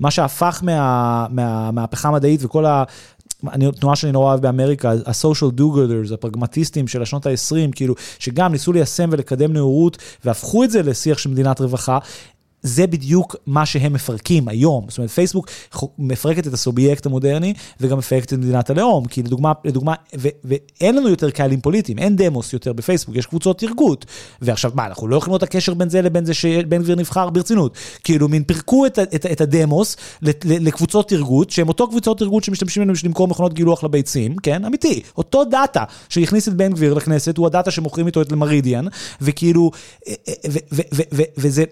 [0.00, 2.84] מה שהפך מה, מה, מהפכה המדעית וכל ה...
[3.52, 8.72] אני, תנועה שאני נורא אוהב באמריקה, ה-social do-gooders, הפרגמטיסטים של השנות ה-20, כאילו, שגם ניסו
[8.72, 11.98] ליישם ולקדם נאורות, והפכו את זה לשיח של מדינת רווחה,
[12.62, 14.84] זה בדיוק מה שהם מפרקים היום.
[14.88, 15.50] זאת אומרת, פייסבוק
[15.98, 19.06] מפרקת את הסובייקט המודרני וגם מפרקת את מדינת הלאום.
[19.06, 23.58] כי לדוגמה, לדוגמה ו, ואין לנו יותר קהלים פוליטיים, אין דמוס יותר בפייסבוק, יש קבוצות
[23.58, 24.06] תרגות.
[24.42, 27.30] ועכשיו, מה, אנחנו לא יכולים לראות את הקשר בין זה לבין זה שבן גביר נבחר
[27.30, 27.76] ברצינות.
[28.04, 29.96] כאילו, מין פירקו את, את, את הדמוס
[30.44, 35.02] לקבוצות תרגות, שהן אותו קבוצות תרגות שמשתמשים בנו בשביל למכור מכונות גילוח לביצים, כן, אמיתי.
[35.16, 38.86] אותו דאטה שהכניס את בן גביר לכנסת, הוא הדאטה שמוכרים איתו את למרידיאן,
[39.20, 39.70] וכאילו,
[41.36, 41.64] וזה...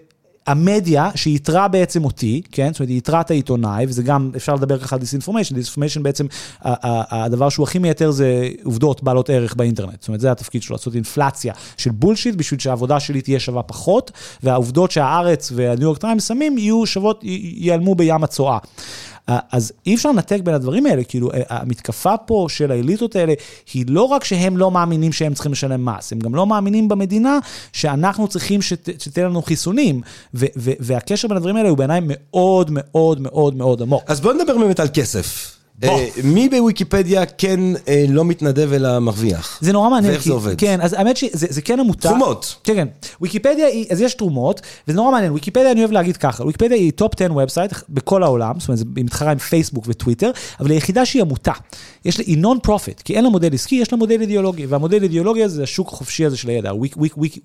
[0.47, 2.69] המדיה שייתרה בעצם אותי, כן?
[2.71, 6.25] זאת אומרת, היא ייתרה את העיתונאי, וזה גם, אפשר לדבר ככה על disinformation, disinformation בעצם,
[6.61, 10.01] הדבר שהוא הכי מייתר זה עובדות בעלות ערך באינטרנט.
[10.01, 14.11] זאת אומרת, זה התפקיד שלו, לעשות אינפלציה של bullshit, בשביל שהעבודה שלי תהיה שווה פחות,
[14.43, 18.57] והעובדות שהארץ והניו יורק טיימס שמים יהיו שוות, ייעלמו בים הצואה.
[19.27, 23.33] אז אי אפשר לנתק בין הדברים האלה, כאילו המתקפה פה של האליטות האלה,
[23.73, 27.39] היא לא רק שהם לא מאמינים שהם צריכים לשלם מס, הם גם לא מאמינים במדינה
[27.73, 30.01] שאנחנו צריכים שת, שתהיה לנו חיסונים,
[30.33, 34.03] ו, ו, והקשר בין הדברים האלה הוא בעיניי מאוד מאוד מאוד מאוד עמוק.
[34.07, 35.54] אז בוא נדבר באמת על כסף.
[35.83, 39.59] אה, מי בוויקיפדיה כן אה, לא מתנדב אלא מרוויח?
[39.61, 40.11] זה נורא מעניין.
[40.11, 40.55] ואיך זה עובד?
[40.57, 42.09] כן, אז האמת שזה זה כן עמותה.
[42.09, 42.55] תרומות.
[42.63, 42.87] כן, כן.
[43.21, 45.31] ויקיפדיה היא, אז יש תרומות, וזה נורא מעניין.
[45.31, 49.05] ויקיפדיה, אני אוהב להגיד ככה, ויקיפדיה היא top 10 website בכל העולם, זאת אומרת, היא
[49.05, 51.53] מתחרה עם פייסבוק וטוויטר, אבל היא יחידה שהיא עמותה.
[52.05, 55.43] יש לה, היא non-profit, כי אין לה מודל עסקי, יש לה מודל אידיאולוגי, והמודל אידיאולוגי
[55.43, 56.71] הזה זה השוק החופשי הזה של הידע,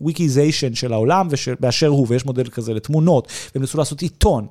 [0.01, 1.29] הוויקיזיישן של העולם
[1.61, 4.47] באשר הוא, ויש מודל כזה לתמונות, והם ניסו לעשות עיתון.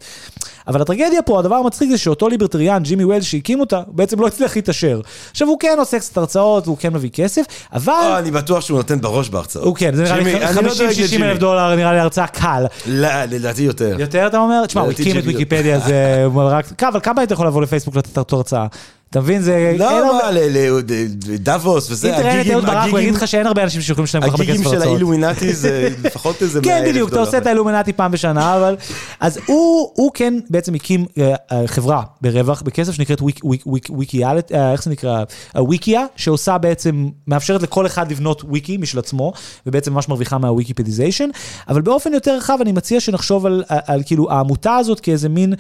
[0.68, 4.28] אבל הטרגדיה פה, הדבר המצחיק זה שאותו libertarian, ג'ימי ויילס, שהקים אותה, הוא בעצם לא
[4.28, 5.02] הצליח להתעשר.
[5.32, 7.42] עכשיו, הוא כן עושה קצת הרצאות, הוא כן מביא כסף,
[7.74, 7.94] אבל...
[7.94, 9.66] אה, אני בטוח שהוא נותן בראש בהרצאות.
[9.66, 11.26] הוא כן, זה נראה לי אני לא דואג 50-60 לג'ימי.
[11.26, 12.66] אלף דולר, נראה לי הרצאה קל.
[12.88, 13.96] לא, לדעתי יותר.
[14.00, 14.66] יותר אתה אומר?
[14.66, 16.84] תשמע, הוא הקים את ויקיפדיה, זה רק...
[16.84, 18.68] אבל כמה היית יכול לבוא לפייסבוק לתת הרצאה?
[19.10, 19.42] אתה מבין?
[19.42, 19.76] זה...
[19.80, 20.82] לא, מה, ל- ל-
[21.28, 23.82] לדאבוס וזה, אם תראה את הגיגים, אהוד ברק, הוא הגיגים- יגיד לך שאין הרבה אנשים
[23.82, 24.94] שיכולים לשלם כל כך הרבה הגיגים כסף של הרצאות.
[24.96, 26.90] האילומינטי זה לפחות איזה 100 אלף כן.
[26.92, 28.76] בדיוק, אתה עושה את האילומינטי פעם בשנה, אבל...
[29.20, 34.52] אז הוא, כן בעצם הקים אה, אה, חברה ברווח, בכסף, שנקראת וויק- וויק- וויק- וויקיאלט,
[34.52, 35.24] אה, איך זה נקרא?
[35.56, 39.34] הוויקיה, שעושה בעצם, מאפשרת לכל אחד לבנות וויקי משל עצמו,
[39.66, 41.30] ובעצם ממש מרוויחה מהוויקיפדיזיישן,
[41.70, 43.64] אבל באופן יותר רחב אני מציע שנחשוב על,
[44.06, 45.54] כאילו העמותה הזאת כאיזה מין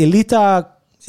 [0.00, 0.60] אליטה.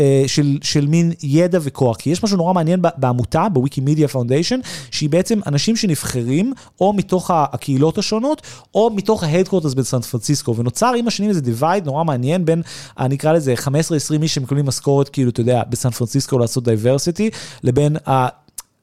[0.02, 4.59] אה, של, של מין ידע וכוח, כי יש משהו נורא מעניין בעמותה, בוויקימדיה foundation,
[4.91, 8.41] שהיא בעצם אנשים שנבחרים או מתוך הקהילות השונות,
[8.76, 12.62] או מתוך ה headquarters בסן פרנסיסקו, ונוצר עם השנים איזה divide נורא מעניין בין,
[12.99, 13.68] אה, נקרא לזה 15-20
[14.22, 17.30] איש שמקבלים משכורת, כאילו, אתה יודע, בסן פרנסיסקו לעשות diversity,
[17.64, 18.41] לבין ה...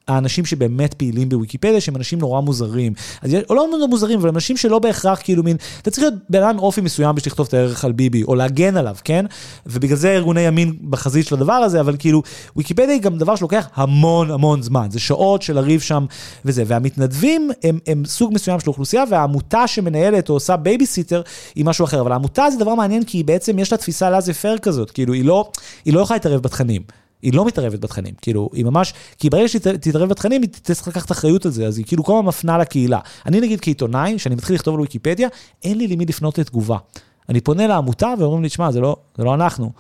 [0.09, 2.92] האנשים שבאמת פעילים בוויקיפדיה, שהם אנשים נורא מוזרים.
[3.22, 6.14] אז יש, או לא נורא מוזרים, אבל אנשים שלא בהכרח כאילו מין, אתה צריך להיות
[6.30, 9.26] בן אדם אופי מסוים בשביל לכתוב את הערך על ביבי, או להגן עליו, כן?
[9.66, 12.22] ובגלל זה ארגוני ימין בחזית של הדבר הזה, אבל כאילו,
[12.56, 14.88] וויקיפדיה היא גם דבר שלוקח המון המון זמן.
[14.90, 16.06] זה שעות של לריב שם
[16.44, 16.62] וזה.
[16.66, 21.22] והמתנדבים הם, הם סוג מסוים של אוכלוסייה, והעמותה שמנהלת או עושה בייביסיטר
[21.54, 22.00] היא משהו אחר.
[22.00, 25.50] אבל העמותה זה דבר מעניין, כי בעצם יש לה תפיסה laissez-faire כזאת, כאילו, היא לא,
[25.84, 26.82] היא לא יכולה להתערב בתכנים.
[27.23, 31.12] היא לא מתערבת בתכנים, כאילו, היא ממש, כי ברגע שהיא תתערב בתכנים, היא תצטרך לקחת
[31.12, 32.99] אחריות על זה, אז היא כאילו כל הזמן מפנה לקהילה.
[33.27, 35.29] אני נגיד כעיתונאי, שאני מתחיל לכתוב על ויקיפדיה,
[35.64, 36.79] אין לי למי לפנות לתגובה.
[37.29, 39.73] אני פונה לעמותה ואומרים לי, תשמע, זה לא, זה לא אנחנו.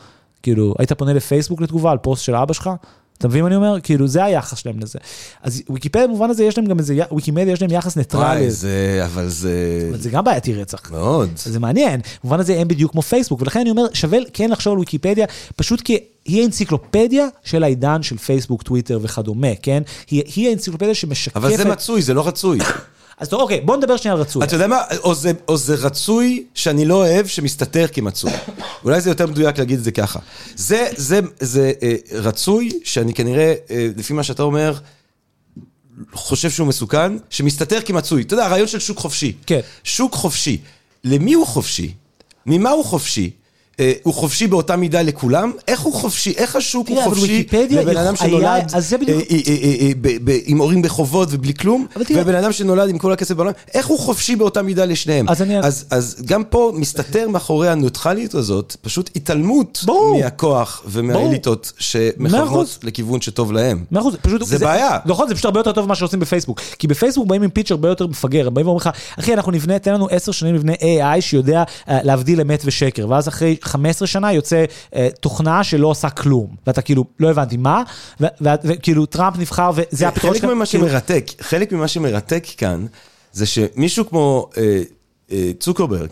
[0.42, 2.70] כאילו, היית פונה לפייסבוק לתגובה על פוסט של אבא שלך?
[3.18, 3.80] אתה מבין מה אני אומר?
[3.80, 4.98] כאילו, זה היחס שלהם לזה.
[5.42, 8.24] אז ויקיפדיה במובן הזה, יש להם גם איזה, ויקימדיה יש להם יחס ניטרלי.
[8.24, 9.86] וואי, זה, אבל זה...
[9.90, 10.90] אבל זה גם בעייתי רצח.
[10.90, 11.30] מאוד.
[11.36, 14.78] זה מעניין, במובן הזה הם בדיוק כמו פייסבוק, ולכן אני אומר, שווה כן לחשוב על
[14.78, 15.26] ויקיפדיה,
[15.56, 19.82] פשוט כי היא האנציקלופדיה של העידן של פייסבוק, טוויטר וכדומה, כן?
[20.10, 21.36] היא, היא האנציקלופדיה שמשקפת...
[21.36, 22.58] אבל זה מצוי, זה לא רצוי.
[23.20, 24.44] אז טוב, אוקיי, בוא נדבר שנייה על רצוי.
[24.44, 28.30] אתה יודע מה, או זה, או זה רצוי שאני לא אוהב שמסתתר כמצוי.
[28.84, 30.18] אולי זה יותר מדויק להגיד את זה ככה.
[30.56, 34.74] זה, זה, זה אה, רצוי שאני כנראה, אה, לפי מה שאתה אומר,
[36.12, 38.22] חושב שהוא מסוכן, שמסתתר כמצוי.
[38.22, 39.32] אתה יודע, הרעיון של שוק חופשי.
[39.46, 39.60] כן.
[39.84, 40.58] שוק חופשי.
[41.04, 41.92] למי הוא חופשי?
[42.46, 43.30] ממה הוא חופשי?
[43.80, 45.52] אה, הוא חופשי באותה מידה לכולם?
[45.68, 46.34] איך הוא חופשי?
[46.36, 49.18] איך השוק הוא חופשי לבן אדם שנולד אה,
[50.28, 53.98] אה, עם הורים בחובות ובלי כלום, ובן אדם שנולד עם כל הכסף בעולם, איך הוא
[53.98, 55.28] חופשי באותה מידה לשניהם?
[55.90, 59.84] אז גם פה מסתתר מאחורי הנוטרליות הזאת, פשוט התעלמות.
[60.20, 62.78] מהכוח ומהאליטות שמכוונות.
[62.82, 63.84] לכיוון שטוב להם.
[64.58, 64.98] זה בעיה.
[65.06, 66.60] נכון, זה פשוט הרבה יותר טוב ממה שעושים בפייסבוק.
[66.78, 69.78] כי בפייסבוק באים עם פיץ' הרבה יותר מפגר, הם באים ואומרים לך, אחי, אנחנו נבנה,
[69.78, 74.64] תן לנו עשר שנים נבנה AI שיודע להבדיל אמת ושקר, ואז אחרי 15 שנה יוצא
[74.94, 76.46] אה, תוכנה שלא עושה כלום.
[76.66, 77.82] ואתה כאילו, לא הבנתי מה,
[78.40, 82.86] וכאילו טראמפ נבחר וזה הפתרון חלק ממה כאילו- שמרתק, חלק ממה שמרתק כאן,
[83.32, 84.82] זה שמישהו כמו אה,
[85.32, 86.08] אה, צוקרברג,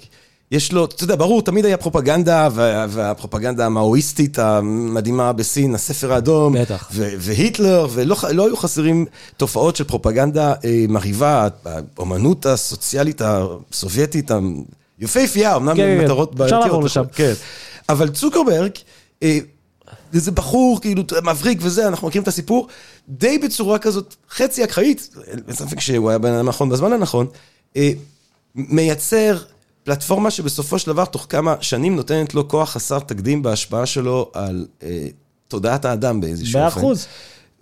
[0.50, 6.52] יש לו, אתה יודע, ברור, תמיד היה פרופגנדה, וה, והפרופגנדה המאואיסטית המדהימה בסין, הספר האדום,
[6.52, 6.88] בטח.
[6.92, 11.48] ו- והיטלר, ולא לא היו חסרים תופעות של פרופגנדה אה, מרהיבה,
[11.96, 14.30] האומנות הסוציאלית הסובייטית,
[15.01, 17.03] היפהפייה, אמנם כן, כן, במטרות אפשר בעייתיות, לעבור לשם.
[17.12, 17.32] כן.
[17.88, 18.70] אבל צוקרברג,
[19.22, 19.38] אה,
[20.14, 22.68] איזה בחור, כאילו, מבריק וזה, אנחנו מכירים את הסיפור,
[23.09, 25.09] די בצורה כזאת, חצי אקראית,
[25.49, 27.26] אין ספק שהוא היה בן אדם נכון בזמן הנכון,
[27.76, 27.90] אה,
[28.55, 29.38] מייצר
[29.84, 34.66] פלטפורמה שבסופו של דבר, תוך כמה שנים נותנת לו כוח חסר תקדים בהשפעה שלו על
[34.82, 35.07] אה,
[35.49, 36.80] תודעת האדם באיזשהו אופן.
[36.80, 37.07] אחוז.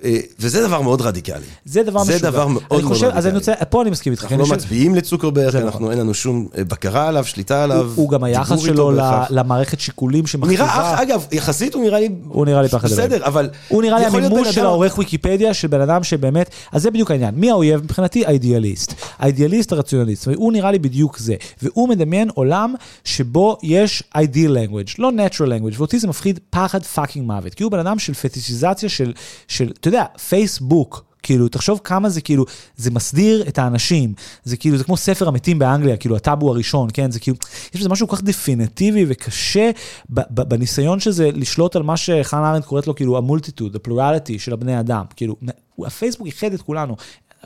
[0.04, 1.40] אה, וזה דבר מאוד רדיקלי.
[1.64, 2.30] זה דבר זה משוגע.
[2.30, 3.52] דבר מאוד אני מאוד חושב, אז אני רדיקלי.
[3.54, 4.22] רוצה, פה אני מסכים איתך.
[4.24, 7.80] אנחנו לא מצביעים לצוקרברג, זה אנחנו אין לנו שום אה, בקרה עליו, שליטה עליו.
[7.86, 9.00] הוא- הוא גם היחס שלו ל-.
[9.30, 10.94] למערכת שיקולים הוא שמכתיבה.
[11.02, 12.08] אגב, יחסית הוא נראה לי...
[12.28, 13.10] הוא נראה לי פחד אלוהים.
[13.10, 13.48] בסדר, אבל...
[13.68, 17.34] הוא נראה לי המימוש של העורך ויקיפדיה של בן אדם שבאמת, אז זה בדיוק העניין.
[17.34, 17.82] מי האויב?
[17.82, 18.94] מבחינתי האידיאליסט.
[19.18, 21.34] האידיאליסט הרציונליסט, והוא נראה לי בדיוק זה.
[21.62, 22.74] והוא מדמיין עולם
[23.04, 27.54] שבו יש ideal language, לא natural language, ואותי זה מפחיד פחד fucking מוות.
[27.54, 29.12] כי הוא בן אדם של פטישיזציה של,
[29.48, 31.04] של, אתה יודע, פייסבוק.
[31.22, 32.44] כאילו, תחשוב כמה זה כאילו,
[32.76, 34.14] זה מסדיר את האנשים,
[34.44, 37.10] זה כאילו, זה כמו ספר המתים באנגליה, כאילו, הטאבו הראשון, כן?
[37.10, 37.36] זה כאילו,
[37.74, 39.70] יש בזה משהו כל כך דפינטיבי וקשה
[40.08, 45.04] בניסיון שזה לשלוט על מה שחנה ארנדט קוראת לו, כאילו, המולטיטוד, הפלורליטי של הבני אדם.
[45.16, 45.36] כאילו,
[45.78, 46.96] הפייסבוק איחד את כולנו.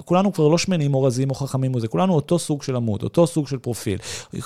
[0.05, 3.03] כולנו כבר לא שמנים או רזים או חכמים או זה, כולנו אותו סוג של עמוד,
[3.03, 3.99] אותו סוג של פרופיל.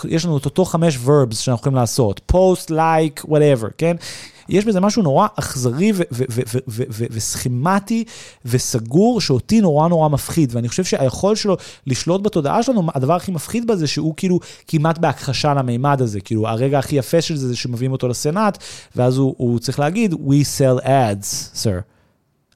[0.09, 3.97] יש לנו את אותו חמש verbs שאנחנו יכולים לעשות, post, like, whatever, כן?
[4.49, 5.93] יש בזה משהו נורא אכזרי
[7.11, 8.05] וסכמטי
[8.45, 13.67] וסגור, שאותי נורא נורא מפחיד, ואני חושב שהיכולת שלו לשלוט בתודעה שלנו, הדבר הכי מפחיד
[13.67, 17.93] בזה, שהוא כאילו כמעט בהכחשה למימד הזה, כאילו הרגע הכי יפה של זה, זה שמביאים
[17.93, 18.59] אותו לסנאט,
[18.97, 21.83] ואז הוא, הוא צריך להגיד, we sell ads, sir.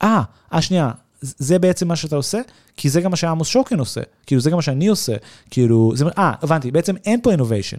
[0.02, 0.22] אה,
[0.52, 2.40] אה, שנייה, זה בעצם מה שאתה עושה?
[2.76, 5.14] כי זה גם מה שעמוס שוקן עושה, כאילו זה גם מה שאני עושה,
[5.50, 7.78] כאילו, אה, הבנתי, בעצם אין פה innovation.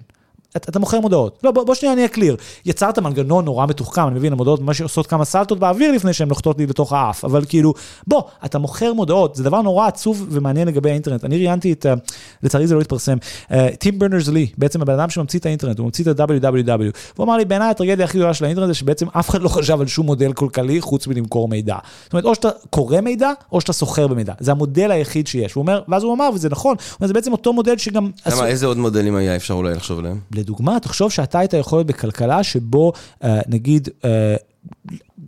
[0.56, 1.40] אתה, אתה מוכר מודעות.
[1.44, 2.36] לא, בוא, בוא שנייה אני אקליר.
[2.66, 6.58] יצרת מנגנון נורא מתוחכם, אני מבין, המודעות ממש עושות כמה סלטות באוויר לפני שהן נוחתות
[6.58, 7.74] לי לתוך האף, אבל כאילו,
[8.08, 11.26] בוא, אתה מוכר מודעות, זה דבר נורא עצוב ומעניין לגבי האינטרנט.
[11.26, 11.94] אני ראיינתי את, אה,
[12.44, 13.18] לצערי זה לא התפרסם,
[13.80, 16.70] טים ברנרס לי, בעצם הבן אדם שממציא את האינטרנט, הוא ממציא את ה-www,
[17.16, 19.82] והוא אמר לי, בעיניי הטרגדיה הכי גדולה של האינטרנט זה שבעצם אף אחד לא חשב
[19.82, 21.78] על שום מודל כלכלי חוץ מלמכור מידע.
[22.04, 24.34] זאת אומרת, או שאתה קורא מידע, או שאתה סוחר במידע.
[24.40, 25.54] זה המודל היחיד שיש.
[25.54, 28.10] הוא אומר, ואז הוא אמר, וזה נכון, הוא אומר, זה בעצם אותו מודל שגם...
[28.26, 30.20] עשו- למה, איזה עוד מודלים היה אפשר אולי לחשוב עליהם?
[30.38, 34.36] לדוגמה, תחשוב שאתה היית יכול להיות בכלכלה שבו אה, נגיד, אה,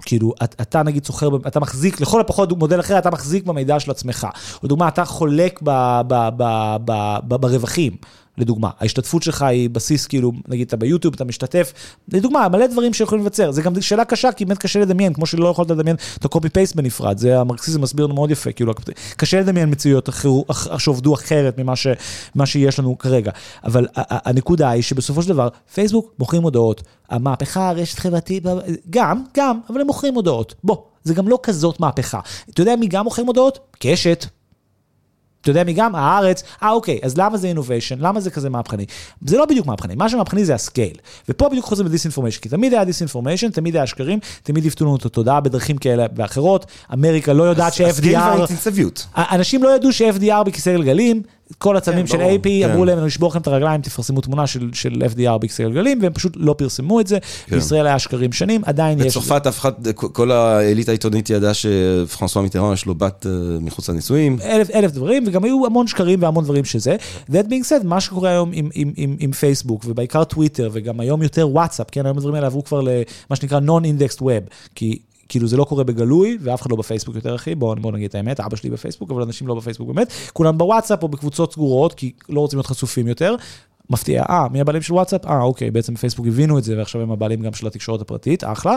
[0.02, 3.92] כאילו, את- אתה נגיד סוחר, אתה מחזיק, לכל הפחות מודל אחר, אתה מחזיק במידע של
[3.92, 4.28] עצמך.
[4.64, 5.70] לדוגמה, אתה חולק ב,
[6.08, 6.44] ב, ב,
[6.86, 6.92] ב,
[7.28, 7.94] ב, ברווחים.
[8.40, 11.74] לדוגמה, ההשתתפות שלך היא בסיס, כאילו, נגיד אתה ביוטיוב, אתה משתתף,
[12.14, 13.52] לדוגמה, מלא דברים שיכולים לבצר.
[13.52, 17.18] זה גם שאלה קשה, כי באמת קשה לדמיין, כמו שלא יכולת לדמיין את פייסט בנפרד,
[17.18, 18.74] זה המרקסיזם מסביר לנו מאוד יפה, כאילו,
[19.18, 20.10] קשה לדמיין מציאויות
[20.78, 21.88] שעובדו אחרת ממה ש,
[22.46, 23.32] שיש לנו כרגע.
[23.64, 28.44] אבל הנקודה היא שבסופו של דבר, פייסבוק מוכרים הודעות, המהפכה, הרשת חברתית,
[28.90, 30.56] גם, גם, אבל הם מוכרים הודעות.
[30.64, 32.20] בוא, זה גם לא כזאת מהפכה.
[32.50, 33.60] אתה יודע מי גם מוכרים הודעות?
[33.80, 34.26] קשת.
[35.50, 35.96] אתה יודע מי גם?
[35.96, 36.44] הארץ.
[36.64, 37.96] אה, אוקיי, אז למה זה innovation?
[38.00, 38.86] למה זה כזה מהפכני?
[39.26, 40.96] זה לא בדיוק מהפכני, מה שמהפכני זה ה scale.
[41.30, 45.06] ופה בדיוק חוזרים ל disinformation, כי תמיד היה disinformation, תמיד היה שקרים, תמיד לנו את
[45.06, 46.66] התודעה בדרכים כאלה ואחרות.
[46.94, 48.14] אמריקה לא יודעת ש-FDR...
[48.14, 49.08] והאינטנסיביות.
[49.16, 51.22] אנשים לא ידעו ש-FDR בכיסא גלגלים,
[51.58, 52.70] כל הצלמים כן, של ברור, AP כן.
[52.70, 56.34] אמרו להם לשבור לכם את הרגליים, תפרסמו תמונה של, של FDR בכיסא גלגלים, והם פשוט
[56.36, 57.18] לא פרסמו את זה.
[57.46, 57.56] כן.
[57.56, 59.18] בישראל היה שקרים שנים, עדיין יש...
[59.18, 64.38] בצרפת אף אחד, כל האליטה העיתונית ידעה שפרנסואה מיטרן יש לו בת אה, מחוץ לנישואים.
[64.44, 66.96] אלף, אלף דברים, וגם היו המון שקרים והמון דברים שזה.
[67.30, 71.24] That being said, מה שקורה היום עם, עם, עם, עם פייסבוק, ובעיקר טוויטר, וגם היום
[71.24, 75.00] יותר וואטסאפ, כן, היום הדברים האלה עברו כבר למה שנקרא Non-Indexed Web, כי...
[75.30, 78.16] כאילו זה לא קורה בגלוי, ואף אחד לא בפייסבוק יותר, אחי, בואו בוא נגיד את
[78.16, 82.12] האמת, אבא שלי בפייסבוק, אבל אנשים לא בפייסבוק באמת, כולם בוואטסאפ או בקבוצות סגורות, כי
[82.30, 83.36] לא רוצים להיות חשופים יותר.
[83.90, 85.26] מפתיע, אה, מי הבעלים של וואטסאפ?
[85.26, 88.76] אה, אוקיי, בעצם פייסבוק הבינו את זה, ועכשיו הם הבעלים גם של התקשורת הפרטית, אחלה.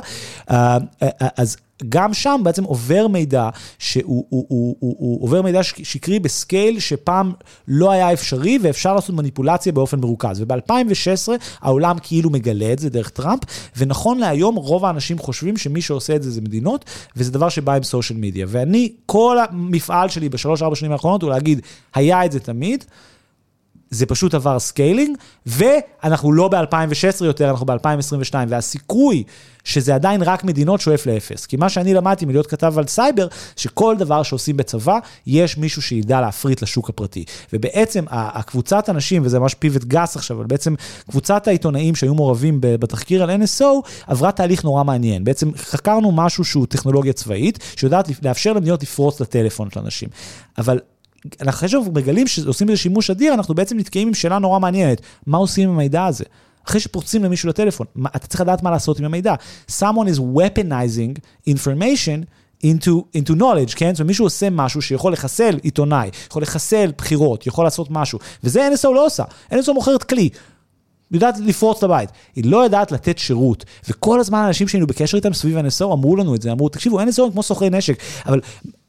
[0.50, 1.56] אה, אה, אז
[1.88, 3.48] גם שם בעצם עובר מידע,
[3.78, 7.32] שהוא הוא, הוא, הוא, הוא עובר מידע שק- שקרי בסקייל שפעם
[7.68, 10.40] לא היה אפשרי, ואפשר לעשות מניפולציה באופן מרוכז.
[10.40, 11.28] וב-2016
[11.60, 13.40] העולם כאילו מגלה את זה דרך טראמפ,
[13.76, 16.84] ונכון להיום רוב האנשים חושבים שמי שעושה את זה זה מדינות,
[17.16, 18.46] וזה דבר שבא עם סושיאל מדיה.
[18.48, 21.60] ואני, כל המפעל שלי בשלוש-ארבע שנים האחרונות הוא להגיד,
[21.94, 22.84] היה את זה תמיד,
[23.92, 25.16] זה פשוט עבר scaling,
[25.46, 29.24] ואנחנו לא ב-2016 יותר, אנחנו ב-2022, והסיכוי
[29.64, 31.46] שזה עדיין רק מדינות שואף לאפס.
[31.46, 36.20] כי מה שאני למדתי מלהיות כתב על סייבר, שכל דבר שעושים בצבא, יש מישהו שידע
[36.20, 37.24] להפריט לשוק הפרטי.
[37.52, 40.74] ובעצם הקבוצת אנשים, וזה ממש pivot גס עכשיו, אבל בעצם
[41.10, 43.64] קבוצת העיתונאים שהיו מעורבים בתחקיר על NSO,
[44.06, 45.24] עברה תהליך נורא מעניין.
[45.24, 50.08] בעצם חקרנו משהו שהוא טכנולוגיה צבאית, שיודעת לאפשר למדינות לפרוץ לטלפון של אנשים.
[50.58, 50.78] אבל
[51.48, 55.38] אחרי שאנחנו מגלים שעושים בזה שימוש אדיר, אנחנו בעצם נתקעים עם שאלה נורא מעניינת, מה
[55.38, 56.24] עושים עם המידע הזה?
[56.68, 59.34] אחרי שפורצים למישהו לטלפון, מה, אתה צריך לדעת מה לעשות עם המידע.
[59.70, 62.24] Someone is weaponizing information
[62.66, 63.94] into, into knowledge, כן?
[63.94, 68.68] זאת אומרת, מישהו עושה משהו שיכול לחסל עיתונאי, יכול לחסל בחירות, יכול לעשות משהו, וזה
[68.68, 69.24] NSO לא עושה.
[69.52, 70.28] NSO מוכרת כלי.
[71.12, 73.64] יודעת לפרוץ לבית, היא לא יודעת לתת שירות.
[73.88, 77.22] וכל הזמן האנשים שהיינו בקשר איתם סביב NSO אמרו לנו את זה, אמרו, תקשיבו, NSO
[77.22, 78.40] הם כמו סוחרי נשק, אבל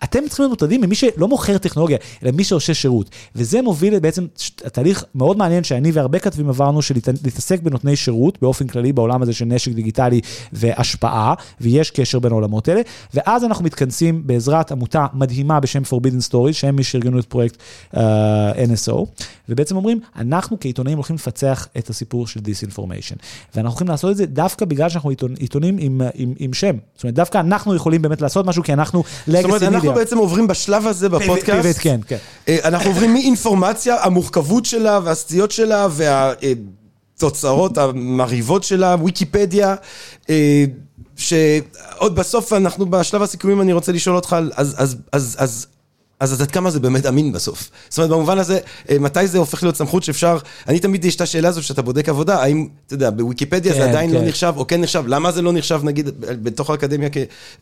[0.04, 3.10] אתם צריכים להיות מוטרדים ממי שלא מוכר טכנולוגיה, אלא מי שעושה שירות.
[3.36, 4.26] וזה מוביל בעצם
[4.56, 9.34] תהליך מאוד מעניין שאני והרבה כתבים עברנו של להתעסק בנותני שירות באופן כללי בעולם הזה
[9.34, 10.22] של נשק דיגיטלי
[10.54, 12.82] והשפעה, ויש קשר בין העולמות האלה,
[13.14, 17.98] ואז אנחנו מתכנסים בעזרת עמותה מדהימה בשם Forbidden Stories, שהם מי שארגנו את פרויקט uh,
[17.98, 19.06] אה, NSO,
[19.50, 23.16] ובעצם אומרים, אנחנו כעיתונאים הולכים לפצח את הסיפור של disinformation.
[23.56, 26.76] ואנחנו הולכים לעשות את זה דווקא בגלל שאנחנו עיתונים עם, עם, עם שם.
[26.96, 30.88] זאת אומרת, דווקא אנחנו יכולים באמת לעשות משהו, כי אנחנו לגאסי אנחנו בעצם עוברים בשלב
[30.88, 32.18] הזה בפודקאסט, פיבט, כן, כן.
[32.48, 39.76] אה, אנחנו עוברים מאינפורמציה, המורכבות שלה והסטיות שלה והתוצאות המרהיבות שלה, ויקיפדיה.
[40.30, 40.66] אה,
[41.16, 45.68] שעוד בסוף אנחנו בשלב הסיכומים אני רוצה לשאול אותך אז אז אז אז
[46.24, 47.70] אז עד כמה זה באמת אמין בסוף?
[47.90, 48.60] זאת אומרת, במובן הזה,
[48.90, 50.38] אה, מתי זה הופך להיות סמכות שאפשר...
[50.68, 53.90] אני תמיד יש את השאלה הזו שאתה בודק עבודה, האם, אתה יודע, בוויקיפדיה כן, זה
[53.90, 54.24] עדיין לא כן.
[54.24, 57.10] לא נחשב, או כן נחשב, למה זה לא נחשב, נגיד, בתוך האקדמיה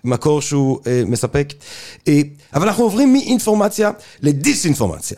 [0.03, 1.53] כמקור שהוא אה, מספק?
[2.07, 2.21] אה,
[2.53, 5.17] אבל אנחנו עוברים מאינפורמציה לדיסאינפורמציה.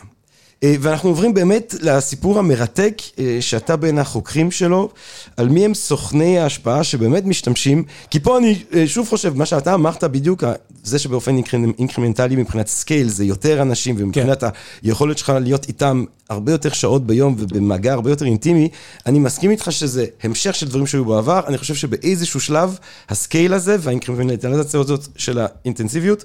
[0.64, 4.90] אה, ואנחנו עוברים באמת לסיפור המרתק אה, שאתה בין החוקרים שלו,
[5.38, 9.74] על מי הם סוכני ההשפעה שבאמת משתמשים, כי פה אני אה, שוב חושב, מה שאתה
[9.74, 10.44] אמרת בדיוק,
[10.84, 11.36] זה שבאופן
[11.80, 14.48] אינקרימנטלי מבחינת scale זה יותר אנשים, ומבחינת כן.
[14.84, 18.70] היכולת שלך להיות איתם הרבה יותר שעות ביום ובמגע הרבה יותר אינטימי,
[19.06, 22.78] אני מסכים איתך שזה המשך של דברים שהיו בעבר, אני חושב שבאיזשהו שלב
[23.10, 26.24] ה scale הזה והאינקרימנטליזציה הזאת של האינטנסיביות,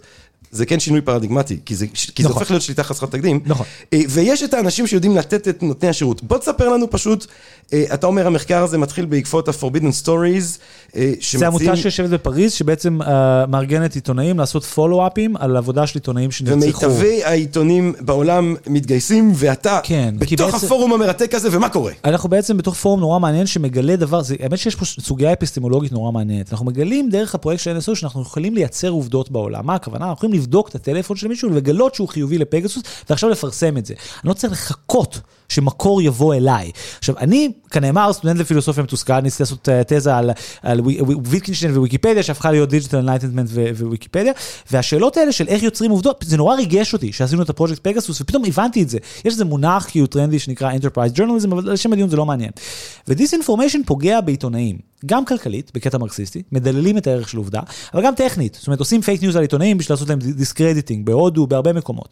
[0.50, 2.32] זה כן שינוי פרדיגמטי, כי זה, כי נכון.
[2.32, 3.40] זה הופך להיות שליטה חסרת תקדים.
[3.46, 3.66] נכון.
[3.92, 6.22] אה, ויש את האנשים שיודעים לתת את נותני השירות.
[6.22, 7.26] בוא תספר לנו פשוט,
[7.72, 10.58] אה, אתה אומר המחקר הזה מתחיל בעקבות ה-Forbidden Stories,
[10.96, 11.38] אה, שמציעים...
[11.38, 13.06] זה עמותה שיושבת בפריז, שבעצם uh,
[13.48, 16.86] מארגנת עיתונאים לעשות follow-upים על עבודה של עיתונאים שנרצחו.
[16.86, 20.66] ומיטבי העיתונים בעולם מתגייסים, ואתה כן, בתוך בעצם...
[20.66, 21.92] הפורום המרתק הזה, ומה קורה?
[22.04, 26.12] אנחנו בעצם בתוך פורום נורא מעניין שמגלה דבר, זה, האמת שיש פה סוגיה אפיסטמולוגית נורא
[26.12, 26.52] מעניינת.
[26.52, 29.66] אנחנו מגלים דרך הפרויקט של NSO שאנחנו יכולים לייצר עובדות בעולם.
[29.66, 30.04] מה הכוונה?
[30.04, 33.94] אנחנו יכולים לבדוק את הטלפון של מישהו, ולגלות שהוא חיובי לפגסוס, ועכשיו לפרסם את זה.
[34.22, 36.70] אני לא צריך לחכות שמקור יבוא אליי.
[36.98, 40.30] עכשיו, אני, כנאמר, סטודנט לפילוסופיה מתוסכל, ניסיתי לעשות אה, תזה על,
[40.62, 40.80] על
[41.24, 43.48] ויטגנשטיין וויקיפדיה, שהפכה להיות digital enlightenment
[43.80, 44.32] וויקיפדיה,
[44.72, 48.44] והשאלות האלה של איך יוצרים עובדות, זה נורא ריגש אותי שעשינו את הפרויקט פגסוס, ופתאום
[48.44, 48.98] הבנתי את זה.
[49.24, 52.50] יש איזה מונח כאילו טרנדי שנקרא Enterprise Journalism, אבל לשם הדיון זה לא מעניין.
[53.08, 54.88] ו-disinformation פוגע בעיתונאים.
[55.06, 57.60] גם כלכלית, בקטע מרקסיסטי, מדללים את הערך של עובדה,
[57.94, 58.54] אבל גם טכנית.
[58.54, 62.08] זאת אומרת, עושים פייק ניוז על עיתונאים בשביל לעשות להם discrediting, בהודו, בהרבה מקומות.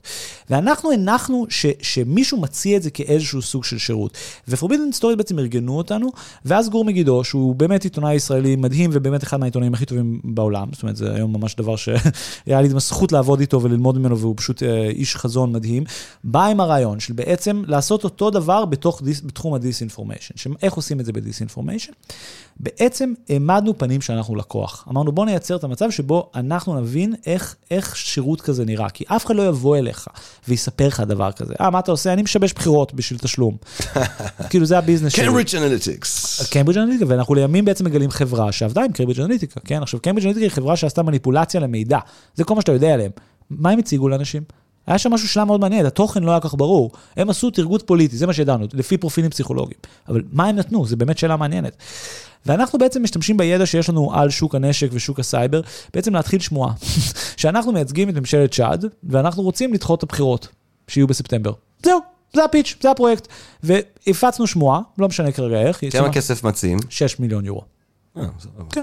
[0.51, 4.17] ואנחנו הנחנו ש, שמישהו מציע את זה כאיזשהו סוג של שירות.
[4.49, 6.09] ו-Forbidden Stories בעצם ארגנו אותנו,
[6.45, 10.83] ואז גור מגידו, שהוא באמת עיתונאי ישראלי מדהים, ובאמת אחד מהעיתונאים הכי טובים בעולם, זאת
[10.83, 14.89] אומרת, זה היום ממש דבר שהיה לי זכות לעבוד איתו וללמוד ממנו, והוא פשוט אה,
[14.89, 15.85] איש חזון מדהים,
[16.25, 20.35] בא עם הרעיון של בעצם לעשות אותו דבר בתוך, בתחום ה-disinformation.
[20.63, 21.93] איך עושים את זה ב-disinformation?
[22.61, 24.85] בעצם העמדנו פנים שאנחנו לקוח.
[24.91, 29.27] אמרנו, בוא נייצר את המצב שבו אנחנו נבין איך, איך שירות כזה נראה, כי אף
[29.27, 30.09] אחד לא יבוא אליך
[30.49, 31.55] ויספר לך דבר כזה.
[31.61, 32.13] אה, מה אתה עושה?
[32.13, 33.57] אני משבש בחירות בשביל תשלום.
[34.51, 35.23] כאילו, זה הביזנס שלי.
[35.23, 36.43] קיימברידג' אנליטיקס.
[36.51, 39.83] קיימברידג' אנליטיקה, ואנחנו לימים בעצם מגלים חברה שעבדה עם קיימברידג' אנליטיקה, כן?
[39.83, 41.99] עכשיו, קיימברידג' אנליטיקה היא חברה שעשתה מניפולציה למידע.
[42.35, 43.11] זה כל מה שאתה יודע עליהם.
[43.51, 44.43] מה הם הציגו לאנשים?
[44.87, 46.91] היה שם משהו שלם מאוד מעניין, התוכן לא היה כל כך ברור.
[47.17, 49.81] הם עשו טרגוט פוליטי, זה מה שידענו, לפי פרופילים פסיכולוגיים.
[50.09, 50.87] אבל מה הם נתנו?
[50.87, 51.77] זו באמת שאלה מעניינת.
[52.47, 55.61] ואנחנו בעצם משתמשים בידע שיש לנו על שוק הנשק ושוק הסייבר,
[55.95, 56.73] בעצם להתחיל שמועה.
[57.37, 60.49] שאנחנו מייצגים את ממשלת צ'אד, ואנחנו רוצים לדחות את הבחירות,
[60.89, 61.53] שיהיו בספטמבר.
[61.83, 62.01] זהו,
[62.35, 63.29] זה ה-pitch, זה הפרויקט.
[63.63, 65.81] והפצנו שמועה, לא משנה כרגע איך.
[65.93, 66.79] כמה כסף מציעים?
[66.89, 67.63] 6 מיליון יורו.
[68.17, 68.23] אה,
[68.71, 68.83] כן.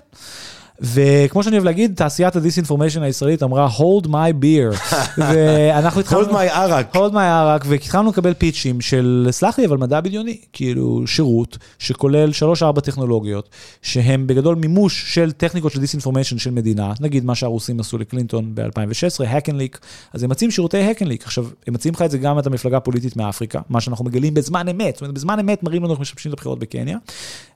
[0.81, 4.93] וכמו שאני אוהב להגיד, תעשיית ה-disinformation הישראלית אמרה, hold my beer.
[5.17, 6.23] ואנחנו התחלנו...
[6.23, 6.95] hold my ערק.
[6.95, 10.37] hold my ערק, והתחלנו לקבל pitch־ים של, סלח לי, אבל מדע בדיוני.
[10.53, 12.31] כאילו, שירות שכולל
[12.77, 13.49] 3-4 טכנולוגיות,
[13.81, 19.21] שהם בגדול מימוש של טכניקות של disinformation של מדינה, נגיד מה שהרוסים עשו לקלינטון ב-2016,
[19.21, 19.77] hack and leak,
[20.13, 21.23] אז הם מציעים שירותי leak.
[21.23, 24.67] עכשיו, הם מציעים לך את זה גם אתה מפלגה הפוליטית מאפריקה, מה שאנחנו מגלים בזמן
[24.67, 26.97] אמת, זאת אומרת, בזמן אמת מראים לנו איך משבשים את הבחירות בקניה.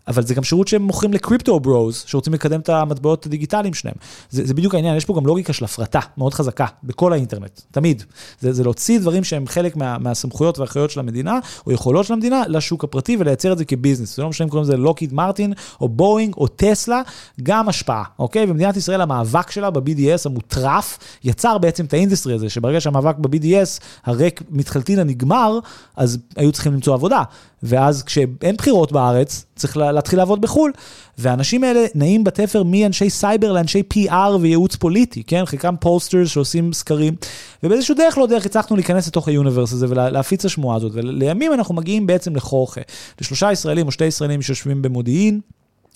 [0.08, 2.70] אבל זה גם שירות שהם מוכרים ל-crypto bros, שרוצים לקדם את
[3.08, 3.96] המטבעות הדיגיטליים שלהם.
[4.30, 8.04] זה, זה בדיוק העניין, יש פה גם לוגיקה של הפרטה מאוד חזקה, בכל האינטרנט, תמיד.
[8.40, 12.44] זה, זה להוציא דברים שהם חלק מה, מהסמכויות והאחריות של המדינה, או יכולות של המדינה,
[12.48, 14.16] לשוק הפרטי ולייצר את זה כביזנס.
[14.16, 17.02] זה לא משנה אם קוראים לזה לוקהיד מרטין, או בואינג, או טסלה,
[17.44, 18.46] גם השפעה, אוקיי?
[18.46, 24.42] במדינת ישראל המאבק שלה ב-BDS המטורף, יצר בעצם את ה-industry הזה, שברגע שהמאבק ב-BDS, הריק
[24.50, 25.60] מתחלתין הנגמר,
[25.96, 27.24] אז היו צריכים למצוא עבודה.
[27.64, 30.72] ואז כשאין בחירות בארץ, צריך להתחיל לעבוד בחו"ל.
[31.18, 35.46] והאנשים האלה נעים בתפר מאנשי סייבר לאנשי PR וייעוץ פוליטי, כן?
[35.46, 37.16] חלקם פוסטרס שעושים סקרים.
[37.64, 40.92] ובאיזשהו דרך לא דרך הצלחנו להיכנס לתוך היוניברס הזה ולהפיץ השמועה הזאת.
[40.96, 42.82] ולימים אנחנו מגיעים בעצם לחוכה.
[43.22, 45.40] לשלושה ישראלים או שתי ישראלים שיושבים במודיעין.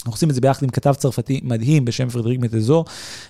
[0.02, 2.84] אנחנו עושים את זה ביחד עם כתב צרפתי מדהים בשם פרדריק מטזו.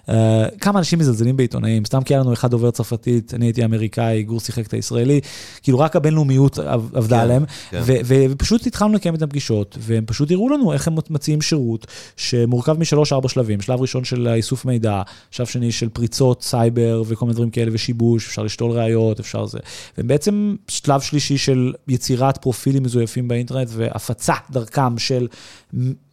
[0.08, 0.12] Uh,
[0.60, 4.40] כמה אנשים מזלזלים בעיתונאים, סתם כי היה לנו אחד דובר צרפתית, אני הייתי אמריקאי, גור
[4.40, 5.22] שיחק את הישראלי,
[5.64, 7.82] כאילו רק הבינלאומיות עבדה כן, עליהם, כן.
[8.06, 11.88] ופשוט התחלנו לקיים את הפגישות, והם פשוט הראו לנו איך הם מציעים שירות
[12.18, 17.34] שמורכב משלוש-ארבע שלבים, שלב ראשון של איסוף מידע, שלב שני של פריצות סייבר וכל מיני
[17.34, 19.60] דברים כאלה ושיבוש, אפשר לשתול ראיות, אפשר זה.
[19.98, 25.28] ובעצם שלב שלישי של יצירת פרופילים מזויפים באינטרנט והפצה דרכם של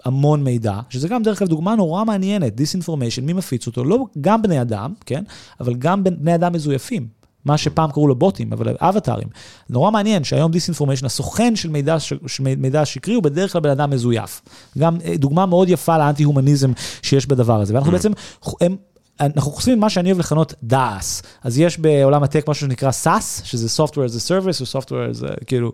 [0.05, 3.85] המון מידע, שזה גם דרך אגב דוגמה נורא מעניינת, disinformation, מי מפיץ אותו?
[3.85, 5.24] לא גם בני אדם, כן?
[5.60, 7.18] אבל גם בני אדם מזויפים.
[7.44, 9.28] מה שפעם קראו לו בוטים, אבל אבטארים.
[9.70, 13.90] נורא מעניין שהיום דיסאינפורמיישן, הסוכן של מידע, של מידע שקרי הוא בדרך כלל בן אדם
[13.90, 14.43] מזויף.
[14.78, 16.72] גם אה, דוגמה מאוד יפה לאנטי-הומניזם
[17.02, 17.74] שיש בדבר הזה.
[17.74, 17.94] ואנחנו mm.
[17.94, 18.12] בעצם,
[18.60, 18.76] הם,
[19.20, 21.22] אנחנו חושבים מה שאני אוהב לכנות דאס.
[21.43, 25.22] אז יש בעולם הטק משהו שנקרא SAS, שזה Software as a Service, או Software as
[25.22, 25.72] a, כאילו...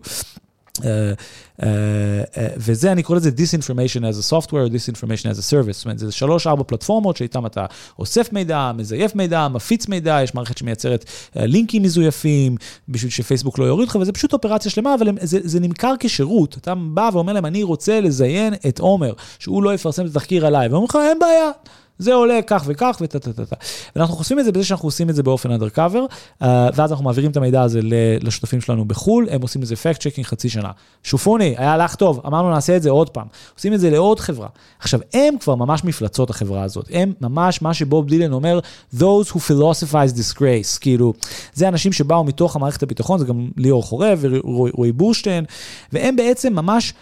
[0.78, 5.72] Uh, uh, uh, וזה, אני קורא לזה disinformation as a software, disinformation as a service.
[5.72, 7.66] זאת אומרת, זה שלוש, ארבע פלטפורמות שאיתן אתה
[7.98, 11.04] אוסף מידע, מזייף מידע, מפיץ מידע, יש מערכת שמייצרת
[11.36, 12.56] לינקים מזויפים,
[12.88, 16.56] בשביל שפייסבוק לא יוריד לך, וזה פשוט אופרציה שלמה, אבל זה, זה נמכר כשירות.
[16.56, 20.68] אתה בא ואומר להם, אני רוצה לזיין את עומר, שהוא לא יפרסם את התחקיר עליי,
[20.68, 21.50] ואומרים לך, אין בעיה.
[21.98, 23.56] זה עולה כך וכך וטה טה טה טה.
[23.96, 26.04] ואנחנו חושפים את זה בזה שאנחנו עושים את זה באופן undercover,
[26.42, 26.44] uh,
[26.74, 27.80] ואז אנחנו מעבירים את המידע הזה
[28.20, 30.70] לשותפים שלנו בחו"ל, הם עושים לזה fact checking חצי שנה.
[31.02, 33.26] שופוני, היה לך טוב, אמרנו נעשה את זה עוד פעם.
[33.56, 34.48] עושים את זה לעוד חברה.
[34.78, 38.58] עכשיו, הם כבר ממש מפלצות החברה הזאת, הם ממש מה שבוב דילן אומר,
[38.94, 41.12] those who philosophize disgrace, כאילו,
[41.54, 45.44] זה אנשים שבאו מתוך המערכת הביטחון, זה גם ליאור חורב ורועי בורשטיין,
[45.92, 46.94] והם בעצם ממש...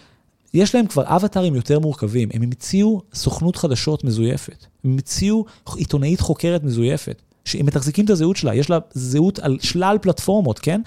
[0.55, 5.45] יש להם כבר אבטארים יותר מורכבים, הם המציאו סוכנות חדשות מזויפת, הם המציאו
[5.77, 10.81] עיתונאית חוקרת מזויפת, שהם מתחזיקים את הזהות שלה, יש לה זהות על שלל פלטפורמות, כן?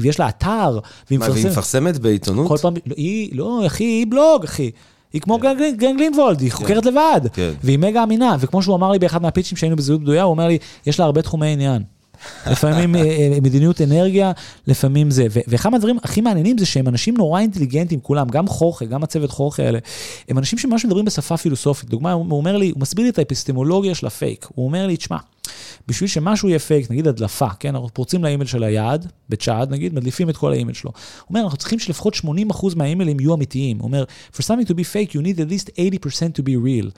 [0.00, 0.78] ויש לה אתר,
[1.08, 1.36] והיא מפרסמת.
[1.36, 2.48] מה, והיא מפרסמת בעיתונות?
[2.48, 4.70] כל פעם, לא, היא, לא, אחי, היא בלוג, אחי.
[5.12, 5.74] היא כמו כן.
[5.78, 6.90] גן גלינוולד, היא חוקרת כן.
[6.90, 7.52] לבד, כן.
[7.62, 10.58] והיא מגה אמינה, וכמו שהוא אמר לי באחד מהפיצ'ים שהיינו בזהות בדויה, הוא אומר לי,
[10.86, 11.82] יש לה הרבה תחומי עניין.
[12.50, 14.32] לפעמים אה, אה, מדיניות אנרגיה,
[14.66, 15.26] לפעמים זה.
[15.30, 19.62] ואחד מהדברים הכי מעניינים זה שהם אנשים נורא אינטליגנטים, כולם, גם חורכה, גם הצוות חורכה
[19.62, 19.78] האלה.
[20.28, 21.88] הם אנשים שממש מדברים בשפה פילוסופית.
[21.90, 24.46] דוגמה, הוא אומר לי, הוא מסביר לי את האפיסטמולוגיה של הפייק.
[24.54, 25.16] הוא אומר לי, תשמע,
[25.88, 30.30] בשביל שמשהו יהיה פייק, נגיד הדלפה, כן, אנחנו פורצים לאימייל של היעד, בצ'אד נגיד, מדליפים
[30.30, 30.90] את כל האימייל שלו.
[30.90, 33.78] הוא אומר, אנחנו צריכים שלפחות 80% מהאימיילים יהיו אמיתיים.
[33.78, 35.72] הוא אומר, for something to be fake, you need at least 80%
[36.38, 36.90] to be real.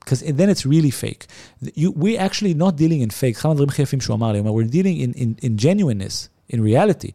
[0.00, 1.26] Because then it's really fake.
[1.74, 3.36] You, we're actually not dealing in fake.
[3.36, 6.28] אחד הדברים הכי יפים שהוא אמר לי, הוא אומר, we're dealing in, in, in genuineness,
[6.52, 7.10] in reality.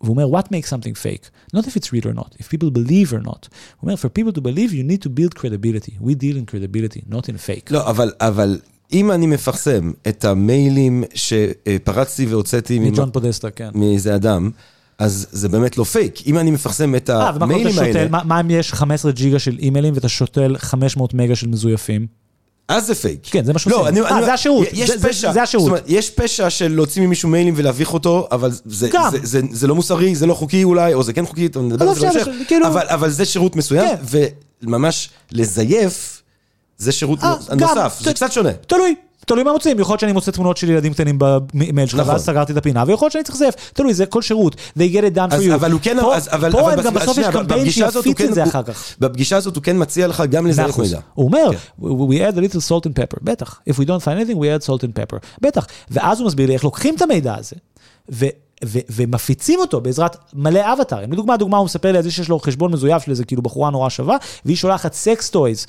[0.00, 1.30] והוא אומר, what makes something fake?
[1.56, 3.48] Not if it's real or not, if people believe or not.
[3.80, 5.96] הוא אומר, for people to believe, you need to build credibility.
[6.00, 7.70] We deal in credibility, not in fake.
[7.70, 8.60] לא, אבל, אבל
[8.92, 12.78] אם אני מפרסם את המיילים שפרצתי והוצאתי...
[12.78, 13.70] מג'ון פודסטה, כן.
[13.74, 14.50] מאיזה אדם,
[15.02, 16.22] אז זה באמת לא פייק.
[16.26, 18.08] אם אני מפרסם את אה, המיילים האלה...
[18.08, 22.06] מה, מה אם יש 15 ג'יגה של אימיילים ואתה שותל 500 מגה של מזויפים?
[22.68, 23.20] אז זה פייק.
[23.30, 23.80] כן, זה מה שעושים.
[23.80, 24.66] לא, אני, אה, זה השירות.
[24.72, 25.28] יש זה, פשע.
[25.28, 25.66] זה, זה השירות.
[25.66, 29.10] זאת אומרת, יש פשע של להוציא ממישהו מיילים ולהביך אותו, אבל זה, גם.
[29.10, 31.88] זה, זה, זה, זה לא מוסרי, זה לא חוקי אולי, או זה כן חוקי, נדבר
[31.88, 32.26] על זה בהמשך.
[32.48, 32.66] כאילו...
[32.66, 34.22] אבל, אבל זה שירות מסוים, כן.
[34.62, 36.22] וממש לזייף,
[36.78, 38.52] זה שירות 아, אה, נוסף, זה קצת שונה.
[38.52, 38.94] תלוי.
[39.26, 42.12] תלוי מה מוצאים, יכול להיות שאני מוצא תמונות של ילדים קטנים במייל שלך, נכון.
[42.12, 45.14] ואז סגרתי את הפינה, ויכול להיות שאני צריך לזייף, תלוי, זה כל שירות, they get
[45.14, 45.54] it done for you.
[45.54, 45.98] אבל הוא כן,
[46.32, 48.94] אבל, פה גם בסוף יש קמפיין שיפיץ את זה אחר כך.
[49.00, 50.98] בפגישה הזאת הוא כן מציע לך גם לזייף מידע.
[51.14, 51.86] הוא אומר, כן.
[51.86, 53.60] we add a little salt and pepper, בטח.
[53.70, 55.66] If we don't find anything, we add salt and pepper, בטח.
[55.90, 57.56] ואז הוא מסביר לי איך לוקחים את המידע הזה,
[58.64, 61.12] ומפיצים אותו בעזרת מלא אבטארים.
[61.12, 63.70] לדוגמה, דוגמה, הוא מספר לי על זה שיש לו חשבון מזויף של איזה כאילו בחורה
[63.70, 65.66] נורא שווה, והיא שולחת sex toys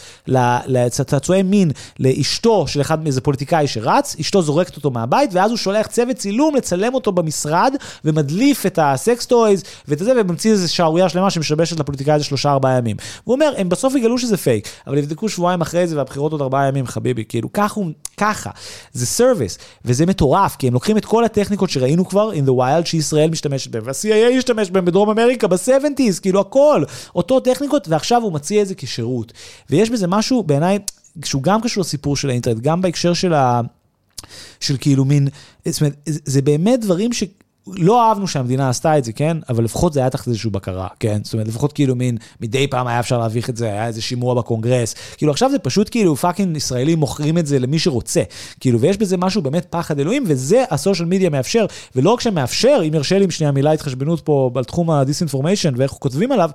[0.67, 5.87] לצעצועי מין לאשתו של אחד מאיזה פוליטיקאי שרץ, אשתו זורקת אותו מהבית, ואז הוא שולח
[5.87, 7.75] צוות צילום לצלם אותו במשרד,
[8.05, 12.77] ומדליף את הסקס טויז ואת זה, וממציא איזה שערורייה שלמה שמשבשת לפוליטיקאי הזה שלושה ארבעה
[12.77, 12.97] ימים.
[13.23, 16.67] הוא אומר, הם בסוף יגלו שזה פייק, אבל יבדקו שבועיים אחרי זה והבחירות עוד ארבעה
[16.67, 17.81] ימים, חביבי, כאילו, ככה,
[18.17, 18.49] ככה.
[18.93, 22.51] זה service, וזה מטורף, כי הם לוקחים את כל הטכניקות שראינו כבר in the
[22.83, 26.83] בכלל שישראל משתמשת בהם, וה-CIA השתמש בהם בדרום אמריקה ב-70's, כאילו הכל,
[27.15, 29.33] אותו טכניקות, ועכשיו הוא מציע את זה כשירות.
[29.69, 30.79] ויש בזה משהו בעיניי,
[31.25, 33.61] שהוא גם קשור לסיפור של האינטרנט, גם בהקשר של ה...
[34.59, 35.27] של כאילו מין,
[35.65, 37.23] זאת אומרת, זה באמת דברים ש...
[37.67, 39.37] לא אהבנו שהמדינה עשתה את זה, כן?
[39.49, 41.19] אבל לפחות זה היה תחת איזושהי בקרה, כן?
[41.23, 44.33] זאת אומרת, לפחות כאילו מין, מדי פעם היה אפשר להביך את זה, היה איזה שימוע
[44.33, 44.95] בקונגרס.
[45.17, 48.23] כאילו עכשיו זה פשוט כאילו fucking ישראלים מוכרים את זה למי שרוצה.
[48.59, 51.65] כאילו, ויש בזה משהו באמת פחד אלוהים, וזה הסושיאל מדיה מאפשר.
[51.95, 55.91] ולא רק שמאפשר, אם ירשה לי עם שנייה מילה התחשבנות פה על תחום ה-disinformation ואיך
[55.91, 56.49] כותבים עליו,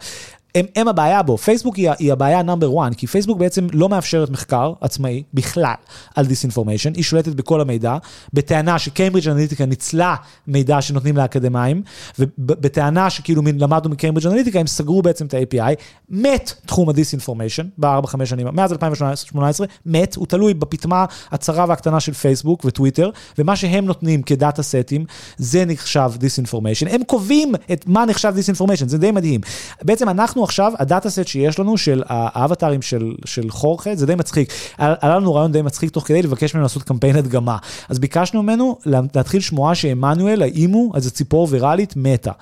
[0.55, 4.31] הם, הם הבעיה פה, פייסבוק היא, היא הבעיה number 1, כי פייסבוק בעצם לא מאפשרת
[4.31, 5.75] מחקר עצמאי בכלל
[6.15, 7.97] על disinformation, היא שולטת בכל המידע,
[8.33, 10.15] בטענה שקיימברידג' אנליטיקה ניצלה
[10.47, 11.83] מידע שנותנים לאקדמאים,
[12.19, 15.75] ובטענה שכאילו למדנו מקיימברידג' אנליטיקה, הם סגרו בעצם את ה-API,
[16.11, 22.13] מת תחום ה disinformation בארבע-חמש שנים, מאז 2018, מת, הוא תלוי בפטמה הצרה והקטנה של
[22.13, 25.05] פייסבוק וטוויטר, ומה שהם נותנים כ data set ים,
[25.37, 29.41] זה נחשב disinformation, הם קובעים את מה נחשב disinformation, זה די מדהים.
[29.83, 34.15] בעצם אנחנו עכשיו, ה data set שיש לנו של האווטרים של, של חורחה, זה די
[34.15, 34.53] מצחיק.
[34.79, 37.57] עלה לנו רעיון די מצחיק תוך כדי לבקש ממנו לעשות קמפיין הדגמה.
[37.89, 42.33] אז ביקשנו ממנו להתחיל שמועה שעמנואל, האמו, איזה ציפור ויראלית, מתה.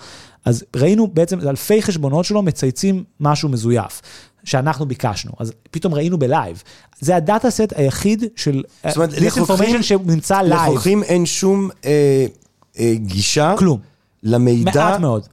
[0.44, 4.02] אז ראינו בעצם אלפי חשבונות שלו מצייצים משהו מזויף.
[4.44, 6.62] שאנחנו ביקשנו, אז פתאום ראינו ב live.
[7.00, 8.62] זה ה data set היחיד של
[9.18, 10.72] disinformation שנמצא live.
[10.72, 12.26] לחוקרים אין שום אה,
[12.78, 13.54] אה, גישה.
[13.58, 13.80] כלום.
[14.22, 14.84] למידע.
[14.84, 15.26] מעט מאוד.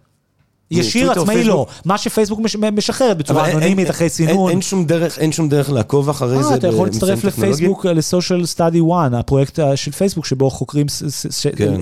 [0.72, 2.40] ישיר עצמאי לא, מה שפייסבוק
[2.74, 4.52] משחררת בצורה אנונימית אחרי סינון.
[5.18, 9.92] אין שום דרך, לעקוב אחרי זה אתה יכול להצטרף לפייסבוק, לסושיאל סטאדי 1, הפרויקט של
[9.92, 10.86] פייסבוק שבו חוקרים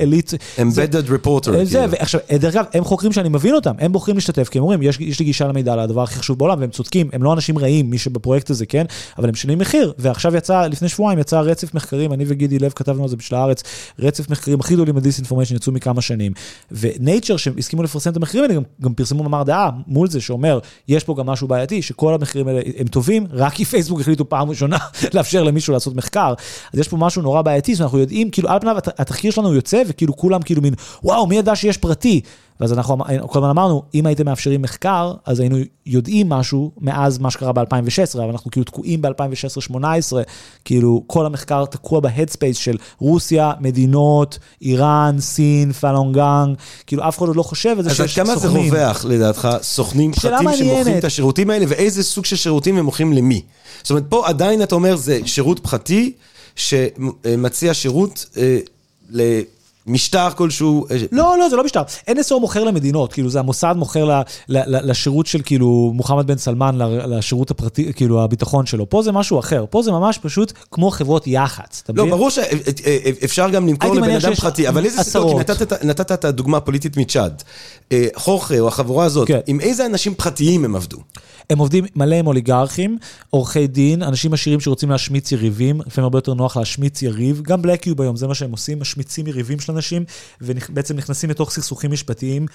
[0.01, 0.33] אליט.
[0.57, 1.51] Embedded reporter.
[1.63, 4.81] זה, ועכשיו, דרך אגב, הם חוקרים שאני מבין אותם, הם בוחרים להשתתף, כי הם אומרים,
[4.81, 7.97] יש לי גישה למידע, לדבר הכי חשוב בעולם, והם צודקים, הם לא אנשים רעים, מי
[7.97, 8.85] שבפרויקט הזה, כן,
[9.17, 13.03] אבל הם משלמים מחיר, ועכשיו יצא, לפני שבועיים יצא רצף מחקרים, אני וגידי לב כתבנו
[13.03, 13.63] על זה בשביל הארץ,
[13.99, 16.31] רצף מחקרים הכי גדולים בדיסאינפורמיישן יצאו מכמה שנים.
[16.71, 21.15] ונייצ'ר, שהסכימו לפרסם את המחקרים האלה, גם פרסמו מאמר דעה מול זה שאומר, יש פה
[21.17, 24.77] גם משהו בעייתי, שכל המחירים האלה הם טובים, רק כי פייסבוק החליטו פעם ראשונה
[25.13, 26.33] לאפשר למישהו לעשות מחקר.
[26.73, 30.17] אז יש פה משהו נורא בעייתי, שאנחנו יודעים, כאילו על פניו התחקיר שלנו יוצא, וכאילו
[30.17, 32.21] כולם כאילו מין, וואו, מי ידע שיש פרטי?
[32.61, 32.97] ואז אנחנו
[33.27, 38.17] כל הזמן אמרנו, אם הייתם מאפשרים מחקר, אז היינו יודעים משהו מאז מה שקרה ב-2016,
[38.17, 39.77] אבל אנחנו כאילו תקועים ב-2016-2018,
[40.65, 46.55] כאילו כל המחקר תקוע ב headspace של רוסיה, מדינות, איראן, סין, פלונגנג,
[46.87, 48.31] כאילו אף אחד עוד לא חושב על זה שיש סוכנים.
[48.31, 52.77] אז כמה זה רווח לדעתך, סוכנים פרטים שמוכרים את השירותים האלה, ואיזה סוג של שירותים
[52.77, 53.41] הם מוכרים למי?
[53.81, 56.11] זאת אומרת, פה עדיין אתה אומר, זה שירות פרטי
[56.55, 58.59] שמציע שירות אה,
[59.09, 59.21] ל...
[59.87, 60.85] משטר כלשהו.
[60.91, 61.81] אה, לא, לא, זה לא משטר.
[62.09, 66.37] NSO מוכר למדינות, כאילו זה המוסד מוכר ל, ל, ל, לשירות של כאילו מוחמד בן
[66.37, 66.77] סלמן,
[67.07, 68.89] לשירות הפרטי, כאילו הביטחון שלו.
[68.89, 73.49] פה זה משהו אחר, פה זה ממש פשוט כמו חברות יח"צ, אתה לא, ברור שאפשר
[73.49, 77.43] גם למכור לבן אדם פרטי, אבל איזה סיפור, כי נתת, נתת את הדוגמה הפוליטית מצ'אד.
[77.91, 79.39] אה, חורכה או החבורה הזאת, כן.
[79.47, 80.97] עם איזה אנשים פרטיים הם עבדו?
[81.49, 82.97] הם עובדים מלא עם אוליגרכים,
[83.29, 88.01] עורכי דין, אנשים עשירים שרוצים להשמיץ יריבים, לפעמים הרבה יותר נוח להשמיץ יריב, גם בלקיוב
[88.01, 90.05] היום, זה מה שהם עושים, משמיצים יריבים של אנשים,
[90.41, 92.45] ובעצם נכנסים לתוך סכסוכים משפטיים.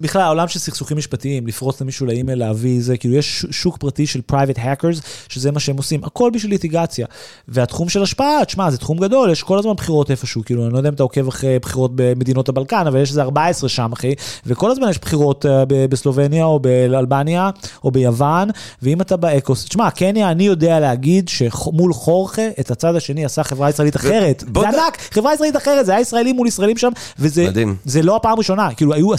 [0.00, 4.20] בכלל, העולם של סכסוכים משפטיים, לפרוץ למישהו לאימייל, להביא זה, כאילו יש שוק פרטי של
[4.32, 7.06] private hackers, שזה מה שהם עושים, הכל בשביל ליטיגציה.
[7.48, 10.78] והתחום של השפעה, תשמע, זה תחום גדול, יש כל הזמן בחירות איפשהו, כאילו, אני לא
[10.78, 14.14] יודע אם אתה עוקב אחרי בחירות במדינות הבלקן, אבל יש איזה 14 שם, אחי,
[14.46, 17.50] וכל הזמן יש בחירות uh, בסלובניה או באלבניה
[17.84, 18.48] או ביוון,
[18.82, 23.70] ואם אתה באקוס, תשמע, קניה, אני יודע להגיד שמול חורכה, את הצד השני עשה חברה
[23.70, 24.44] ישראלית אחרת.
[24.54, 28.74] זה ענק, חברה ישראלית אחרת, זה היה ישראלים מול ישראלים שם, וזה לא הפעם הראשונה,
[28.74, 29.14] כאילו, היו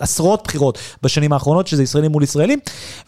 [0.00, 2.58] עשרות בחירות בשנים האחרונות, שזה ישראלים מול ישראלים.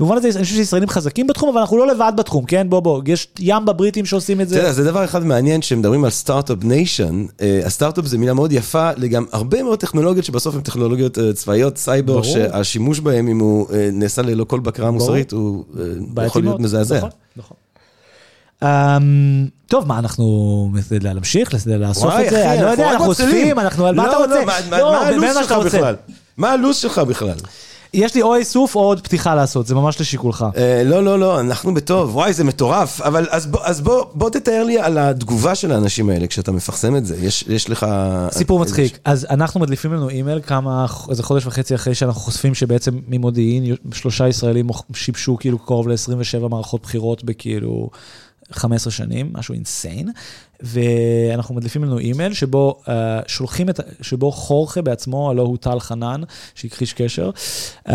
[0.01, 2.66] במובן הזה, אני חושב שישראלים חזקים בתחום, אבל אנחנו לא לבד בתחום, כן?
[2.70, 4.55] בוא, בוא, יש ים בבריטים שעושים את זה.
[4.55, 7.27] זה, זה דבר אחד מעניין, שמדברים על Start-Up Nation,
[7.65, 12.23] הסטארט-אפ זה מילה מאוד יפה לגם הרבה מאוד טכנולוגיות שבסוף הן טכנולוגיות אה, צבאיות, סייבר,
[12.23, 15.65] שהשימוש בהן, אם הוא אה, נעשה ללא כל בקרה מוסרית, הוא
[16.19, 16.97] אה, יכול להיות מזעזע.
[16.97, 17.57] נכון, נכון.
[18.62, 18.66] Um,
[19.66, 20.70] טוב, מה, אנחנו
[21.03, 22.53] להמשיך, לאסוף את זה?
[22.53, 24.40] אני לא יודע, אנחנו אוספים, אנחנו, מה אתה רוצה?
[24.70, 25.97] לא, מה הלו"ז שלך בכלל?
[26.39, 27.36] מה הלו"ז שלך בכלל?
[27.94, 30.47] יש לי או איסוף או עוד פתיחה לעשות, זה ממש לשיקולך.
[30.56, 33.01] אה, לא, לא, לא, אנחנו בטוב, וואי, זה מטורף.
[33.01, 36.97] אבל אז, בוא, אז בוא, בוא תתאר לי על התגובה של האנשים האלה כשאתה מפרסם
[36.97, 37.16] את זה.
[37.16, 37.86] יש, יש לך...
[38.31, 38.94] סיפור מצחיק.
[38.94, 38.98] ש...
[39.05, 44.28] אז אנחנו מדליפים לנו אימייל כמה, איזה חודש וחצי אחרי שאנחנו חושפים שבעצם ממודיעין, שלושה
[44.28, 47.90] ישראלים שיבשו כאילו קרוב ל-27 מערכות בחירות בכאילו...
[48.53, 50.09] 15 שנים, משהו insane,
[50.61, 52.89] ואנחנו מדליפים לנו אימייל שבו uh,
[53.27, 56.20] שולחים את, שבו חורחה בעצמו, הלא הוא טל חנן,
[56.55, 57.31] שהכחיש קשר.
[57.89, 57.91] Uh,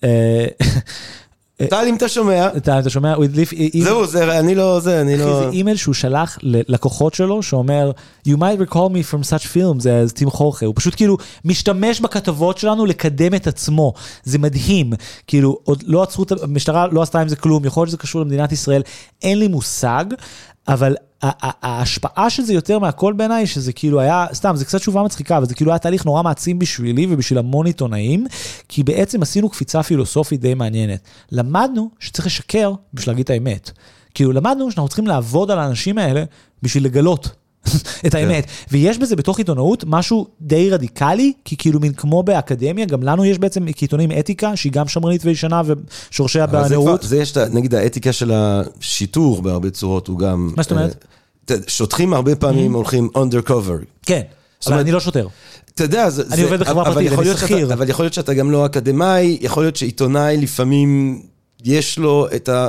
[0.00, 0.06] uh,
[1.56, 2.48] טל, אם אתה שומע.
[2.48, 3.84] טל, אתה שומע, הוא הדליף אימייל.
[3.84, 5.42] זהו, זה, אני לא, זה, אני לא...
[5.42, 7.90] זה אימייל שהוא שלח ללקוחות שלו, שאומר,
[8.28, 10.66] You might recall me from such films as טים חורחה.
[10.66, 13.92] הוא פשוט כאילו משתמש בכתבות שלנו לקדם את עצמו.
[14.24, 14.92] זה מדהים.
[15.26, 18.20] כאילו, עוד לא עצרו את המשטרה, לא עשתה עם זה כלום, יכול להיות שזה קשור
[18.20, 18.82] למדינת ישראל,
[19.22, 20.04] אין לי מושג,
[20.68, 20.94] אבל
[21.62, 25.46] ההשפעה של זה יותר מהכל בעיניי, שזה כאילו היה, סתם, זה קצת תשובה מצחיקה, אבל
[25.46, 28.26] זה כאילו היה תהליך נורא מעצים בשבילי ובשביל המון עיתונאים,
[28.68, 31.00] כי בעצם עשינו קפיצה פילוסופית די מעניינת.
[31.32, 33.70] למדנו שצריך לשקר בשביל להגיד את האמת.
[34.14, 36.24] כאילו, למדנו שאנחנו צריכים לעבוד על האנשים האלה
[36.62, 37.30] בשביל לגלות
[38.06, 38.46] את האמת.
[38.70, 43.38] ויש בזה בתוך עיתונאות משהו די רדיקלי, כי כאילו מין כמו באקדמיה, גם לנו יש
[43.38, 45.62] בעצם כעיתונים אתיקה, שהיא גם שמרנית וישנה
[46.10, 50.50] ושורשיה אבל זה זה יש, נגיד האתיקה של השיטור בהרבה צורות, הוא גם...
[50.56, 50.92] מה זאת אומרת?
[50.92, 51.16] Mm-hmm.
[51.50, 53.84] אה, שוטרים הרבה פעמים הולכים under cover.
[54.02, 54.20] כן,
[54.66, 55.28] אבל אומרת- אני לא שוטר.
[55.74, 56.22] אתה יודע, זה...
[56.32, 57.72] אני עובד בחברה פרטית, אני שכיר.
[57.72, 61.22] אבל יכול להיות שאתה גם לא אקדמאי, יכול להיות שעיתונאי לפעמים
[61.64, 62.68] יש לו את ה...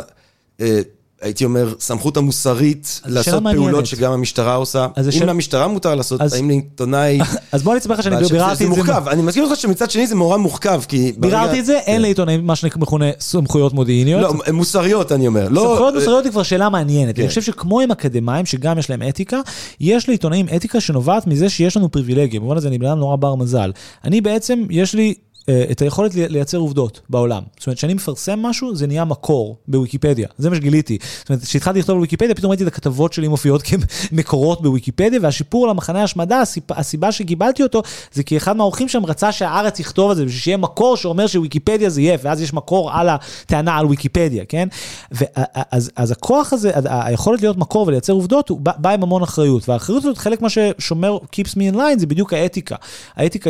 [1.21, 3.43] הייתי אומר, סמכות המוסרית לעשות.
[3.55, 4.87] פעולות שגם המשטרה עושה.
[4.99, 7.19] זה אם שאלה- למשטרה מותר לעשות, אז- האם לעיתונאי...
[7.51, 8.83] אז בוא אני אספר לך שאני ביררתי זה את זה.
[8.83, 11.11] מורכב, אני מסכים אותך שמצד שני זה נורא מורכב, כי...
[11.17, 14.21] ביררתי את זה, אין לעיתונאים מה שמכונה סמכויות מודיעיניות.
[14.21, 15.47] לא, מוסריות אני אומר.
[15.49, 17.15] לא, סמכויות מוסריות היא כבר שאלה מעניינת.
[17.15, 17.21] כן.
[17.21, 19.39] אני חושב שכמו עם אקדמאים, שגם יש להם אתיקה,
[19.79, 22.39] יש לעיתונאים אתיקה שנובעת מזה שיש לנו פריבילגיה.
[22.39, 23.71] במובן הזה אני בן אדם נורא בר מזל.
[24.03, 25.13] אני בעצם, יש לי...
[25.49, 27.43] אה, את היכולת לי- לייצר עובדות בעולם.
[27.59, 30.27] זאת אומרת, כשאני מפרסם משהו, זה נהיה מקור בוויקיפדיה.
[30.37, 30.97] זה מה שגיליתי.
[31.19, 36.01] זאת אומרת, כשהתחלתי לכתוב בוויקיפדיה, פתאום ראיתי את הכתבות שלי מופיעות כמקורות בוויקיפדיה, והשיפור למחנה
[36.01, 37.81] ההשמדה, הסיפ- הסיבה שקיבלתי אותו,
[38.13, 41.89] זה כי אחד מהאורחים שם רצה שהארץ יכתוב את זה, בשביל שיהיה מקור שאומר שוויקיפדיה
[41.89, 44.67] זה יהיה, ואז יש מקור על הטענה על ויקיפדיה, כן?
[45.11, 50.03] ואז אז הכוח הזה, היכולת להיות מקור ולייצר עובדות, הוא בא, עם המון אחריות, והאחריות
[50.03, 52.75] הזאת, חלק מה ששומר keeps me in line, זה בדיוק האתיקה.
[53.15, 53.49] האתיקה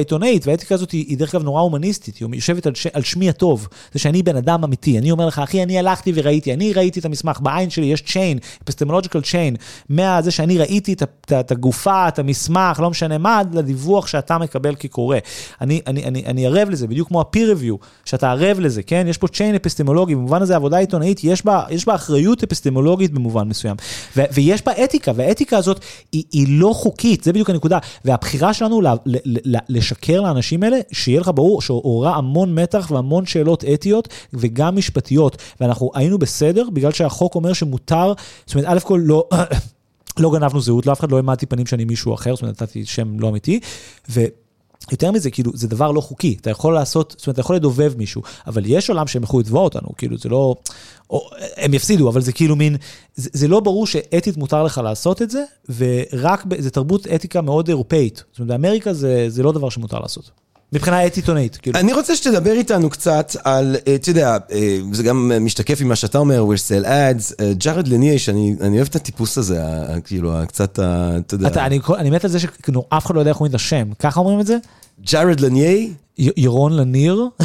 [1.87, 5.25] הומניסטית, היא יושבת על, ש, על שמי הטוב, זה שאני בן אדם אמיתי, אני אומר
[5.25, 9.57] לך, אחי, אני הלכתי וראיתי, אני ראיתי את המסמך, בעין שלי יש chain, epistemological chain,
[9.89, 14.75] מהזה שאני ראיתי את, את, את הגופה, את המסמך, לא משנה מה, לדיווח שאתה מקבל
[14.75, 15.17] כקורא.
[15.61, 19.05] אני, אני, אני, אני ערב לזה, בדיוק כמו ה-peer review, שאתה ערב לזה, כן?
[19.09, 23.47] יש פה chain אפיסטמולוגי, במובן הזה עבודה עיתונאית, יש בה, יש בה אחריות אפיסטמולוגית במובן
[23.47, 23.75] מסוים.
[24.17, 25.79] ו, ויש בה אתיקה, והאתיקה הזאת
[26.11, 27.77] היא, היא לא חוקית, זה בדיוק הנקודה.
[28.05, 33.25] והבחירה שלנו ל, ל, ל, לשקר לאנשים האלה, שיהיה לך ברור שעוררה המון מתח והמון
[33.25, 35.37] שאלות אתיות וגם משפטיות.
[35.61, 38.13] ואנחנו היינו בסדר, בגלל שהחוק אומר שמותר,
[38.45, 39.27] זאת אומרת, א' כל לא...
[40.19, 43.19] לא גנבנו זהות, לאף אחד לא העמדתי פנים שאני מישהו אחר, זאת אומרת, נתתי שם
[43.19, 43.59] לא אמיתי,
[44.09, 47.93] ויותר מזה, כאילו, זה דבר לא חוקי, אתה יכול לעשות, זאת אומרת, אתה יכול לדובב
[47.97, 50.55] מישהו, אבל יש עולם שהם יכלו לתבוע אותנו, כאילו, זה לא,
[51.09, 52.75] או, הם יפסידו, אבל זה כאילו מין,
[53.15, 55.43] זה, זה לא ברור שאתית מותר לך לעשות את זה,
[55.77, 60.31] ורק, זה תרבות אתיקה מאוד אירופאית, זאת אומרת, באמריקה זה, זה לא דבר שמותר לעשות.
[60.73, 61.79] מבחינה אתית עונאית, כאילו.
[61.79, 65.95] אני רוצה שתדבר איתנו קצת על, אה, אתה יודע, אה, זה גם משתקף עם מה
[65.95, 69.61] שאתה אומר, we'll sell ads, אה, ג'ארד לניה, שאני אני אוהב את הטיפוס הזה,
[70.03, 73.39] כאילו, קצת, אתה יודע, אתה, אני, אני מת על זה שאף אחד לא יודע איך
[73.39, 74.57] אומרים את השם, ככה אומרים את זה?
[75.01, 75.87] ג'ארד לניה,
[76.17, 77.25] ירון לניר?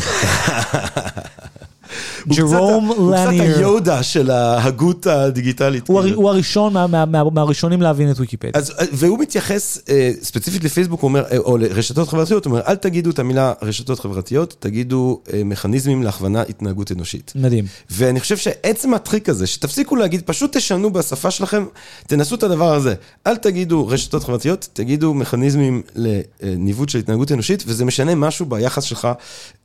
[2.29, 3.31] ג'רום הוא קצת.
[3.31, 5.89] היודה של ההגות הדיגיטלית.
[5.89, 6.19] הוא, הר, כאילו.
[6.21, 8.53] הוא הראשון מה, מה, מה, מהראשונים להבין את ויקיפדיה.
[8.55, 12.63] אז, אה, והוא מתייחס אה, ספציפית לפייסבוק, הוא אומר, אה, או לרשתות חברתיות, הוא אומר,
[12.67, 17.33] אל תגידו את המילה רשתות חברתיות, תגידו אה, מכניזמים להכוונה התנהגות אנושית.
[17.35, 17.65] מדהים.
[17.91, 21.65] ואני חושב שעצם הטריק הזה, שתפסיקו להגיד, פשוט תשנו בשפה שלכם,
[22.07, 22.95] תנסו את הדבר הזה.
[23.27, 29.09] אל תגידו רשתות חברתיות, תגידו מכניזמים לניווט של התנהגות אנושית, וזה משנה משהו ביחס שלך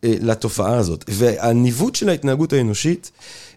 [0.04, 1.06] אה, לתופעה הזאת.
[1.08, 3.12] והניווט של ההתנהגות האנושית,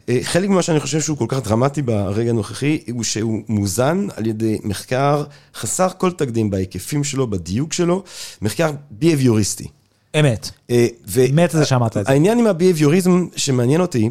[0.08, 4.26] אה, חלק ממה שאני חושב שהוא כל כך דרמטי ברגע הנוכחי, הוא שהוא מוזן על
[4.26, 5.24] ידי מחקר
[5.54, 8.02] חסר כל תקדים בהיקפים שלו, בדיוק שלו,
[8.42, 9.68] מחקר ביהביוריסטי.
[10.20, 10.50] אמת.
[10.70, 12.12] אה, ו- מת על זה שאמרת את זה.
[12.12, 14.10] העניין עם הביהביוריזם שמעניין אותי,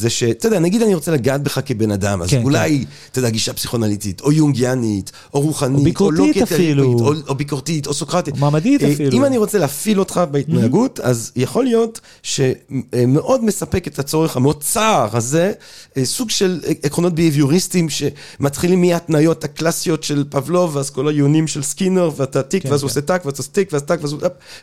[0.00, 3.30] זה שאתה יודע, נגיד אני רוצה לגעת בך כבן אדם, אז כן, אולי, אתה יודע,
[3.30, 6.84] גישה פסיכונליטית, או יונגיאנית, או רוחנית, או ביקורתית לא אפילו.
[6.84, 8.34] או, או ביקורתית, או סוקרטית.
[8.34, 9.16] או מעמדית אה, אפילו.
[9.16, 15.08] אם אני רוצה להפעיל אותך בהתנהגות, אז יכול להיות שמאוד מספק את הצורך המאוד צר
[15.12, 15.52] הזה,
[15.96, 22.10] אה, סוג של עקרונות ביהביוריסטיים שמתחילים מההתניות הקלאסיות של פבלוב, ואז כל הניסויים של סקינר,
[22.16, 22.84] ואתה טיק, כן, ואז כן.
[22.84, 24.14] הוא עושה טק, ואז טיק, ואז טק, ואז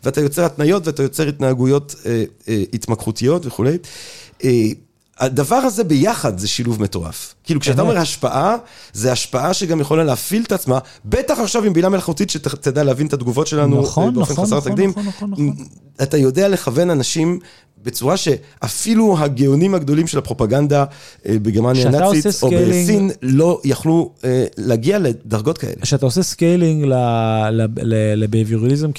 [0.03, 3.77] ואתה יוצר התניות, ואתה יוצר התנהגויות אה, אה, התמקחותיות וכולי.
[5.19, 7.33] הדבר הזה ביחד זה שילוב מטורף.
[7.43, 7.81] כאילו, כשאתה.
[7.81, 8.55] אומר השפעה,
[8.93, 13.13] זה השפעה שגם יכולה להפעיל את עצמה, בטח עכשיו עם בינה מלאכותית שתדע להבין את
[13.13, 14.89] התגובות שלנו נכון, אה, באופן נכון, חסר נכון, תקדים.
[14.89, 15.55] נכון, נכון, נכון.
[16.01, 17.39] אתה יודע לכוון אנשים
[17.83, 20.85] בצורה שאפילו הגאונים הגדולים של הפרופגנדה
[21.25, 25.81] אה, בגרמניה הנאצית, או בסין, לא יכלו אה, להגיע לדרגות כאלה.
[25.81, 26.85] כשאתה עושה scaling
[28.15, 28.89] לביהביוריזם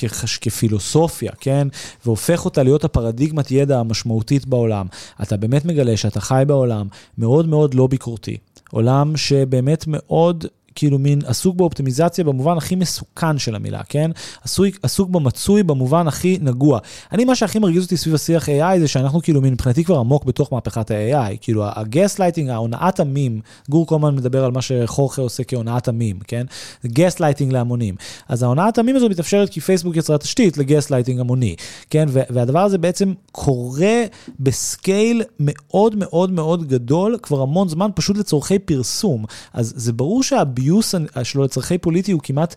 [0.40, 1.68] כפילוסופיה, כן?
[2.06, 4.86] והופך אותה להיות הפרדיגמת ידע המשמעותית בעולם,
[5.22, 6.86] אתה באמת מגלה שאתה חי בעולם
[7.18, 8.36] מאוד מאוד לא ביקורתי.
[8.70, 10.46] עולם שבאמת מאוד...
[10.78, 14.10] כאילו מין עסוק באופטימיזציה במובן הכי מסוכן של המילה, כן?
[14.44, 16.78] עסוק, עסוק במצוי במובן הכי נגוע.
[17.12, 20.24] אני, מה שהכי מרגיז אותי סביב השיח AI זה שאנחנו כאילו מין מבחינתי כבר עמוק
[20.24, 21.36] בתוך מהפכת ה-AI.
[21.40, 26.46] כאילו הגסט לייטינג, ההונאת המונים, גור קומן מדבר על מה שחורחה עושה כהונאת המונים, כן?
[26.82, 27.94] זה גסט לייטינג להמונים.
[28.28, 31.54] אז ההונאת המונים הזו מתאפשרת כי פייסבוק יצרה תשתית לגסט לייטינג המוני,
[31.90, 32.06] כן?
[32.10, 34.04] והדבר הזה בעצם קורה
[34.40, 39.24] ב scale מאוד מאוד מאוד גדול כבר המון זמן, פשוט לצורכי פרסום.
[39.52, 42.54] אז זה ברור שה abuse הגיוס שלו לצורכי פוליטי הוא כמעט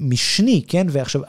[0.00, 0.86] משני, כן?
[0.90, 1.22] ועכשיו,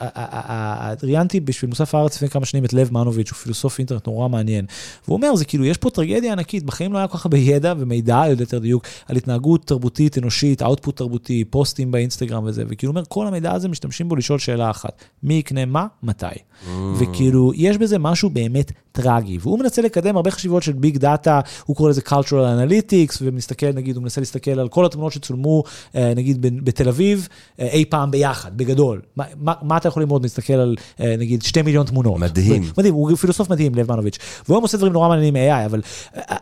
[1.02, 4.66] ראיינתי בשביל מוסף הארץ לפני כמה שנים את לב מנוביץ', הוא פילוסוף אינטרנט נורא מעניין.
[5.04, 7.74] והוא אומר, זה כאילו, יש פה טרגדיה ענקית, בחיים לא היה כל כך הרבה ידע
[7.78, 13.26] ומידע, יותר דיוק, על התנהגות תרבותית, אנושית, output תרבותי, פוסטים באינסטגרם וזה, וכאילו אומר, כל
[13.26, 16.26] המידע הזה משתמשים בו לשאול שאלה אחת, מי יקנה מה, מתי.
[16.66, 16.70] Mm.
[16.98, 21.76] וכאילו, יש בזה משהו באמת טרגי, והוא מנסה לקדם הרבה חשיבות של big data, הוא
[21.76, 25.62] קורא לזה cultural analytics, ומסתכל, נגיד, הוא מנסה להסתכל על כל התמונות שצולמו,
[25.96, 27.28] אה, נגיד, בתל אביב,
[27.60, 29.00] אה, אי פעם ביחד, בגדול.
[29.16, 32.18] מה, מה, מה אתה יכול ללמוד, להסתכל על, אה, נגיד, שתי מיליון תמונות.
[32.18, 32.62] מדהים.
[32.78, 34.18] מדהים, הוא פילוסוף מדהים, לב מנוביץ'.
[34.48, 35.80] והוא עושה דברים נורא מעניינים AI, אבל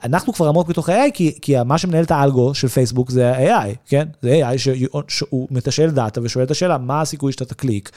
[0.04, 3.74] אנחנו כבר עמוק בתוך AI, כי, כי מה שמנהל את האלגו של פייסבוק זה AI,
[3.86, 4.08] כן?
[4.22, 4.58] זה AI
[5.08, 7.90] שהוא מתשאל data ושואל את השאלה, מה הסיכוי שאתה תקליק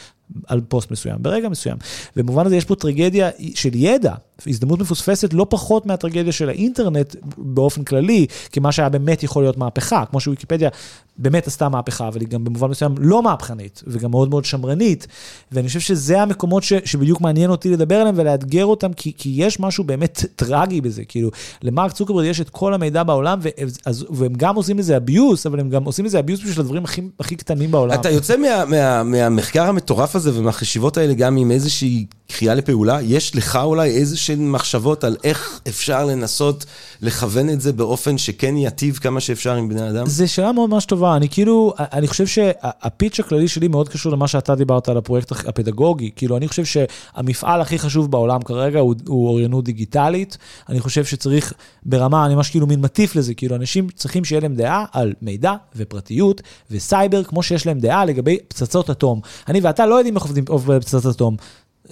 [0.48, 1.78] על פוסט מסוים, ברגע מסוים.
[2.18, 4.14] ובמובן הזה יש פה טרגדיה של ידע,
[4.48, 9.58] הזדמנות מפוספסת לא פחות מהטרגדיה של האינטרנט באופן כללי, כי מה שהיה באמת יכול להיות
[9.58, 10.70] מהפכה, כמו שוויקיפדיה
[11.18, 15.08] באמת עשתה מהפכה, אבל היא גם במובן מסוים לא מהפכנית, וגם מאוד מאוד שמרנית,
[15.52, 19.60] ואני חושב שזה המקומות ש, שבדיוק מעניין אותי לדבר עליהם ולאתגר אותם, כי, כי יש
[19.60, 21.32] משהו באמת טרגי בזה, כאילו,
[21.64, 23.50] למרק צוקרברד יש את כל המידע בעולם, ו,
[23.86, 27.02] אז, והם גם עושים לזה abuse, אבל הם גם עושים לזה abuse בשביל הדברים הכי,
[27.20, 27.94] הכי קטנים בעולם.
[27.94, 33.36] אתה יוצא מה, מה, מהמחקר המטורף הזה ומהחשיבות האלה גם עם איזושהי קריאה לפעולה, יש
[33.36, 33.90] לך אולי
[34.30, 36.66] איזשהן מחשבות על איך אפשר לנסות
[37.02, 40.06] לכוון את זה באופן שכן יטיב כמה שאפשר עם בני אדם?
[40.06, 44.28] זו שאלה מאוד ממש טובה, אני כאילו, אני חושב שהפיץ' הכללי שלי מאוד קשור למה
[44.28, 49.28] שאתה דיברת על הפרויקט הפדגוגי, כאילו אני חושב שהמפעל הכי חשוב בעולם כרגע הוא, הוא
[49.28, 50.38] אוריינות דיגיטלית,
[50.70, 51.54] אני חושב שצריך
[51.84, 55.54] ברמה, אני ממש כאילו מין מטיף לזה, כאילו אנשים צריכים שיהיה להם דעה על מידע
[55.76, 56.42] ופרטיות
[56.72, 59.22] וסייבר, כמו שיש להם דעה לגבי פצצות אטום.
[59.48, 60.46] אני ואתה לא יודעים איך עובדים
[60.82, 61.36] פצצות אטום.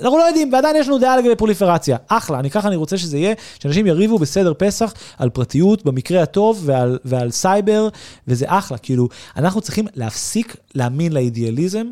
[0.02, 1.98] אנחנו לא יודעים, ועדיין יש לנו דעה לגבי פרוליפרציה.
[2.08, 6.62] אחלה, אני ככה אני רוצה שזה יהיה, שאנשים יריבו בסדר פסח על פרטיות במקרה הטוב
[6.66, 7.90] ועל, ועל סייבר,
[8.28, 8.78] וזה אחלה.
[8.78, 11.88] כאילו, אנחנו צריכים להפסיק להאמין לאידיאליזם.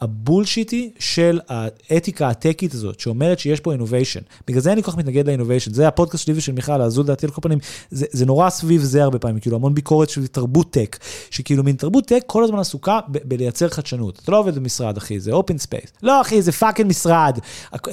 [0.00, 4.20] ה bullshit י של האתיקה ה tech ית הזאת, שאומרת שיש פה innovation.
[4.48, 5.74] בגלל זה אני כל כך מתנגד ל innovation.
[5.74, 7.58] זה הפודקאסט שלי ושל מיכל, זו דעתי על כל פנים,
[7.90, 10.98] זה, זה נורא סביב זה הרבה פעמים, כאילו המון ביקורת של תרבות tech,
[11.30, 14.20] שכאילו מין תרבות tech כל הזמן עסוקה ב- בלייצר חדשנות.
[14.22, 15.92] אתה לא עובד במשרד, אחי, זה open space.
[16.02, 17.38] לא, אחי, זה fucking משרד.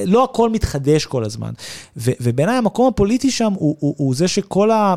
[0.05, 1.51] לא הכל מתחדש כל הזמן.
[1.97, 4.95] ו- ובעיניי המקום הפוליטי שם הוא, הוא, הוא זה שכל ה...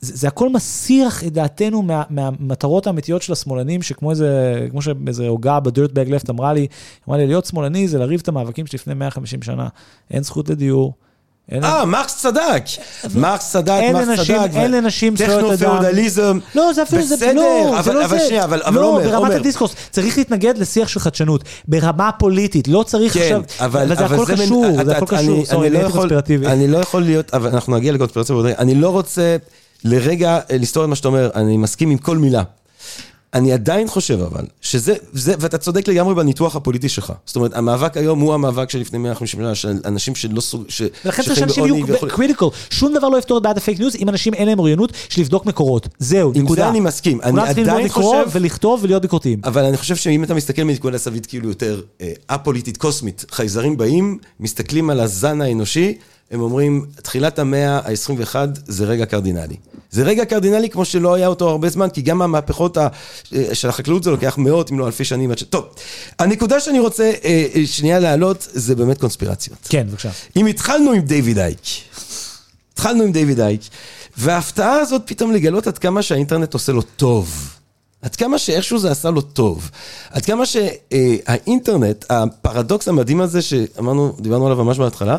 [0.00, 5.28] זה, זה הכל מסיח את דעתנו מה, מהמטרות האמיתיות של השמאלנים, שכמו איזה, כמו שאיזה
[5.28, 6.66] הוגה ב dirtbag left אמרה לי,
[7.08, 9.68] אמרה לי, להיות שמאלני זה לריב את המאבקים שלפני 150 שנה.
[10.10, 10.94] אין זכות לדיור.
[11.52, 12.64] אה, מרקס צדק,
[13.14, 15.56] מרקס צדק, מרקס צדק, אין לנשים זכויות אדם.
[15.56, 18.26] טכנו-פאודליזם, לא, זה אפילו, בסדר, לא, אבל, לא אבל זה.
[18.26, 19.32] שנייה, אבל, אבל לא, עומר, ברמת עומר.
[19.32, 24.24] הדיסקוס, צריך להתנגד לשיח של חדשנות, ברמה פוליטית, לא צריך כן, עכשיו, אבל, זה הכל
[24.32, 25.80] קשור, זה הכל קשור, סורי, לא.
[26.46, 28.36] אני לא יכול להיות, אבל אנחנו נגיע לקונספירציה.
[28.58, 29.36] אני לא רוצה
[29.84, 32.42] לרגע אה, לסתור את מה שאתה אומר, אני מסכים עם כל מילה.
[33.34, 37.12] אני עדיין חושב אבל, שזה, זה, ואתה צודק לגמרי בניתוח הפוליטי שלך.
[37.26, 40.64] זאת אומרת, המאבק היום הוא המאבק של לפני 150 שנה, של אנשים שלא סוג...
[40.68, 44.08] ש- ולכן צריך שאנשים יהיו critical, שום דבר לא יפתור את בעיית הפייק ניוז אם
[44.08, 46.62] אנשים אין להם אוריינות של לבדוק מקורות, זהו, עם נקודה.
[46.62, 47.20] זה אני מסכים.
[47.20, 48.36] אני כולם צריכים עדיין לקרוא חושב...
[48.40, 49.40] ולכתוב ולהיות ביקורתיים.
[49.44, 54.18] אבל אני חושב שאם אתה מסתכל מנקודת זווית כאילו יותר אה, א-פוליטית, קוסמית, חייזרים באים,
[54.40, 55.98] מסתכלים על הזן האנושי,
[56.30, 58.34] הם אומרים, תחילת המאה ה-21
[58.66, 59.56] זה רגע קרדינלי.
[59.90, 62.88] זה רגע קרדינלי כמו שלא היה אותו הרבה זמן, כי גם המהפכות ה-
[63.34, 65.42] אה, של החקלאות זה לוקח מאות אם לא אלפי שנים עד ש...
[65.42, 65.64] טוב,
[66.18, 69.58] הנקודה שאני רוצה אה, אה, שנייה להעלות זה באמת קונספירציות.
[69.68, 70.10] כן, בבקשה.
[70.36, 71.58] אם התחלנו עם דיוויד אייק,
[72.74, 73.60] התחלנו עם דיוויד אייק,
[74.16, 77.50] וההפתעה הזאת פתאום לגלות עד כמה שהאינטרנט עושה לו טוב.
[78.02, 79.70] עד כמה שאיכשהו זה עשה לו טוב.
[80.10, 85.16] עד כמה שהאינטרנט, הפרדוקס המדהים הזה שאמרנו, דיברנו עליו ממש בהתחלה,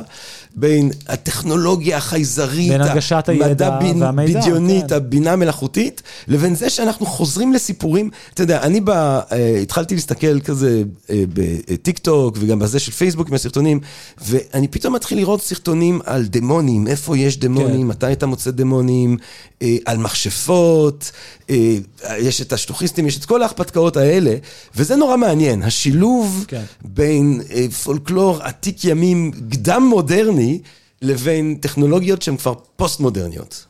[0.56, 4.96] בין הטכנולוגיה החייזרית, בין הנגשת הידע בין- והמידע, בדיונית, כן.
[4.96, 10.84] הבינה המלאכותית, לבין זה שאנחנו חוזרים לסיפורים, אתה יודע, אני בא, אה, התחלתי להסתכל כזה
[11.10, 13.80] אה, בטיק טוק וגם בזה של פייסבוק עם הסרטונים,
[14.22, 17.88] ואני פתאום מתחיל לראות סרטונים על דמונים, איפה יש דמונים, כן.
[17.88, 19.18] מתי אתה מוצא דמונים,
[19.62, 21.12] אה, על מכשפות,
[21.50, 21.78] אה,
[22.20, 24.36] יש את השטוחיסטים, יש את כל ההרפתקאות האלה,
[24.76, 26.64] וזה נורא מעניין, השילוב כן.
[26.82, 30.60] בין אה, פולקלור עתיק ימים קדם מודרני,
[31.02, 33.66] לבין טכנולוגיות שהן כבר פוסט-מודרניות.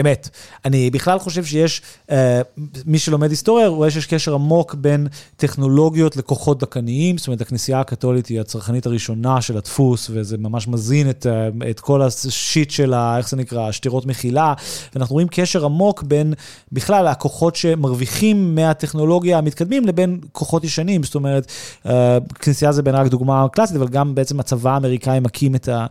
[0.00, 0.28] אמת.
[0.64, 2.40] אני בכלל חושב שיש, אה,
[2.86, 5.06] מי שלומד היסטוריה רואה שיש קשר עמוק בין
[5.36, 11.10] טכנולוגיות לכוחות דכאניים, זאת אומרת, הכנסייה הקתולית היא הצרכנית הראשונה של הדפוס, וזה ממש מזין
[11.10, 14.54] את, אה, את כל השיט של, ה, איך זה נקרא, שתירות מחילה,
[14.94, 16.34] ואנחנו רואים קשר עמוק בין
[16.72, 21.52] בכלל הכוחות שמרוויחים מהטכנולוגיה המתקדמים לבין כוחות ישנים, זאת אומרת,
[21.86, 25.86] אה, כנסייה זה בעיניי רק דוגמה קלאסית, אבל גם בעצם הצבא האמריקאי מקים את, ה,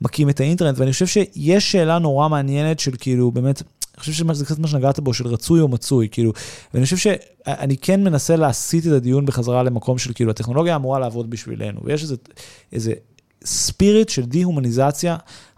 [0.00, 3.49] מקים את האינטרנט, ואני חושב שיש שאלה נורא מעניינת של כאילו, באמת,
[4.00, 6.32] חושב שזה קצת מה שנגעת בו, של רצוי או מצוי, כאילו,
[6.74, 11.30] ואני חושב שאני כן מנסה להסיט את הדיון בחזרה למקום של כאילו, הטכנולוגיה אמורה לעבוד
[11.30, 12.16] בשבילנו, ויש איזה,
[12.72, 12.92] איזה
[13.44, 15.16] ספיריט של דה-הומניזציה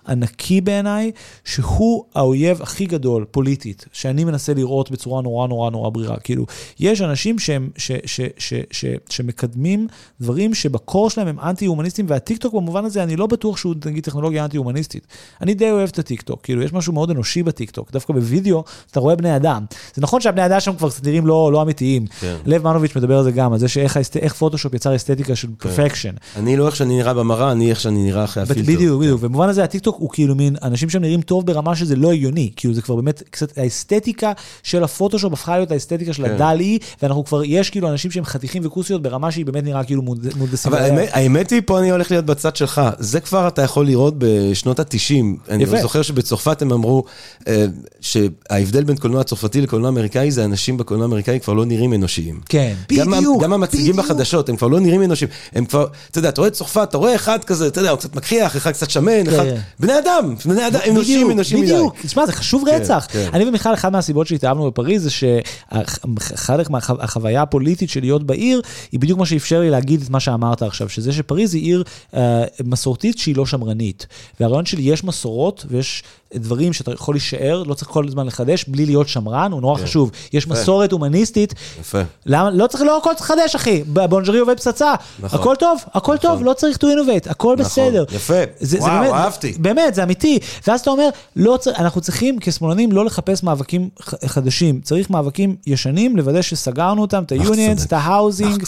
[0.08, 1.10] ענקי בעיניי,
[1.44, 6.16] שהוא האויב הכי גדול, פוליטית, שאני מנסה לראות בצורה נורא נורא נורא ברירה.
[6.16, 6.46] כאילו,
[6.80, 9.86] יש אנשים שהם, ש, ש, ש, ש, שמקדמים
[10.20, 15.06] דברים שבקור שלהם הם אנטי-הומניסטים, והטיקטוק במובן הזה, אני לא בטוח שהוא נגיד טכנולוגיה אנטי-הומניסטית.
[15.40, 19.16] אני די אוהב את הטיקטוק, כאילו, יש משהו מאוד אנושי בטיקטוק, דווקא בווידאו אתה רואה
[19.16, 19.64] בני אדם.
[19.94, 22.06] זה נכון שהבני אדם שם כבר נראים לא, לא אמיתיים.
[22.06, 22.36] כן.
[22.46, 24.16] לב מנוביץ' מדבר על זה גם, על זה שאיך האסת...
[24.42, 26.10] פוטושופ יצר אסתטיקה של perfection.
[26.10, 26.40] כן.
[26.40, 28.72] אני לא איך שאני נראה במראה, אני איך שאני נראה אחרי הפילטר.
[28.72, 29.20] בדיוק, בדיוק.
[29.20, 32.50] במובן הזה הטיקטוק טיקטוק הוא כאילו מין אנשים שהם נראים טוב ברמה שזה לא הגיוני,
[32.56, 34.32] כאילו זה כבר באמת קצת האסתטיקה
[34.62, 36.34] של הפוטושופ הפכה להיות האסתטיקה של כן.
[36.34, 40.02] ה daily, ואנחנו כבר, יש כאילו אנשים שהם חתיכים וכוסיות ברמה שהיא באמת נראה כאילו
[40.02, 40.72] מודסים.
[40.72, 44.14] אבל האמת, האמת היא, פה אני הולך להיות בצד שלך, זה כבר אתה יכול לראות
[44.18, 45.50] בשנות ה-90.
[45.50, 47.04] אני זוכר שבצרפת הם אמרו
[47.48, 47.66] אה,
[48.00, 52.40] שההבדל בין קולנוע צרפתי לקולנוע אמריקאי זה אנשים בקולנוע האמריקאי כבר לא נראים אנושיים.
[52.48, 55.30] כן, בדיוק, גם המציגים בחדשות, הם כבר לא נראים אנושיים.
[55.52, 58.16] הם כבר, אתה יודע, אתה רואה צרפת, אתה רואה אחד כזה, אתה יודע, הוא קצת
[58.16, 59.44] מקריח, אחד קצת שמן, אחד...
[59.82, 61.72] בני אדם, בני אדם, אנושיים, אנושיים מדי.
[61.72, 63.06] בדיוק, תשמע, זה חשוב כן, רצח.
[63.08, 63.28] כן.
[63.32, 69.18] אני ומיכל, אחת מהסיבות שהתאהבנו בפריז, זה שחלק מהחוויה הפוליטית של להיות בעיר, היא בדיוק
[69.18, 71.84] מה שאפשר לי להגיד את מה שאמרת עכשיו, שזה שפריז היא עיר
[72.16, 74.06] אה, מסורתית שהיא לא שמרנית.
[74.40, 76.02] והרעיון שלי, יש מסורות ויש
[76.34, 79.84] דברים שאתה יכול להישאר, לא צריך כל הזמן לחדש, בלי להיות שמרן, הוא נורא כן.
[79.84, 80.10] חשוב.
[80.32, 80.54] יש יפה.
[80.54, 81.54] מסורת הומניסטית.
[81.80, 82.00] יפה.
[82.26, 83.82] למה, לא צריך, לא הכל צריך לחדש, אחי.
[83.84, 84.94] בונג'רי עובד פצצה.
[85.20, 85.40] נכון.
[85.40, 86.30] הכל טוב, הכל נכון.
[86.30, 87.64] טוב, לא צריך to innovate, הכל נכון.
[87.64, 88.04] בסדר.
[88.12, 88.34] יפה.
[88.60, 89.54] זה, וואו, זה באמת, אהבתי.
[89.58, 90.38] באמת, זה אמיתי.
[90.66, 93.88] ואז אתה אומר, לא צריך, אנחנו צריכים כשמאלנים לא לחפש מאבקים
[94.26, 94.80] חדשים.
[94.80, 98.64] צריך מאבקים ישנים, לוודא שסגרנו אותם, את ה-unions, את ה housing.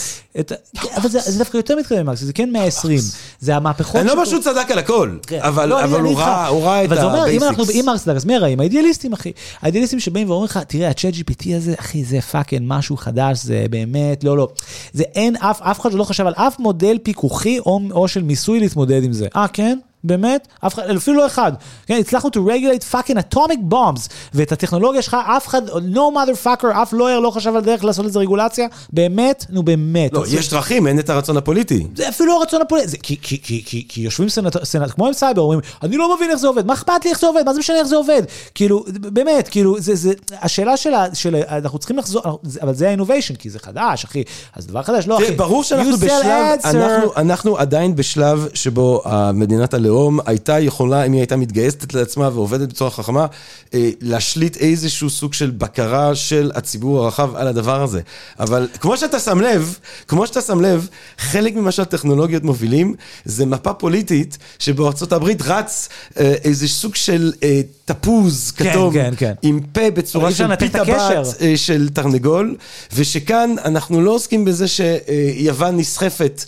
[0.96, 3.00] אבל זה, זה דווקא יותר מתקדם, זה כן 120.
[3.40, 3.96] זה המהפכות...
[3.96, 7.53] אני לא אומר שהוא צדק על הכל, אבל, לא, אבל הוא ראה את ה...
[7.58, 8.60] אנחנו עם ארסטארס, מי הרעים?
[8.60, 9.32] האידיאליסטים, אחי.
[9.60, 14.24] האידיאליסטים שבאים ואומרים לך, תראה, הצ'אט GPT הזה, אחי, זה fucking משהו חדש, זה באמת,
[14.24, 14.48] לא, לא.
[14.92, 18.60] זה אין אף, אף אחד לא חשב על אף מודל פיקוחי או, או של מיסוי
[18.60, 19.28] להתמודד עם זה.
[19.36, 19.78] אה, כן?
[20.04, 21.52] באמת, אף אחד, אפילו לא אחד.
[21.86, 26.92] כן, הצלחנו to regulate fucking atomic bombs, ואת הטכנולוגיה שלך, אף אחד, no motherfucker, אף
[26.92, 30.12] לויר לא חשב על דרך לעשות לזה רגולציה, באמת, נו באמת.
[30.12, 31.86] לא, יש דרכים, אין את הרצון הפוליטי.
[31.94, 35.06] זה אפילו לא הרצון הפוליטי, זה, כי, כי, כי, כי, כי יושבים סנט, סנט, כמו
[35.06, 37.42] עם סייבר, אומרים, אני לא מבין איך זה עובד, מה אכפת לי איך זה עובד,
[37.46, 38.22] מה זה משנה איך זה עובד?
[38.54, 40.12] כאילו, באמת, כאילו, זה, זה,
[40.42, 42.22] השאלה של, של אנחנו צריכים לחזור,
[42.62, 44.22] אבל זה ה-innovation, כי זה חדש, אחי,
[44.56, 45.32] אז דבר חדש, לא, אחי.
[45.32, 49.02] ברור שאנחנו בשלב, אנחנו, אנחנו עדיין בשלב שבו
[49.34, 53.26] מדינת הלאום, הלאום הייתה יכולה, אם היא הייתה מתגייסת לעצמה ועובדת בצורה חכמה,
[53.74, 58.00] אה, להשליט איזשהו סוג של בקרה של הציבור הרחב על הדבר הזה.
[58.40, 60.88] אבל כמו שאתה שם לב, כמו שאתה שם לב,
[61.18, 62.94] חלק ממה שהטכנולוגיות מובילים,
[63.24, 65.88] זה מפה פוליטית שבארצות הברית רץ
[66.18, 69.32] אה, איזה סוג של אה, תפוז כן, כתום, כן, כן.
[69.42, 72.56] עם פה בצורה של פיתה בת של תרנגול,
[72.94, 76.44] ושכאן אנחנו לא עוסקים בזה שיוון נסחפת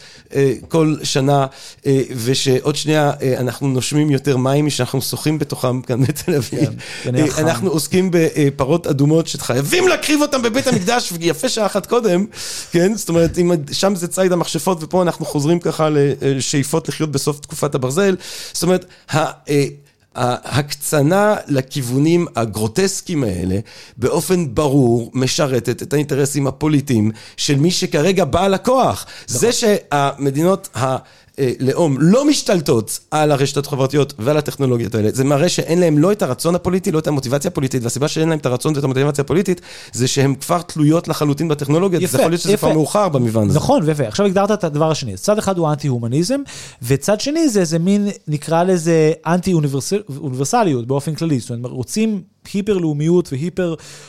[0.68, 1.46] כל שנה,
[2.16, 6.68] ושעוד שנייה אנחנו נושמים יותר מים משאנחנו שוחים בתוכם כאן בתל אביב.
[7.02, 12.26] כן, אנחנו עוסקים בפרות אדומות שחייבים להקריב אותן בבית המקדש, ויפה שעה אחת קודם,
[12.70, 12.94] כן?
[12.94, 13.38] זאת אומרת,
[13.72, 15.88] שם זה ציד המכשפות, ופה אנחנו חוזרים ככה
[16.22, 18.16] לשאיפות לחיות בסוף תקופת הברזל.
[18.52, 18.84] זאת אומרת,
[20.16, 23.58] ההקצנה לכיוונים הגרוטסקיים האלה
[23.96, 29.06] באופן ברור משרתת את האינטרסים הפוליטיים של מי שכרגע בעל הכוח.
[29.26, 30.96] זה שהמדינות ה...
[31.38, 35.08] אה, לאום לא משתלטות על הרשתות החברתיות ועל הטכנולוגיות האלה.
[35.12, 38.38] זה מראה שאין להם לא את הרצון הפוליטי, לא את המוטיבציה הפוליטית, והסיבה שאין להם
[38.38, 39.60] את הרצון ואת המוטיבציה הפוליטית,
[39.92, 43.58] זה שהן כבר תלויות לחלוטין בטכנולוגיות, יפה, זה יכול להיות שזה כבר מאוחר במובן הזה.
[43.58, 44.08] נכון, ויפה.
[44.08, 45.16] עכשיו הגדרת את הדבר השני.
[45.16, 46.40] צד אחד הוא אנטי-הומניזם,
[46.82, 51.38] וצד שני זה איזה מין, נקרא לזה אנטי-אוניברסליות באופן כללי.
[51.38, 52.22] זאת אומרת, רוצים...
[52.54, 53.32] היפר לאומיות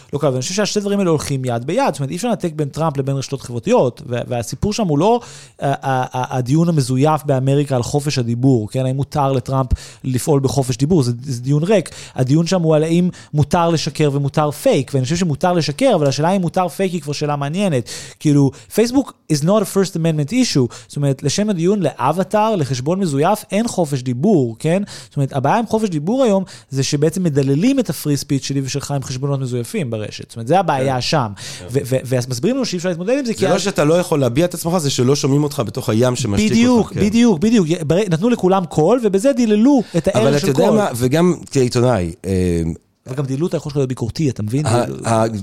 [0.07, 2.27] ו hyper local, ואני חושב שהשתי דברים האלה הולכים יד ביד, זאת אומרת אי אפשר
[2.27, 5.19] לנתק בין טראמפ לבין רשתות חברתיות, והסיפור שם הוא לא
[5.59, 9.69] הדיון המזויף באמריקה על חופש הדיבור, כן, האם מותר לטראמפ
[10.03, 14.51] לפעול בחופש דיבור, זה, זה דיון ריק, הדיון שם הוא על האם מותר לשקר ומותר
[14.51, 17.89] פייק, ואני חושב שמותר לשקר, אבל השאלה אם מותר פייק היא כבר שאלה מעניינת,
[18.19, 23.43] כאילו פייסבוק is not a first amendment issue, זאת אומרת לשם הדיון לאבטאר, לחשבון מזויף,
[23.51, 27.89] אין חופש דיבור, כן, זאת אומרת הבעיה עם חופש דיבור היום זה שבעצם מדללים את
[27.89, 30.29] ה free speech שלי ושלך עם חשבונות מזויפים ברשת.
[30.29, 31.01] זאת אומרת, זה הבעיה כן.
[31.01, 31.27] שם.
[31.73, 31.79] כן.
[32.05, 33.39] ואז מסבירים לנו שאי אפשר להתמודד עם זה, כי...
[33.39, 36.51] זה לא שאתה לא יכול להביע את עצמך, זה שלא שומעים אותך בתוך הים שמשתיק
[36.51, 36.57] אותך.
[36.57, 36.99] בדיוק, כן.
[36.99, 37.67] בדיוק, בדיוק.
[38.09, 40.65] נתנו לכולם קול, ובזה דיללו את הערך של קול.
[40.65, 42.61] אבל אתה יודע מה, וגם כעיתונאי, אה,
[43.07, 44.65] וגם דילו אתה יכול להיות ביקורתי, אתה מבין?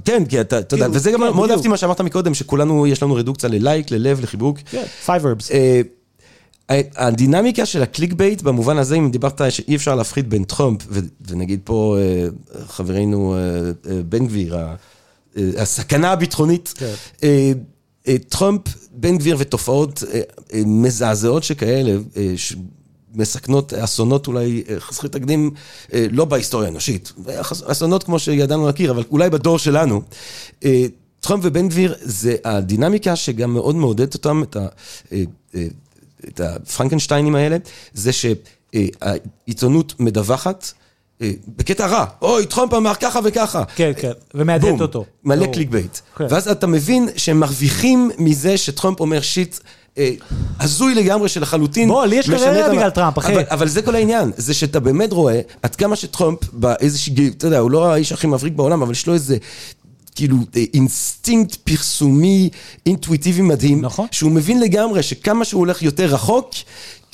[0.05, 3.49] כן, כי אתה יודע, וזה גם מאוד אהבתי מה שאמרת מקודם, שכולנו, יש לנו רדוקציה
[3.49, 4.59] ללייק, ללב, לחיבוק.
[4.71, 5.53] כן, five verbs.
[5.53, 5.81] אה,
[6.69, 10.81] הדינמיקה של ה clickbait, במובן הזה, אם דיברת שאי אפשר להפריד בין טראמפ,
[11.27, 12.29] ונגיד פה אה,
[12.67, 13.39] חברנו אה,
[13.91, 14.57] אה, בן גביר,
[15.57, 16.95] הסכנה הביטחונית, כן.
[18.29, 18.63] טראמפ,
[18.93, 20.03] בן גביר ותופעות
[20.67, 21.97] מזעזעות שכאלה,
[23.15, 25.51] מסכנות אסונות אולי חסרי תקדים,
[25.93, 27.13] לא בהיסטוריה האנושית,
[27.67, 30.03] אסונות כמו שידענו להכיר, אבל אולי בדור שלנו.
[31.21, 34.67] טראמפ ובן גביר זה הדינמיקה שגם מאוד מעודדת אותם, את, ה,
[36.29, 37.57] את הפרנקנשטיינים האלה,
[37.93, 40.73] זה שהעיתונות מדווחת.
[41.23, 43.65] אה, בקטע רע, אוי, טראמפ אמר ככה וככה.
[43.77, 45.05] כן, כן, ומהדהדת בום, אותו.
[45.25, 45.47] מלא.
[45.47, 45.99] clickbait.
[46.17, 46.27] כן.
[46.31, 49.57] ואז אתה מבין שהם מרוויחים מזה שטראמפ אומר shit.
[49.99, 50.11] אה,
[50.61, 51.89] הזוי לגמרי שלחלוטין.
[51.89, 53.33] בוא, לי יש קריירה בגלל טראמפ, אחי.
[53.33, 57.59] אבל, אבל זה כל העניין, זה שאתה באמת רואה עד כמה שטראמפ באיזושהי, אתה יודע,
[57.59, 59.37] הוא לא האיש הכי מבריק בעולם, אבל יש לו איזה...
[60.15, 62.51] כאילו אה, אינסטינקט פרסומי
[62.87, 64.07] אינטואיטיבי מדהים, נכון.
[64.11, 66.51] שהוא מבין לגמרי שכמה שהוא הולך יותר רחוק,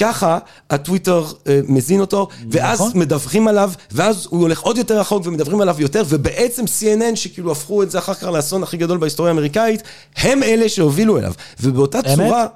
[0.01, 0.39] ככה
[0.71, 3.01] הטוויטר אה, מזין אותו, ואז נכון.
[3.01, 7.83] מדווחים עליו, ואז הוא הולך עוד יותר רחוק ומדברים עליו יותר, ובעצם CNN, שכאילו הפכו
[7.83, 9.83] את זה אחר כך לאסון הכי גדול בהיסטוריה האמריקאית,
[10.17, 11.33] הם אלה שהובילו אליו.
[11.61, 12.17] ובאותה אמת?
[12.17, 12.47] צורה,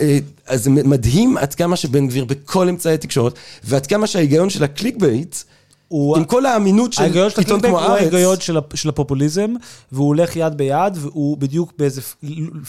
[0.00, 4.64] אה, אז זה מדהים עד כמה שבן גביר בכל אמצעי התקשורת, ועד כמה שההיגיון של
[4.64, 5.36] ה clickbait,
[5.88, 9.54] הוא- עם כל האמינות של ההיגיון עיתון כמו הוא הארץ, ההיגיון של, הפ- של הפופוליזם,
[9.92, 12.00] והוא הולך יד ביד, והוא בדיוק באיזה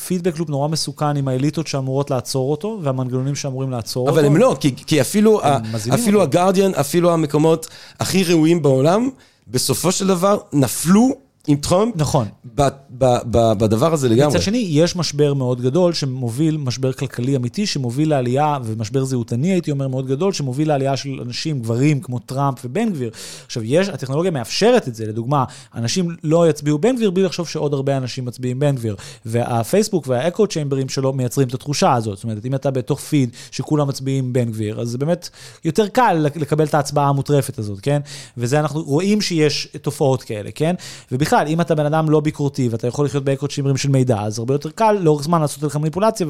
[0.07, 4.19] פידבק לופ נורא מסוכן עם האליטות שאמורות לעצור אותו, והמנגנונים שאמורים לעצור אותו.
[4.19, 5.57] אבל הם לא, כי, כי אפילו, ה,
[5.93, 6.29] אפילו אותו.
[6.29, 7.67] הגרדיאן, אפילו המקומות
[7.99, 9.09] הכי ראויים בעולם,
[9.47, 11.09] בסופו של דבר נפלו
[11.47, 12.27] עם טראמפ נכון.
[12.55, 12.61] ב,
[12.97, 14.27] ב, ב, בדבר הזה לגמרי.
[14.27, 19.72] מצד שני, יש משבר מאוד גדול שמוביל, משבר כלכלי אמיתי, שמוביל לעלייה, ומשבר זהותני הייתי
[19.72, 23.11] אומר מאוד גדול, שמוביל לעלייה של אנשים, גברים כמו טראמפ ובן גביר.
[23.45, 25.43] עכשיו, יש, הטכנולוגיה מאפשרת את זה, לדוגמה,
[25.76, 28.95] אנשים לא יצביעו בן גביר בלי לחשוב שעוד הרבה אנשים מצביעים בן גביר.
[29.26, 32.15] והפייסבוק והאקו צ'יימברים שלו מייצרים את התחושה הזאת.
[32.15, 35.30] זאת אומרת, אם אתה בתוך פיד שכולם מצביעים בן גביר, אז זה באמת
[35.65, 38.01] יותר קל לקבל את ההצבעה המוטרפת הזאת, כן?
[38.38, 40.76] וזה אנחנו רואים שיש תופעות כאלה, כן?
[41.11, 44.40] ובכלל, אם אתה בן אדם לא ביקורתי ואתה יכול לחיות באקו צ'יימברים של מידע, אז
[44.40, 46.28] הרבה יותר קל לאורך זמן לעשות עליך מניפולציה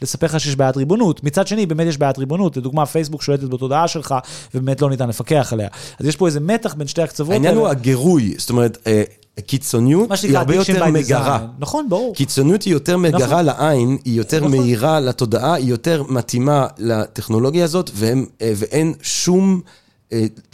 [0.00, 1.24] ולספר לך שיש בעיית ריבונות.
[1.24, 2.56] מצד שני, באמת יש בעיית ריבונות.
[2.56, 4.14] לדוגמה, פייסבוק שולטת בתודעה שלך,
[4.54, 5.68] ובאמת לא ניתן לפקח עליה.
[6.00, 7.68] אז יש פה איזה מתח בין שתי הקצוות העניין הוא.
[7.68, 9.02] הגירוי, זאת אומרת, אה,
[9.46, 11.38] קיצוניות היא הרבה יותר מגרה.
[11.38, 11.48] design.
[11.58, 12.14] נכון, ברור.
[12.14, 13.44] קיצוניות היא יותר מגרה נכון.
[13.44, 14.50] לעין, היא יותר נכון.
[14.50, 19.60] מהירה לתודעה, היא יותר מתאימה לטכנולוגיה הזאת, והם, אה, ואין שום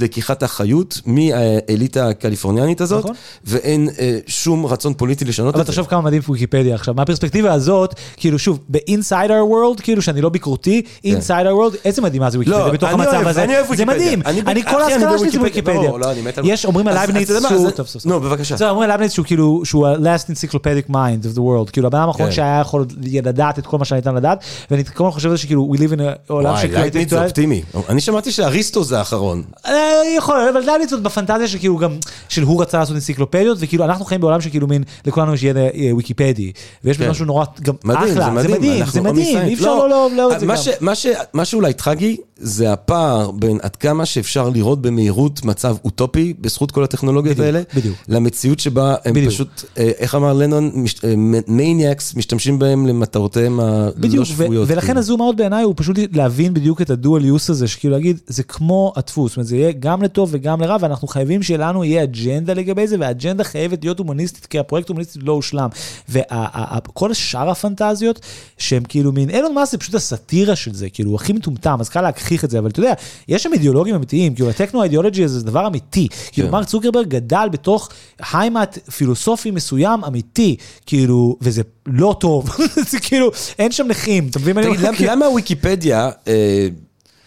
[0.01, 3.16] לקיחת אחריות מהאליטה הקליפורניאנית הזאת, נכון.
[3.45, 5.73] ואין אה, שום רצון פוליטי לשנות אבל את זה.
[5.73, 6.95] תחשוב כמה מדהים ויקיפדיה עכשיו.
[6.95, 11.11] מהפרספקטיבה הזאת, כאילו שוב, ב-inside our world, כאילו שאני לא ביקורתי, inside
[11.45, 13.45] our world, איזה מדהימה זה ויקיפדיה לא, בתוך המצב אוהב, הזה.
[13.45, 13.97] אני אוהב זה ויקיפדיה.
[13.97, 14.23] מדהים.
[14.27, 15.41] אני אני כל ההשכלה שלי זה.
[15.43, 15.91] ויקיפדיה.
[15.91, 17.41] לא, לא, אני מת על- יש, אומרים על לייבניץ שהוא...
[17.41, 18.12] זה- טוב, טוב, טוב.
[18.12, 18.55] נו, בבקשה.
[18.55, 21.99] בסדר, אומרים על לייבניץ שהוא כאילו, שהוא ה-last encyclopedic mind of the world, כאילו הבן
[21.99, 22.32] אדם האחרון כן.
[22.35, 22.85] שהיה יכול
[23.23, 24.39] לדעת את כל מה שניתן לדעת,
[24.70, 26.81] ואני כל הזמן חושב זה שכאילו, we live in a עולם וואי, שכאילו...
[26.81, 27.62] לייבניץ זה אופטימי.
[27.89, 29.43] אני שמעתי שאריסטו זה האחרון.
[29.66, 31.97] אה, יכול, אבל לייבניץ עוד בפנטזיה שכאילו גם,
[32.28, 35.97] של הוא רצה לעשות אנציקלופדיות, וכאילו אנחנו חיים בעולם שכאילו מין, לכולנו יש ידע אה,
[35.97, 36.52] ויקיפדי,
[36.85, 37.10] ויש בזה כן.
[37.10, 38.43] משהו נורא, גם אחלה, זה מדהים.
[38.43, 39.39] זה מדהים, זה omniscience.
[39.39, 41.12] אי אפשר לא לאהוב לאהוב את זה מה גם.
[41.32, 46.85] מה שאולי טרגי, זה הפער בין עד כמה שאפשר לראות במהירות מצב אוטופי, בזכות כל
[46.85, 47.97] הטכנולוגיות בדיוק, האלה, בדיוק.
[48.09, 49.33] למציאות שבה הם בדיוק.
[49.33, 50.85] פשוט, אה, איך אמר לנון,
[51.48, 54.69] maniacs, משתמשים בהם למטרותיהם הלא בדיוק, ו- שפויות.
[54.71, 54.99] ולכן כאילו.
[54.98, 58.21] ה zoom out בעיניי הוא פשוט להבין בדיוק את ה dual use הזה, שכאילו להגיד,
[58.27, 62.03] זה כמו הדפוס, זאת אומרת, זה יהיה גם לטוב וגם לרע, ואנחנו חייבים שלנו יהיה
[62.03, 65.69] אג'נדה לגבי זה, והאג'נדה חייבת להיות הומניסטית, כי הפרויקט הומניסטי לא הושלם.
[66.09, 68.21] וכל שאר הפנטזיות,
[68.59, 72.05] שהם כאילו מין, אילון מאסק זה פשוט הסאטירה של זה, כאילו, הכי מטומטם, אז קל
[72.31, 72.93] להגחיך את זה, אבל אתה יודע,
[73.28, 76.09] יש שם אידיאולוגים אמיתיים, כאילו, הטכנו האידיאולוגי הזה זה דבר אמיתי.
[76.32, 76.52] כאילו, כן.
[76.52, 77.89] מרק צוקרברג גדל בתוך
[78.32, 82.57] היימט פילוסופי מסוים, אמיתי, כאילו, וזה לא טוב,
[82.90, 84.70] זה כאילו, אין שם נכים, אתה מבין אומר?
[84.82, 86.69] למה- למה וויקיפדיה, אה,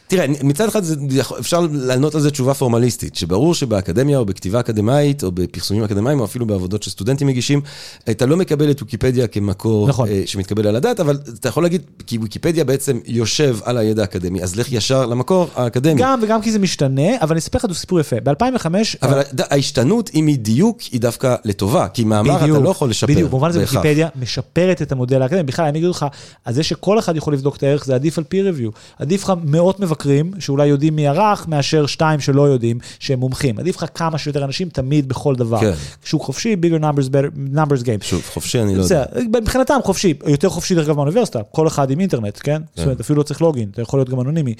[0.07, 0.95] תראה, מצד אחד זה
[1.39, 6.25] אפשר לענות על זה תשובה פורמליסטית, שברור שבאקדמיה או בכתיבה אקדמאית או בפרסומים אקדמיים או
[6.25, 7.61] אפילו בעבודות שסטודנטים מגישים,
[8.09, 10.07] אתה לא מקבל את ויקיפדיה כמקור נכון.
[10.09, 14.43] אה, שמתקבל על הדעת, אבל אתה יכול להגיד, כי ויקיפדיה בעצם יושב על הידע האקדמי,
[14.43, 16.01] אז לך ישר למקור האקדמי.
[16.01, 18.15] גם וגם כי זה משתנה, אבל אני אספר לך סיפור יפה.
[18.23, 18.65] ב-2005...
[19.01, 23.13] אבל הד- ההשתנות, אם היא דיוק, היא דווקא לטובה, כי מאמר אתה לא יכול לשפר.
[23.13, 23.59] בדיוק, במובן הזה.
[23.59, 25.43] ויקיפדיה משפרת את המודל האקדמי.
[25.43, 26.05] בכלל, אני אגיד לך,
[26.45, 28.71] אז זה שכל אחד יכול לבדוק את הערך, זה עדיף על peer review.
[28.99, 29.92] עדיף לך מאות מבקרים,
[30.39, 33.59] שאולי יודעים מי ערך, מאשר שתיים שלא יודעים, שהם מומחים.
[33.59, 35.59] עדיף לך כמה שיותר אנשים תמיד בכל דבר.
[35.59, 35.71] כן.
[36.03, 38.03] שוק חופשי, bigger numbers, better, numbers game.
[38.03, 39.03] שוב, חופשי אני לא יודע.
[39.41, 42.61] מבחינתם חופשי, יותר חופשי דרך אגב מהאוניברסיטה, כל אחד עם אינטרנט, כן?
[42.75, 44.53] זאת אומרת, אפילו לא צריך לוגין, אתה יכול להיות גם אנונימי.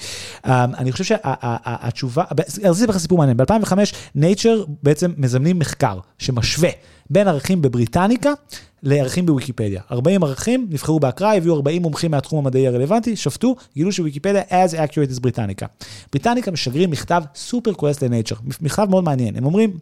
[0.46, 2.24] אמ, אני חושב שהתשובה,
[2.64, 3.72] אז אספר לך סיפור מעניין, ב-2005
[4.18, 6.70] Nature בעצם מזמנים מחקר שמשווה
[7.10, 8.32] בין ערכים בבריטניקה
[8.84, 9.80] לערכים בוויקיפדיה.
[9.92, 15.16] 40 ערכים, נבחרו באקראי, הביאו 40 מומחים מהתחום המדעי הרלוונטי, שפטו, גילו שוויקיפדיה as accurate
[15.16, 15.66] as בריטניקה.
[16.12, 19.78] בריטניקה משגרים מכתב סופר כועס לנייצ'ר, מכתב מאוד מעניין, הם אומרים,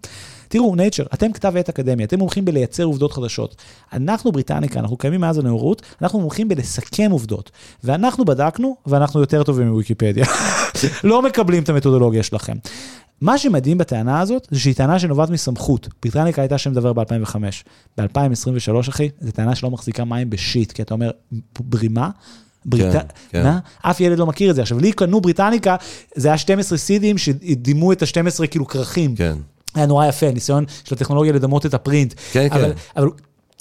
[0.49, 3.57] תראו, נייצ'ר, אתם כתב עת אקדמי, אתם מומחים בלייצר עובדות חדשות.
[3.93, 7.51] אנחנו בריטניקה, אנחנו קיימים מאז הנאורות, אנחנו מומחים בלסכם עובדות.
[7.85, 10.27] ואנחנו בדקנו, ואנחנו יותר טובים מוויקיפדיה.
[11.05, 12.57] לא מקבלים את המתודולוגיה שלכם.
[13.23, 15.89] מה שמדהים בטענה הזאת, זה שהיא טענה שנובעת מסמכות.
[16.03, 17.37] בריטניקה הייתה שם דבר ב-2005.
[17.99, 21.11] ב-2023, אחי, זו טענה שלא מחזיקה מים בשיט, כי אתה אומר,
[21.61, 22.11] ברימה?
[22.65, 22.93] בריט...
[22.93, 23.51] כן, כן.
[23.83, 24.63] אף ילד לא מכיר את זה.
[24.63, 25.77] עכשיו, לי קנו בריטניקה,
[26.15, 29.17] זה היה 12 סידים שדימו את ה-12 כאילו כרכים.
[29.17, 29.37] כן.
[29.75, 32.15] היה נורא יפה, ניסיון של הטכנולוגיה לדמות את הפרינט.
[32.33, 32.73] כן, אבל, כן.
[32.97, 33.09] אבל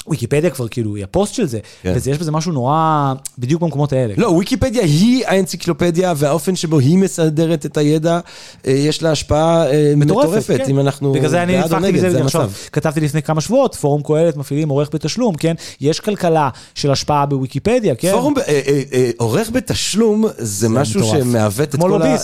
[0.07, 1.93] ויקיפדיה כבר כאילו היא הפוסט של זה, כן.
[2.03, 4.13] ויש בזה משהו נורא בדיוק במקומות האלה.
[4.17, 8.19] לא, ויקיפדיה היא האנציקלופדיה, והאופן שבו היא מסדרת את הידע,
[8.67, 10.69] אה, יש לה השפעה אה, מטורפת, כן.
[10.69, 12.53] אם אנחנו בגלל זה אני בעד או נדפקתי נגד, מזה, זה עכשיו, המצב.
[12.71, 15.55] כתבתי לפני כמה שבועות, פורום קהלת מפעילים עורך בתשלום, כן?
[15.81, 18.11] יש כלכלה של השפעה בוויקיפדיה, כן?
[18.11, 21.23] פורום, אה, עורך בתשלום, זה משהו מטורף.
[21.23, 21.75] שמעוות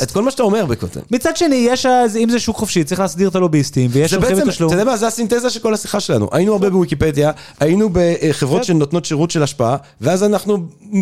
[0.03, 0.99] את כל מה שאתה אומר בקוטן.
[1.11, 1.85] מצד שני, יש,
[2.23, 4.69] אם זה שוק חופשי, צריך להסדיר את הלוביסטים, ויש זה עורכי בעצם, בתשלום.
[4.69, 6.29] אתה יודע מה, זה הסינתזה של כל השיחה שלנו.
[6.31, 7.31] היינו הרבה בוויקיפדיה,
[7.67, 8.63] היינו בחברות כן.
[8.63, 10.57] שנותנות שירות של השפעה, ואז אנחנו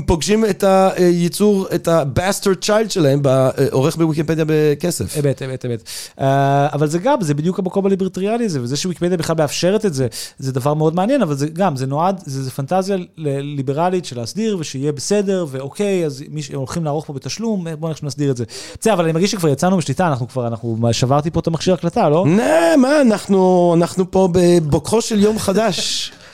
[0.05, 5.17] פוגשים את הייצור, את ה-bastard child שלהם, בעורך בוויקיפדיה בכסף.
[5.17, 5.83] אמת, אמת, אמת.
[6.21, 10.07] אה, אבל זה גם, זה בדיוק המקום הליברטריאלי הזה, וזה שוויקיפדיה בכלל מאפשרת את זה,
[10.39, 14.57] זה דבר מאוד מעניין, אבל זה גם, זה נועד, זה, זה פנטזיה ליברלית של להסדיר
[14.59, 18.43] ושיהיה בסדר, ואוקיי, אז מי שהולכים לערוך פה בתשלום, בואו נלך שנסדיר את זה.
[18.81, 22.09] בסדר, אבל אני מרגיש שכבר יצאנו משליטה, אנחנו כבר, אנחנו, שברתי פה את המכשיר הקלטה,
[22.09, 22.25] לא?
[22.27, 26.11] נה, מה, אנחנו, אנחנו פה בבוקרו של יום חדש.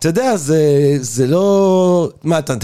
[0.00, 0.58] אתה יודע, זה,
[1.00, 2.08] זה לא...
[2.24, 2.54] מה, אתה...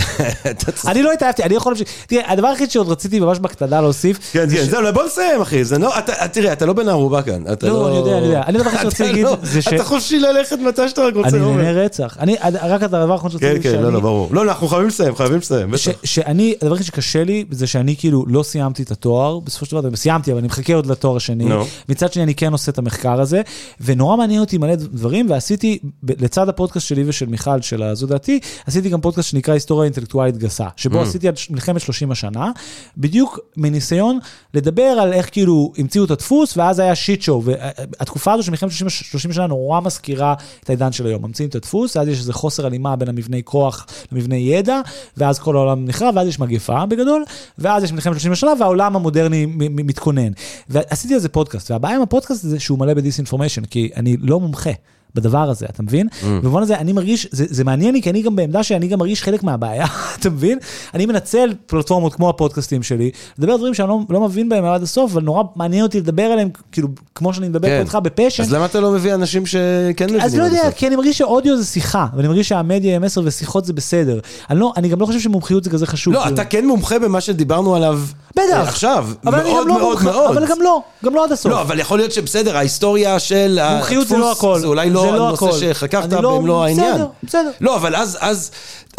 [0.87, 1.73] אני לא התאהבתי, אני יכול...
[1.73, 1.89] להמשיך.
[2.07, 5.65] תראה, הדבר היחיד שעוד רציתי ממש בקטנה להוסיף, כן, כן, זהו, בוא נסיים, אחי.
[5.65, 5.99] זה לא...
[5.99, 7.43] אתה- תראה, אתה לא בן ערובה כאן.
[7.53, 8.43] אתה לא, אני יודע, אני יודע.
[8.47, 11.15] אני הדבר היחיד שרציתי אתה להגיד לא- זה ש- אתה חופשי ללכת מתי שאתה רק
[11.17, 11.29] רוצה.
[11.29, 11.39] אני.
[11.57, 12.17] נהנה רצח.
[12.21, 14.29] אני, רק הדבר האחרון שרציתי כן, להגיד, כן, לא, שאני- לא, ברור.
[14.33, 15.71] לא, לא, אנחנו חייבים לסיים, חייבים לסיים.
[15.71, 15.91] בטח.
[16.05, 19.97] שאני, הדבר היחיד שקשה לי, זה שאני כאילו לא סיימתי את התואר, בסופו של דבר,
[19.97, 21.45] סיימתי, אבל אני מחכה עוד לתואר השני.
[21.89, 23.43] מצד שני, אני כן עושה את המחקר הזה,
[23.81, 25.79] ונורא מעניין אותי מלא דברים, ועשיתי,
[26.19, 30.69] לצד הפודקאסט שלי ושל מיכל, של הזו דעתי, עשיתי גם פודקאסט שנקרא היסטוריה אינטלקטואלית גסה,
[30.77, 32.51] שבו עשיתי על מלחמת 30 השנה,
[32.97, 34.19] בדיוק מניסיון
[34.55, 38.71] לדבר על איך כאילו המציאו את הדפוס, ואז היה shit show, והתקופה הזו של מלחמת
[38.71, 40.35] 30, 30 שנה נורא מזכירה
[40.65, 41.23] את העידן של היום.
[41.23, 44.81] ממציאים את הדפוס, אז יש איזה חוסר הלימה בין המבני כוח למבני ידע,
[45.17, 47.25] ואז כל העולם נחרב, ואז יש מגפה בגדול,
[47.59, 50.33] ואז יש מלחמת 30 שנה, והעולם המודרני מתכונן.
[50.69, 54.41] ועשיתי על זה פודקאסט, והבעיה עם הפודקאסט זה שהוא מלא ב disinformation, כי אני לא
[54.41, 54.71] מומחה.
[55.17, 56.09] בדבר הזה, אתה מבין?
[56.09, 56.25] Mm.
[56.27, 59.23] ובמובן הזה אני מרגיש, זה, זה מעניין לי, כי אני גם בעמדה שאני גם מרגיש
[59.23, 59.87] חלק מהבעיה,
[60.21, 60.59] אתה מבין?
[60.95, 64.83] אני מנצל פלטפורמות כמו הפודקאסטים שלי, לדבר על דברים שאני לא, לא מבין בהם עד
[64.83, 67.81] הסוף, אבל נורא מעניין אותי לדבר עליהם, כאילו, כמו שאני מדבר כן.
[67.81, 68.43] איתך בפשן.
[68.43, 70.21] אז למה אתה לא מביא אנשים שכן מבינים?
[70.21, 70.71] אז לא יודע?
[70.71, 74.19] כי אני מרגיש שאודיו זה שיחה, ואני מרגיש שהמדיה היא מסר ושיחות זה בסדר.
[74.51, 76.15] אני, לא, אני גם לא חושב שמומחיות זה כזה חשוב.
[76.15, 76.35] לא, כאילו.
[76.35, 78.43] אתה כן מומחה במה שדיברנו עליו בטח.
[78.53, 79.09] אה, עכשיו.
[79.25, 80.37] מאוד לא מאוד מאוד.
[80.37, 81.53] אבל גם לא, גם לא עד הסוף.
[81.53, 84.59] לא, אבל יכול להיות שבסדר, ההיסטוריה של מומחיות זה לא הכל.
[84.59, 85.59] זה אולי זה לא לא הנושא הכל.
[85.59, 86.95] שחקרת לא- במלוא העניין.
[86.95, 87.51] בסדר, בסדר.
[87.61, 88.51] לא, אבל אז, אז,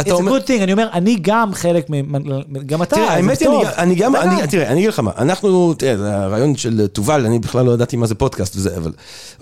[0.01, 0.37] אתה It's a אומר...
[0.37, 2.23] good thing, אני אומר, אני גם חלק, מ-
[2.65, 3.49] גם אתה, תראה, האמת היא.
[3.77, 7.39] אני- גם, אני, תראה, אני אגיד לך מה, אנחנו, תראה, זה הרעיון של תובל, אני
[7.39, 8.91] בכלל לא ידעתי מה זה פודקאסט וזה, אבל,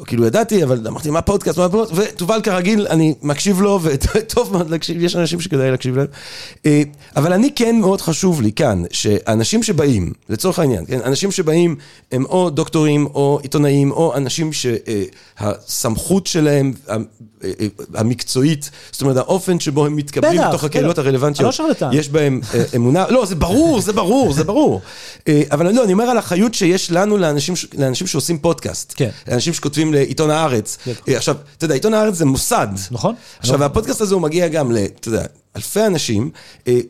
[0.06, 4.70] כאילו ידעתי, אבל אמרתי, מה פודקאסט, מה פודקאסט, ותובל כרגיל, אני מקשיב לו, וטוב מאוד
[4.70, 6.08] להקשיב, יש אנשים שכדאי להקשיב להם.
[6.66, 6.82] אה,
[7.16, 11.76] אבל אני כן מאוד חשוב לי כאן, שאנשים שבאים, לצורך העניין, כן, אנשים שבאים
[12.12, 16.98] הם או דוקטורים, או עיתונאים, או אנשים שהסמכות שלהם, ה- אה,
[17.60, 21.02] אה, המקצועית, זאת אומרת, האופן שבו הם מתקבלים בתוך הקהילות בטח.
[21.02, 21.88] הרלוונטיות, לא.
[21.92, 24.82] יש בהם אה, אמונה, לא, זה ברור, זה ברור, זה ברור.
[25.28, 28.94] אה, אבל לא, אני אומר על האחריות שיש לנו לאנשים, שעושים פודקאסט.
[28.96, 29.10] כן.
[29.28, 30.78] לאנשים שכותבים לעיתון הארץ.
[30.84, 30.92] כן.
[31.10, 32.68] אה, עכשיו, אתה יודע, עיתון הארץ זה מוסד.
[32.92, 33.16] נכון.
[33.40, 35.24] עכשיו, הפודקאסט הזה הוא מגיע גם ל, אתה יודע,
[35.56, 36.30] אלפי אנשים.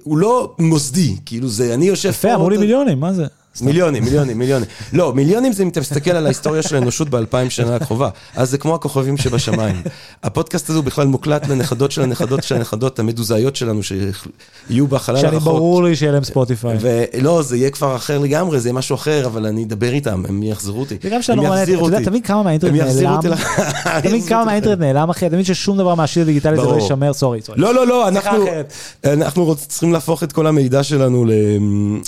[0.04, 3.26] הוא לא מוסדי, כאילו זה, אני יושב יפה, אמרו לי מיליונים, מה זה?
[3.62, 4.68] מיליונים, מיליונים, מיליונים.
[4.94, 8.10] לא, מיליונים זה אם אתה מסתכל על ההיסטוריה של האנושות באלפיים שנה הקרובה.
[8.36, 9.82] אז זה כמו הכוכבים שבשמיים.
[10.24, 15.34] הפודקאסט הזה הוא בכלל מוקלט לנכדות של הנכדות של הנכדות המדוזאיות שלנו, שיהיו בחלל שאני
[15.36, 15.54] הרחוק.
[15.54, 16.78] ברור לי שיהיה להם ספוטיפיי.
[16.82, 20.44] ולא, זה יהיה כבר אחר לגמרי, זה יהיה משהו אחר, אבל אני אדבר איתם, הם
[20.44, 20.98] יחזרו אותי.
[21.12, 22.10] הם שאתה נורא, אתה יחזירו יודע, אותי.
[22.10, 23.28] תמיד כמה מהאינטרנט יחזירו נעלם, אותי
[24.02, 26.78] תמיד יחזירו כמה אותי מהאינטרנט נעלם, אחי, תמיד ששום דבר מהשיט הדיגיטלי זה לא.
[26.82, 27.40] יישמר, סורי.
[27.56, 28.74] לא, לא, לא, אנחנו, אחרת.
[29.06, 31.26] אנחנו רוצ- צריכים להפוך את כל המידע שלנו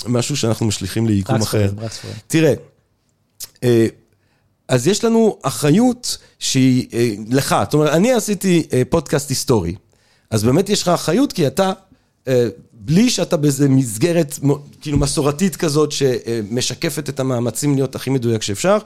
[0.06, 1.70] למשהו שאנחנו משליכים ליקום רק אחר.
[2.26, 2.54] תראה,
[3.64, 3.86] אה,
[4.68, 9.74] אז יש לנו אחריות שהיא אה, לך, זאת אומרת, אני עשיתי אה, פודקאסט היסטורי,
[10.30, 11.72] אז באמת יש לך אחריות כי אתה
[12.80, 14.38] בלי שאתה באיזה מסגרת
[14.80, 18.78] כאילו מסורתית כזאת שמשקפת את המאמצים להיות הכי מדויק שאפשר,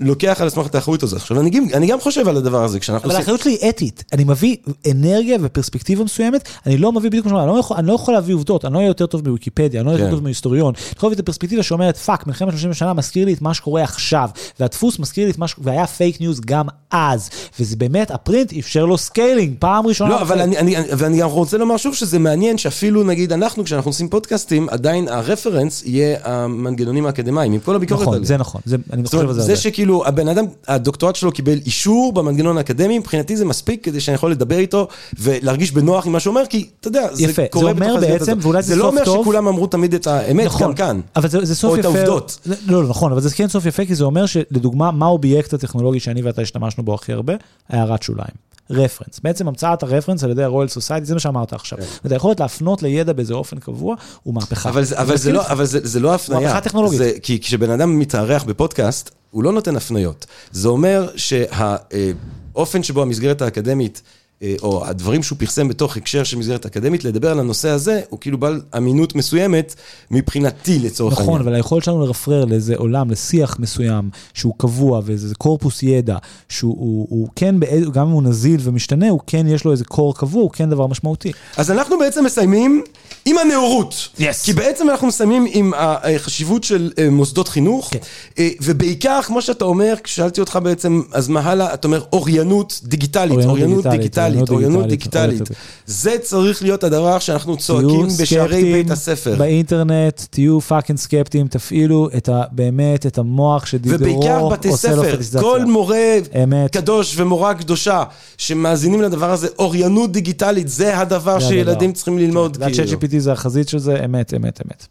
[0.00, 1.20] לוקח על עצמך את האחריות הזאת.
[1.20, 4.24] עכשיו, אני, אני גם חושב על הדבר הזה כשאנחנו אבל האחריות שלי היא אתית, אני
[4.24, 4.56] מביא
[4.90, 8.14] אנרגיה ופרספקטיבה מסוימת, אני לא מביא בדיוק כמו שאומר, אני לא יכול, אני לא יכול
[8.14, 10.16] להביא עובדות, אני לא אהיה יותר טוב מוויקיפדיה, אני לא אהיה יותר כן.
[10.16, 13.42] טוב מהיסטוריון, אני יכול להביא את הפרספקטיבה שאומרת, fuck, מלחמת 30 שנה מזכיר לי את
[13.42, 14.28] מה שקורה עכשיו,
[14.60, 15.54] והדפוס מזכיר לי את מה ש...
[15.58, 17.30] והיה fake news גם אז,
[17.60, 20.10] וזה באמת, ה print אפשר לו scaling, פעם ראשונה.
[20.10, 23.88] לא, אבל אני, אני, ואני גם רוצה לומר שוב שזה מעניין שאפילו נגיד אנחנו, כשאנחנו
[23.88, 28.76] עושים פודקאסטים, עדיין ה reference יהיה המנגנונים האקדמיים, עם כל הביקורת נכון, זה נכון, זה,
[28.92, 29.42] אני חושב על זה.
[29.42, 34.14] זה שכאילו הבן אדם, הדוקטורט שלו קיבל אישור במנגנון האקדמי, מבחינתי זה מספיק כדי שאני
[34.14, 34.88] יכול לדבר איתו
[35.18, 38.32] ולהרגיש בנוח עם מה שהוא אומר, כי אתה יודע, זה יפה, קורה בתוך הזמן הזה.
[38.40, 39.22] ואולי זה, זה לא אומר טוב.
[39.22, 41.00] שכולם אמרו תמיד את האמת, נכון, גם כאן.
[41.16, 41.88] אבל זה, זה סוף או יפה.
[41.88, 42.38] או את העובדות.
[42.46, 46.00] לא, לא, נכון, אבל זה כן סוף יפה, כי זה אומר שלדוגמה, מה האובייקט הטכנולוגי
[46.00, 47.34] שאני ואתה השתמשנו בו הכי הרבה?
[47.68, 48.47] הערת שוליים.
[48.70, 49.20] reference.
[49.22, 51.78] בעצם המצאת ה reference על ידי ה-Royal Society, זה מה שאמרת עכשיו.
[52.04, 54.68] ואתה יכול להפנות לידע באיזה אופן קבוע, הוא מהפכה.
[54.68, 56.40] אבל אבל זה, לא, אבל זה, זה לא הפניה.
[56.40, 56.98] מהפכה טכנולוגית.
[56.98, 60.26] זה, כי כשבן אדם מתארח בפודקאסט, הוא לא נותן הפניות.
[60.50, 64.02] זה אומר שהאופן שבו המסגרת האקדמית...
[64.42, 68.20] אה, או הדברים שהוא פרסם בתוך הקשר של מסגרת אקדמית, לדבר על הנושא הזה, הוא
[68.20, 69.74] כאילו בעל אמינות מסוימת
[70.10, 71.40] מבחינתי לצורך נכון, העניין.
[71.40, 76.16] נכון, אבל היכולת שלנו לרפרר לאיזה עולם, לשיח מסוים, שהוא קבוע, ואיזה קורפוס ידע,
[76.48, 77.54] שהוא הוא, הוא כן,
[77.92, 80.86] גם אם הוא נזיל ומשתנה, הוא כן, יש לו איזה קור קבוע, הוא כן דבר
[80.86, 81.32] משמעותי.
[81.56, 82.82] אז אנחנו בעצם מסיימים
[83.24, 84.08] עם הנאורות.
[84.18, 84.22] Yes.
[84.44, 87.98] כי בעצם אנחנו מסיימים עם החשיבות של אה, מוסדות חינוך, כן.
[88.38, 91.74] אה, ובעיקר, כמו שאתה אומר, כששאלתי אותך בעצם, אז מה הלאה?
[91.74, 94.00] אתה אומר אוריינות דיגיטלית, אוריינות, אוריינות דיגיטלית.
[94.00, 94.27] דיגיטלית.
[94.32, 95.42] דיגיטלית, אוריינות דיגיטלית.
[95.86, 99.36] זה צריך להיות הדבר שאנחנו צועקים בשערי בית הספר.
[99.38, 105.64] באינטרנט, תהיו fucking סקפטיים, תפעילו את ה, באמת את המוח שדידרו ובעיקר בתי ספר, כל
[105.64, 106.72] מורה אמת.
[106.72, 108.04] קדוש ומורה קדושה
[108.38, 112.56] שמאזינים לדבר הזה, אוריינות דיגיטלית, זה הדבר שילדים צריכים ללמוד.
[112.56, 112.74] כאילו.
[112.74, 114.86] צ'אט GPT זה החזית של זה, אמת, אמת, אמת.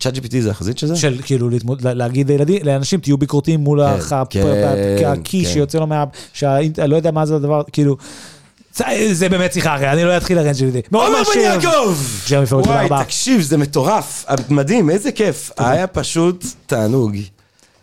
[0.00, 0.96] צ'אט GPT זה החזית של זה?
[0.96, 1.48] של כאילו
[1.82, 3.80] להגיד לילדים, לאנשים תהיו ביקורתיים מול
[4.30, 6.04] כן, הקי כן, שיוצא לו מה...
[6.32, 7.96] שאני לא יודע מה זה הדבר, כאילו...
[9.12, 10.82] זה באמת שיחה אחרת, אני לא אתחיל לרנט שלי.
[10.92, 11.96] עומר בן יעקב!
[12.52, 15.50] וואי, תקשיב, זה מטורף, מדהים, איזה כיף.
[15.58, 17.16] היה פשוט תענוג.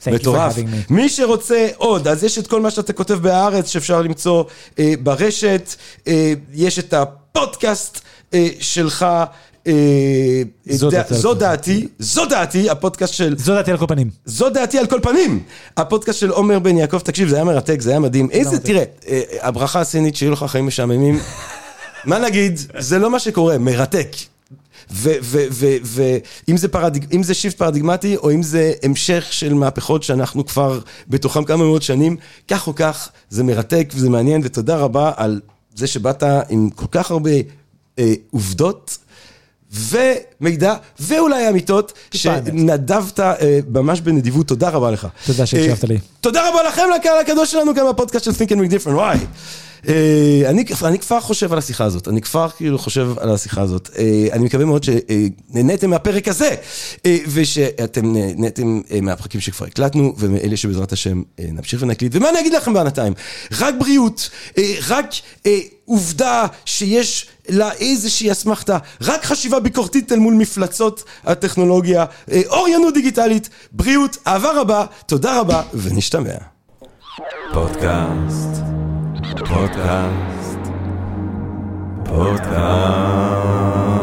[0.08, 0.56] מטורף.
[0.90, 4.44] מי שרוצה עוד, אז יש את כל מה שאתה כותב בהארץ שאפשר למצוא
[4.80, 5.76] אה, ברשת,
[6.08, 8.02] אה, יש את הפודקאסט
[8.34, 9.06] אה, שלך.
[9.68, 13.36] אה, זו דעתי, זו דעתי, הפודקאסט של...
[13.38, 14.10] זו דעתי על כל פנים.
[14.26, 15.44] זו דעתי על כל פנים.
[15.78, 18.30] הפודקאסט של עומר בן יעקב, תקשיב, זה היה מרתק, זה היה מדהים.
[18.32, 21.20] איזה, תראה, אה, הברכה הסינית, שיהיו לך חיים משעממים.
[22.06, 24.16] מה נגיד, זה לא מה שקורה, מרתק.
[24.92, 31.44] ואם זה, פרדיג, זה shift פרדיגמטי, או אם זה המשך של מהפכות שאנחנו כבר בתוכם
[31.44, 32.18] כמה מאות שנים,
[32.48, 35.42] כך או כך, זה מרתק וזה מעניין, ותודה רבה על
[35.76, 37.32] זה שבאת עם כל כך הרבה
[38.00, 38.98] אה, עובדות.
[39.72, 45.08] ומידע, ואולי אמיתות, שנדבת אה, ממש בנדיבות, תודה רבה לך.
[45.26, 45.98] תודה שהקשבת לי.
[46.22, 49.18] תודה רבה לכם, לקהל הקדוש שלנו, גם בפודקאסט של Think and Make Different, וואי.
[49.88, 53.90] אה, אני, אני כבר חושב על השיחה הזאת, אני כבר כאילו חושב על השיחה הזאת.
[53.98, 56.56] אה, אני מקווה מאוד שנהניתם מהפרק הזה,
[57.06, 62.16] אה, ושאתם נהניתם מהפרקים שכבר הקלטנו, ומאלה שבעזרת השם נמשיך ונקליט.
[62.16, 63.14] ומה אני אגיד לכם בינתיים?
[63.60, 64.30] רק בריאות,
[64.88, 65.10] רק
[65.92, 72.06] עובדה שיש לה איזושהי אסמכתה, רק חשיבה ביקורתית אל מול מפלצות הטכנולוגיה,
[72.48, 76.38] אוריינות דיגיטלית, בריאות, אהבה רבה, תודה רבה, ונשתמע.
[77.54, 78.62] פודקאסט
[79.54, 80.60] פודקאסט,
[82.06, 84.01] פודקאסט.